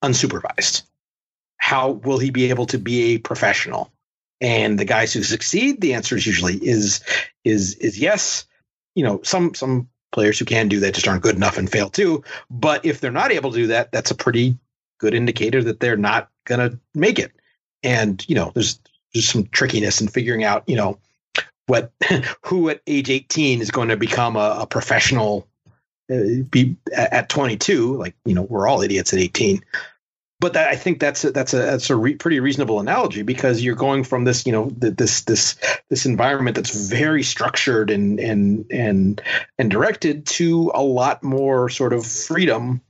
unsupervised. 0.04 0.84
How 1.58 1.91
will 1.91 2.20
he 2.20 2.30
be 2.30 2.50
able 2.50 2.66
to 2.68 2.78
be 2.78 3.16
a 3.16 3.18
professional? 3.18 3.91
And 4.41 4.80
the 4.80 4.86
guys 4.86 5.12
who 5.12 5.24
succeed, 5.24 5.82
the 5.82 5.93
answer 5.93 6.16
is 6.16 6.26
usually 6.26 6.56
is 6.56 7.02
is 7.43 7.76
is 7.76 8.00
yes. 8.00 8.45
You 8.95 9.04
know 9.04 9.22
some 9.24 9.54
some 9.54 9.89
players 10.12 10.39
who 10.39 10.45
can 10.45 10.68
do 10.68 10.80
that 10.80 10.93
just 10.93 11.08
aren't 11.08 11.24
good 11.24 11.36
enough 11.36 11.58
and 11.58 11.72
fail 11.72 11.89
too. 11.89 12.24
But 12.50 12.86
if 12.86 13.00
they're 13.00 13.12
not 13.12 13.32
able 13.32 13.52
to 13.52 13.58
do 13.58 13.68
that, 13.68 13.91
that's 13.91 14.12
a 14.12 14.16
pretty 14.16 14.58
good 15.00 15.14
indicator 15.14 15.64
that 15.64 15.80
they're 15.80 15.97
not 15.97 16.30
going 16.45 16.72
to 16.72 16.80
make 16.93 17.20
it. 17.20 17.32
And 17.84 18.24
you 18.28 18.36
know, 18.36 18.52
there's 18.54 18.80
there's 19.14 19.28
some 19.28 19.45
trickiness 19.47 20.01
in 20.01 20.07
figuring 20.07 20.43
out, 20.43 20.64
you 20.68 20.76
know, 20.76 20.99
what 21.68 21.91
who 22.45 22.70
at 22.70 22.82
age 22.88 23.10
18 23.10 23.62
is 23.62 23.72
going 23.72 23.89
to 23.89 23.97
become 23.97 24.36
a, 24.36 24.60
a 24.62 24.68
professional 24.68 25.47
uh, 26.12 26.43
be 26.49 26.76
at 26.91 27.30
22 27.30 27.95
like 27.97 28.16
you 28.26 28.34
know 28.34 28.41
we're 28.41 28.68
all 28.68 28.82
idiots 28.82 29.14
at 29.14 29.20
18 29.20 29.64
but 30.39 30.53
that, 30.53 30.70
I 30.70 30.76
think 30.78 31.01
that's 31.01 31.26
a, 31.26 31.32
that's 31.32 31.53
a 31.53 31.57
that's 31.57 31.89
a 31.89 31.95
re, 31.95 32.16
pretty 32.16 32.39
reasonable 32.39 32.80
analogy 32.80 33.24
because 33.24 33.62
you're 33.62 33.76
going 33.76 34.03
from 34.03 34.24
this 34.24 34.45
you 34.45 34.51
know 34.51 34.72
this 34.72 35.22
this 35.22 35.57
this 35.89 36.05
environment 36.05 36.55
that's 36.55 36.89
very 36.89 37.24
structured 37.24 37.91
and 37.91 38.20
and 38.20 38.66
and 38.72 39.22
and 39.57 39.70
directed 39.70 40.26
to 40.26 40.72
a 40.74 40.82
lot 40.82 41.24
more 41.24 41.70
sort 41.70 41.93
of 41.93 42.05
freedom 42.05 42.82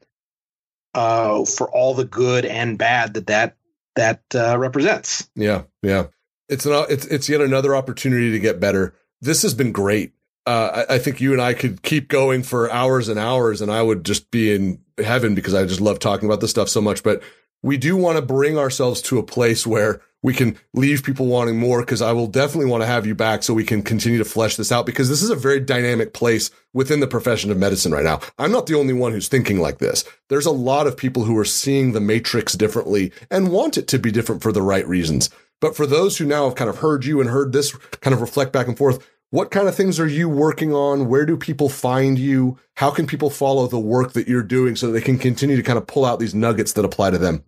uh, 0.93 1.43
for 1.45 1.69
all 1.69 1.93
the 1.93 2.05
good 2.05 2.45
and 2.45 2.77
bad 2.77 3.15
that 3.15 3.27
that 3.27 3.55
that 3.99 4.23
uh, 4.33 4.57
represents. 4.57 5.29
Yeah, 5.35 5.63
yeah. 5.83 6.07
It's 6.47 6.65
an 6.65 6.85
it's 6.89 7.05
it's 7.05 7.29
yet 7.29 7.41
another 7.41 7.75
opportunity 7.75 8.31
to 8.31 8.39
get 8.39 8.59
better. 8.59 8.95
This 9.21 9.43
has 9.43 9.53
been 9.53 9.71
great. 9.71 10.13
Uh, 10.45 10.85
I, 10.89 10.95
I, 10.95 10.99
think 10.99 11.21
you 11.21 11.33
and 11.33 11.41
I 11.41 11.53
could 11.53 11.83
keep 11.83 12.07
going 12.07 12.41
for 12.41 12.71
hours 12.71 13.07
and 13.07 13.19
hours, 13.19 13.61
and 13.61 13.69
I 13.69 13.83
would 13.83 14.03
just 14.03 14.31
be 14.31 14.55
in 14.55 14.79
heaven 14.97 15.35
because 15.35 15.53
I 15.53 15.65
just 15.65 15.81
love 15.81 15.99
talking 15.99 16.27
about 16.27 16.39
this 16.39 16.49
stuff 16.49 16.69
so 16.69 16.81
much. 16.81 17.03
But 17.03 17.21
we 17.61 17.77
do 17.77 17.95
want 17.97 18.17
to 18.17 18.21
bring 18.23 18.57
ourselves 18.57 19.01
to 19.03 19.19
a 19.19 19.23
place 19.23 19.67
where 19.67 20.01
we 20.21 20.33
can 20.33 20.57
leave 20.73 21.03
people 21.03 21.27
wanting 21.27 21.57
more 21.57 21.79
because 21.81 22.01
I 22.01 22.11
will 22.11 22.27
definitely 22.27 22.69
want 22.69 22.83
to 22.83 22.87
have 22.87 23.05
you 23.05 23.15
back 23.15 23.43
so 23.43 23.53
we 23.53 23.63
can 23.63 23.81
continue 23.81 24.17
to 24.17 24.25
flesh 24.25 24.55
this 24.55 24.71
out 24.71 24.85
because 24.85 25.09
this 25.09 25.21
is 25.21 25.29
a 25.29 25.35
very 25.35 25.59
dynamic 25.59 26.13
place 26.13 26.51
within 26.73 26.99
the 26.99 27.07
profession 27.07 27.51
of 27.51 27.57
medicine 27.57 27.93
right 27.93 28.03
now. 28.03 28.19
I'm 28.37 28.51
not 28.51 28.67
the 28.67 28.75
only 28.75 28.93
one 28.93 29.13
who's 29.13 29.27
thinking 29.27 29.59
like 29.59 29.77
this. 29.77 30.03
There's 30.27 30.45
a 30.45 30.51
lot 30.51 30.87
of 30.87 30.97
people 30.97 31.23
who 31.23 31.37
are 31.37 31.45
seeing 31.45 31.93
the 31.93 32.01
matrix 32.01 32.53
differently 32.53 33.11
and 33.31 33.51
want 33.51 33.77
it 33.77 33.87
to 33.87 33.99
be 33.99 34.11
different 34.11 34.43
for 34.43 34.51
the 34.51 34.61
right 34.61 34.87
reasons. 34.87 35.29
But 35.61 35.75
for 35.75 35.85
those 35.85 36.17
who 36.17 36.25
now 36.25 36.45
have 36.45 36.55
kind 36.55 36.69
of 36.69 36.77
heard 36.77 37.05
you 37.05 37.21
and 37.21 37.29
heard 37.29 37.53
this 37.53 37.75
kind 38.01 38.13
of 38.13 38.21
reflect 38.21 38.53
back 38.53 38.67
and 38.67 38.77
forth, 38.77 39.05
what 39.31 39.51
kind 39.51 39.67
of 39.67 39.75
things 39.75 39.99
are 39.99 40.07
you 40.07 40.27
working 40.27 40.73
on? 40.73 41.07
Where 41.07 41.25
do 41.25 41.37
people 41.37 41.69
find 41.69 42.17
you? 42.17 42.57
How 42.75 42.89
can 42.89 43.05
people 43.05 43.29
follow 43.29 43.67
the 43.67 43.79
work 43.79 44.13
that 44.13 44.27
you're 44.27 44.41
doing 44.41 44.75
so 44.75 44.91
they 44.91 45.01
can 45.01 45.19
continue 45.19 45.55
to 45.55 45.63
kind 45.63 45.77
of 45.77 45.85
pull 45.85 46.03
out 46.03 46.19
these 46.19 46.33
nuggets 46.33 46.73
that 46.73 46.85
apply 46.85 47.11
to 47.11 47.17
them? 47.17 47.43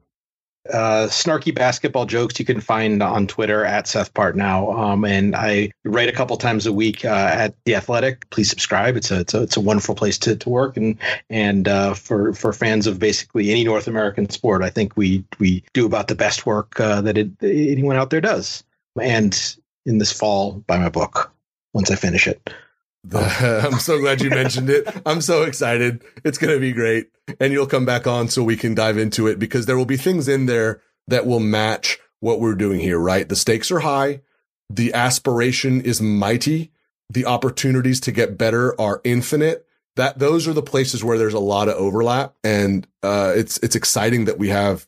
Uh, 0.70 1.08
snarky 1.08 1.54
basketball 1.54 2.06
jokes 2.06 2.40
you 2.40 2.46
can 2.46 2.62
find 2.62 3.02
on 3.02 3.28
Twitter 3.28 3.66
at 3.66 3.88
Seth 3.88 4.14
Partnow. 4.14 4.78
Um, 4.78 5.06
and 5.06 5.36
I 5.36 5.72
write 5.84 6.10
a 6.10 6.12
couple 6.12 6.38
times 6.38 6.66
a 6.66 6.74
week 6.74 7.04
uh, 7.04 7.32
at 7.34 7.56
the 7.66 7.76
Athletic. 7.76 8.30
Please 8.30 8.50
subscribe. 8.50 8.96
It's 8.96 9.12
a 9.12 9.22
it's 9.22 9.34
a, 9.34 9.42
it's 9.42 9.58
a 9.58 9.62
wonderful 9.62 9.96
place 9.96 10.18
to, 10.20 10.36
to 10.36 10.50
work 10.50 10.78
and 10.78 10.98
and 11.30 11.68
uh, 11.68 11.94
for 11.94 12.34
for 12.34 12.54
fans 12.54 12.88
of 12.88 13.00
basically 13.00 13.52
any 13.52 13.64
North 13.64 13.88
American 13.88 14.30
sport, 14.30 14.62
I 14.62 14.70
think 14.70 14.96
we 14.96 15.24
we 15.40 15.64
do 15.74 15.86
about 15.86 16.08
the 16.08 16.16
best 16.16 16.46
work 16.46 16.80
uh, 16.80 17.02
that 17.02 17.18
it, 17.18 17.32
anyone 17.42 17.96
out 17.96 18.10
there 18.10 18.22
does. 18.22 18.64
And 19.02 19.56
in 19.86 19.98
this 19.98 20.12
fall 20.12 20.64
buy 20.68 20.78
my 20.78 20.90
book 20.90 21.32
once 21.74 21.90
I 21.90 21.96
finish 21.96 22.28
it. 22.28 22.54
I'm 23.14 23.80
so 23.80 24.00
glad 24.00 24.22
you 24.22 24.30
mentioned 24.30 24.70
it. 24.70 24.88
I'm 25.06 25.22
so 25.22 25.44
excited. 25.44 26.04
It's 26.24 26.38
going 26.38 26.54
to 26.54 26.60
be 26.60 26.72
great. 26.72 27.10
And 27.40 27.52
you'll 27.52 27.68
come 27.68 27.86
back 27.86 28.06
on 28.06 28.28
so 28.28 28.44
we 28.44 28.56
can 28.56 28.76
dive 28.76 28.98
into 28.98 29.28
it 29.28 29.40
because 29.40 29.66
there 29.66 29.78
will 29.78 29.86
be 29.86 29.98
things 29.98 30.28
in 30.28 30.46
there 30.46 30.82
that 31.08 31.26
will 31.26 31.40
match 31.40 32.00
what 32.20 32.40
we're 32.40 32.56
doing 32.56 32.80
here, 32.80 33.00
right? 33.00 33.28
The 33.28 33.36
stakes 33.36 33.72
are 33.72 33.80
high. 33.80 34.22
The 34.70 34.94
aspiration 34.94 35.82
is 35.82 36.02
mighty. 36.02 36.72
The 37.10 37.26
opportunities 37.26 38.00
to 38.02 38.12
get 38.12 38.38
better 38.38 38.80
are 38.80 39.02
infinite. 39.04 39.66
That 39.96 40.20
those 40.20 40.48
are 40.48 40.54
the 40.54 40.62
places 40.62 41.04
where 41.04 41.18
there's 41.18 41.34
a 41.34 41.40
lot 41.40 41.68
of 41.68 41.76
overlap. 41.76 42.36
And, 42.44 42.88
uh, 43.02 43.34
it's, 43.36 43.58
it's 43.58 43.76
exciting 43.76 44.26
that 44.26 44.38
we 44.38 44.50
have 44.50 44.88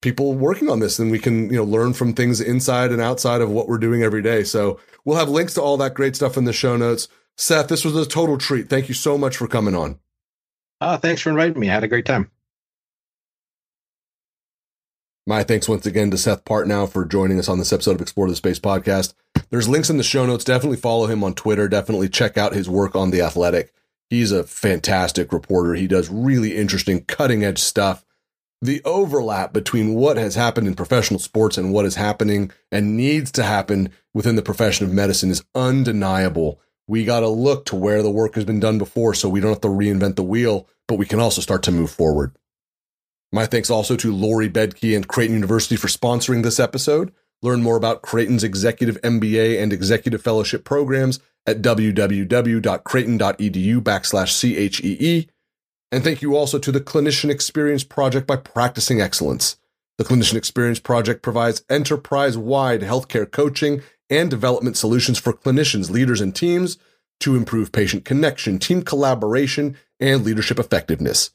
people 0.00 0.32
working 0.32 0.70
on 0.70 0.80
this 0.80 0.98
and 0.98 1.10
we 1.10 1.18
can, 1.18 1.50
you 1.50 1.56
know, 1.56 1.64
learn 1.64 1.92
from 1.92 2.14
things 2.14 2.40
inside 2.40 2.90
and 2.90 3.02
outside 3.02 3.42
of 3.42 3.50
what 3.50 3.68
we're 3.68 3.78
doing 3.78 4.02
every 4.02 4.22
day. 4.22 4.44
So 4.44 4.80
we'll 5.04 5.18
have 5.18 5.28
links 5.28 5.54
to 5.54 5.62
all 5.62 5.76
that 5.76 5.94
great 5.94 6.16
stuff 6.16 6.38
in 6.38 6.44
the 6.44 6.52
show 6.54 6.76
notes. 6.76 7.08
Seth, 7.36 7.68
this 7.68 7.84
was 7.84 7.96
a 7.96 8.06
total 8.06 8.38
treat. 8.38 8.68
Thank 8.68 8.88
you 8.88 8.94
so 8.94 9.16
much 9.16 9.36
for 9.36 9.46
coming 9.46 9.74
on. 9.74 9.98
Uh, 10.80 10.96
thanks 10.96 11.22
for 11.22 11.30
inviting 11.30 11.58
me. 11.58 11.70
I 11.70 11.74
had 11.74 11.84
a 11.84 11.88
great 11.88 12.06
time. 12.06 12.30
My 15.26 15.44
thanks 15.44 15.68
once 15.68 15.86
again 15.86 16.10
to 16.10 16.18
Seth 16.18 16.44
Partnow 16.44 16.90
for 16.90 17.04
joining 17.04 17.38
us 17.38 17.48
on 17.48 17.58
this 17.58 17.72
episode 17.72 17.94
of 17.94 18.00
Explore 18.00 18.28
the 18.28 18.36
Space 18.36 18.58
podcast. 18.58 19.14
There's 19.50 19.68
links 19.68 19.90
in 19.90 19.96
the 19.96 20.02
show 20.02 20.26
notes. 20.26 20.44
Definitely 20.44 20.78
follow 20.78 21.06
him 21.06 21.22
on 21.22 21.34
Twitter. 21.34 21.68
Definitely 21.68 22.08
check 22.08 22.38
out 22.38 22.54
his 22.54 22.68
work 22.68 22.96
on 22.96 23.10
The 23.10 23.20
Athletic. 23.20 23.72
He's 24.08 24.32
a 24.32 24.44
fantastic 24.44 25.32
reporter. 25.32 25.74
He 25.74 25.86
does 25.86 26.08
really 26.08 26.56
interesting, 26.56 27.04
cutting 27.04 27.44
edge 27.44 27.58
stuff. 27.58 28.04
The 28.62 28.82
overlap 28.84 29.52
between 29.52 29.94
what 29.94 30.16
has 30.16 30.34
happened 30.34 30.66
in 30.66 30.74
professional 30.74 31.20
sports 31.20 31.56
and 31.56 31.72
what 31.72 31.86
is 31.86 31.94
happening 31.94 32.50
and 32.72 32.96
needs 32.96 33.30
to 33.32 33.42
happen 33.42 33.90
within 34.12 34.36
the 34.36 34.42
profession 34.42 34.84
of 34.84 34.92
medicine 34.92 35.30
is 35.30 35.44
undeniable 35.54 36.60
we 36.90 37.04
got 37.04 37.20
to 37.20 37.28
look 37.28 37.66
to 37.66 37.76
where 37.76 38.02
the 38.02 38.10
work 38.10 38.34
has 38.34 38.44
been 38.44 38.58
done 38.58 38.76
before 38.76 39.14
so 39.14 39.28
we 39.28 39.38
don't 39.38 39.52
have 39.52 39.60
to 39.60 39.68
reinvent 39.68 40.16
the 40.16 40.24
wheel, 40.24 40.66
but 40.88 40.96
we 40.96 41.06
can 41.06 41.20
also 41.20 41.40
start 41.40 41.62
to 41.62 41.70
move 41.70 41.88
forward. 41.88 42.34
My 43.30 43.46
thanks 43.46 43.70
also 43.70 43.94
to 43.94 44.12
Lori 44.12 44.50
Bedke 44.50 44.96
and 44.96 45.06
Creighton 45.06 45.36
University 45.36 45.76
for 45.76 45.86
sponsoring 45.86 46.42
this 46.42 46.58
episode. 46.58 47.12
Learn 47.42 47.62
more 47.62 47.76
about 47.76 48.02
Creighton's 48.02 48.42
Executive 48.42 49.00
MBA 49.02 49.62
and 49.62 49.72
Executive 49.72 50.20
Fellowship 50.20 50.64
programs 50.64 51.20
at 51.46 51.62
www.creighton.edu 51.62 53.80
backslash 53.80 54.40
CHEE. 54.40 55.28
And 55.92 56.02
thank 56.02 56.22
you 56.22 56.36
also 56.36 56.58
to 56.58 56.72
the 56.72 56.80
Clinician 56.80 57.30
Experience 57.30 57.84
Project 57.84 58.26
by 58.26 58.34
Practicing 58.34 59.00
Excellence. 59.00 59.58
The 59.96 60.04
Clinician 60.04 60.34
Experience 60.34 60.80
Project 60.80 61.22
provides 61.22 61.62
enterprise 61.70 62.36
wide 62.36 62.80
healthcare 62.80 63.30
coaching 63.30 63.82
and 64.10 64.28
development 64.28 64.76
solutions 64.76 65.18
for 65.18 65.32
clinicians, 65.32 65.90
leaders, 65.90 66.20
and 66.20 66.34
teams 66.34 66.76
to 67.20 67.36
improve 67.36 67.70
patient 67.72 68.04
connection, 68.04 68.58
team 68.58 68.82
collaboration, 68.82 69.76
and 70.00 70.24
leadership 70.24 70.58
effectiveness. 70.58 71.30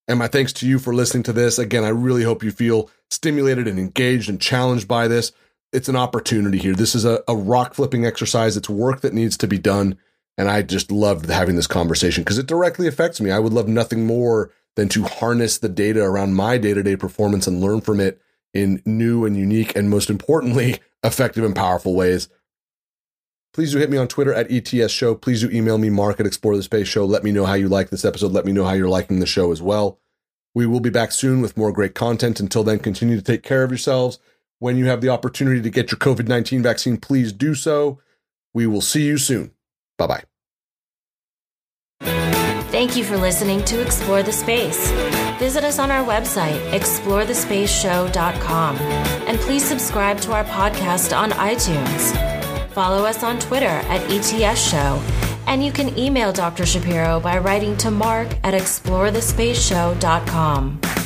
And 0.08 0.20
my 0.20 0.28
thanks 0.28 0.54
to 0.54 0.68
you 0.68 0.78
for 0.78 0.94
listening 0.94 1.24
to 1.24 1.34
this. 1.34 1.58
Again, 1.58 1.84
I 1.84 1.90
really 1.90 2.22
hope 2.24 2.44
you 2.44 2.52
feel 2.52 2.92
stimulated 3.10 3.68
and 3.68 3.80
engaged 3.80 4.30
and 4.30 4.40
challenged 4.40 4.88
by 4.88 5.08
this 5.08 5.32
it's 5.76 5.90
an 5.90 5.98
opportunity 5.98 6.58
here. 6.58 6.74
This 6.74 6.96
is 6.96 7.04
a, 7.04 7.22
a 7.28 7.36
rock 7.36 7.74
flipping 7.74 8.06
exercise. 8.06 8.56
It's 8.56 8.70
work 8.70 9.02
that 9.02 9.14
needs 9.14 9.36
to 9.38 9.48
be 9.48 9.58
done. 9.58 9.98
And 10.38 10.50
I 10.50 10.62
just 10.62 10.90
loved 10.90 11.30
having 11.30 11.58
this 11.58 11.68
conversation 11.68 12.24
because 12.24 12.38
it 12.38 12.48
directly 12.48 12.88
affects 12.88 13.20
me. 13.20 13.30
I 13.30 13.40
would 13.40 13.54
love 13.54 13.68
nothing 13.68 14.06
more 14.06 14.52
than 14.76 14.88
to 14.90 15.04
harness 15.04 15.58
the 15.58 15.70
data 15.70 16.02
around 16.02 16.34
my 16.34 16.58
day 16.58 16.74
to 16.74 16.82
day 16.82 16.96
performance 16.96 17.46
and 17.46 17.62
learn 17.62 17.82
from 17.82 18.00
it 18.00 18.22
in 18.54 18.82
new 18.86 19.26
and 19.26 19.36
unique 19.36 19.76
and 19.76 19.90
most 19.90 20.10
importantly, 20.10 20.80
effective 21.04 21.44
and 21.44 21.56
powerful 21.56 21.94
ways. 21.94 22.30
Please 23.54 23.72
do 23.72 23.78
hit 23.78 23.90
me 23.90 23.98
on 23.98 24.08
Twitter 24.08 24.34
at 24.34 24.52
ETS 24.52 24.92
Show. 24.92 25.16
Please 25.16 25.42
do 25.42 25.50
email 25.50 25.78
me, 25.78 25.90
Mark 25.90 26.20
at 26.20 26.26
Explore 26.26 26.56
the 26.56 26.64
Space 26.64 26.88
Show. 26.88 27.06
Let 27.06 27.24
me 27.24 27.32
know 27.32 27.46
how 27.46 27.54
you 27.54 27.70
like 27.70 27.90
this 27.90 28.04
episode. 28.04 28.32
Let 28.32 28.46
me 28.46 28.52
know 28.52 28.66
how 28.66 28.74
you're 28.74 28.90
liking 28.90 29.20
the 29.20 29.26
show 29.26 29.52
as 29.52 29.62
well. 29.62 30.00
We 30.54 30.66
will 30.66 30.82
be 30.82 30.90
back 30.90 31.12
soon 31.12 31.42
with 31.42 31.58
more 31.58 31.72
great 31.72 31.96
content. 31.96 32.40
Until 32.40 32.64
then, 32.64 32.80
continue 32.80 33.16
to 33.16 33.22
take 33.22 33.44
care 33.44 33.64
of 33.64 33.72
yourselves 33.72 34.20
when 34.66 34.78
you 34.78 34.88
have 34.88 35.00
the 35.00 35.10
opportunity 35.10 35.62
to 35.62 35.70
get 35.70 35.92
your 35.92 36.00
COVID 36.00 36.28
19 36.28 36.64
vaccine, 36.64 36.98
please 36.98 37.32
do 37.32 37.54
so. 37.54 38.00
We 38.52 38.66
will 38.66 38.82
see 38.82 39.06
you 39.06 39.20
soon. 39.20 39.52
Bye 40.00 40.08
bye. 40.08 40.24
Thank 42.72 42.98
you 42.98 43.04
for 43.04 43.16
listening 43.16 43.64
to 43.66 43.80
Explore 43.80 44.24
the 44.24 44.32
Space. 44.32 44.90
Visit 45.38 45.64
us 45.64 45.78
on 45.78 45.92
our 45.92 46.04
website, 46.04 46.60
explorethespaceshow.com, 46.72 48.78
and 49.28 49.40
please 49.42 49.64
subscribe 49.64 50.20
to 50.22 50.34
our 50.34 50.46
podcast 50.46 51.16
on 51.16 51.30
iTunes. 51.34 52.72
Follow 52.72 53.06
us 53.06 53.22
on 53.22 53.38
Twitter 53.38 53.68
at 53.68 54.02
ETS 54.10 54.60
Show, 54.60 55.00
and 55.46 55.64
you 55.64 55.72
can 55.72 55.96
email 55.96 56.34
Dr. 56.34 56.66
Shapiro 56.66 57.20
by 57.20 57.38
writing 57.38 57.78
to 57.78 57.92
mark 57.92 58.30
at 58.44 58.56
explorethespaceshow.com. 58.56 61.05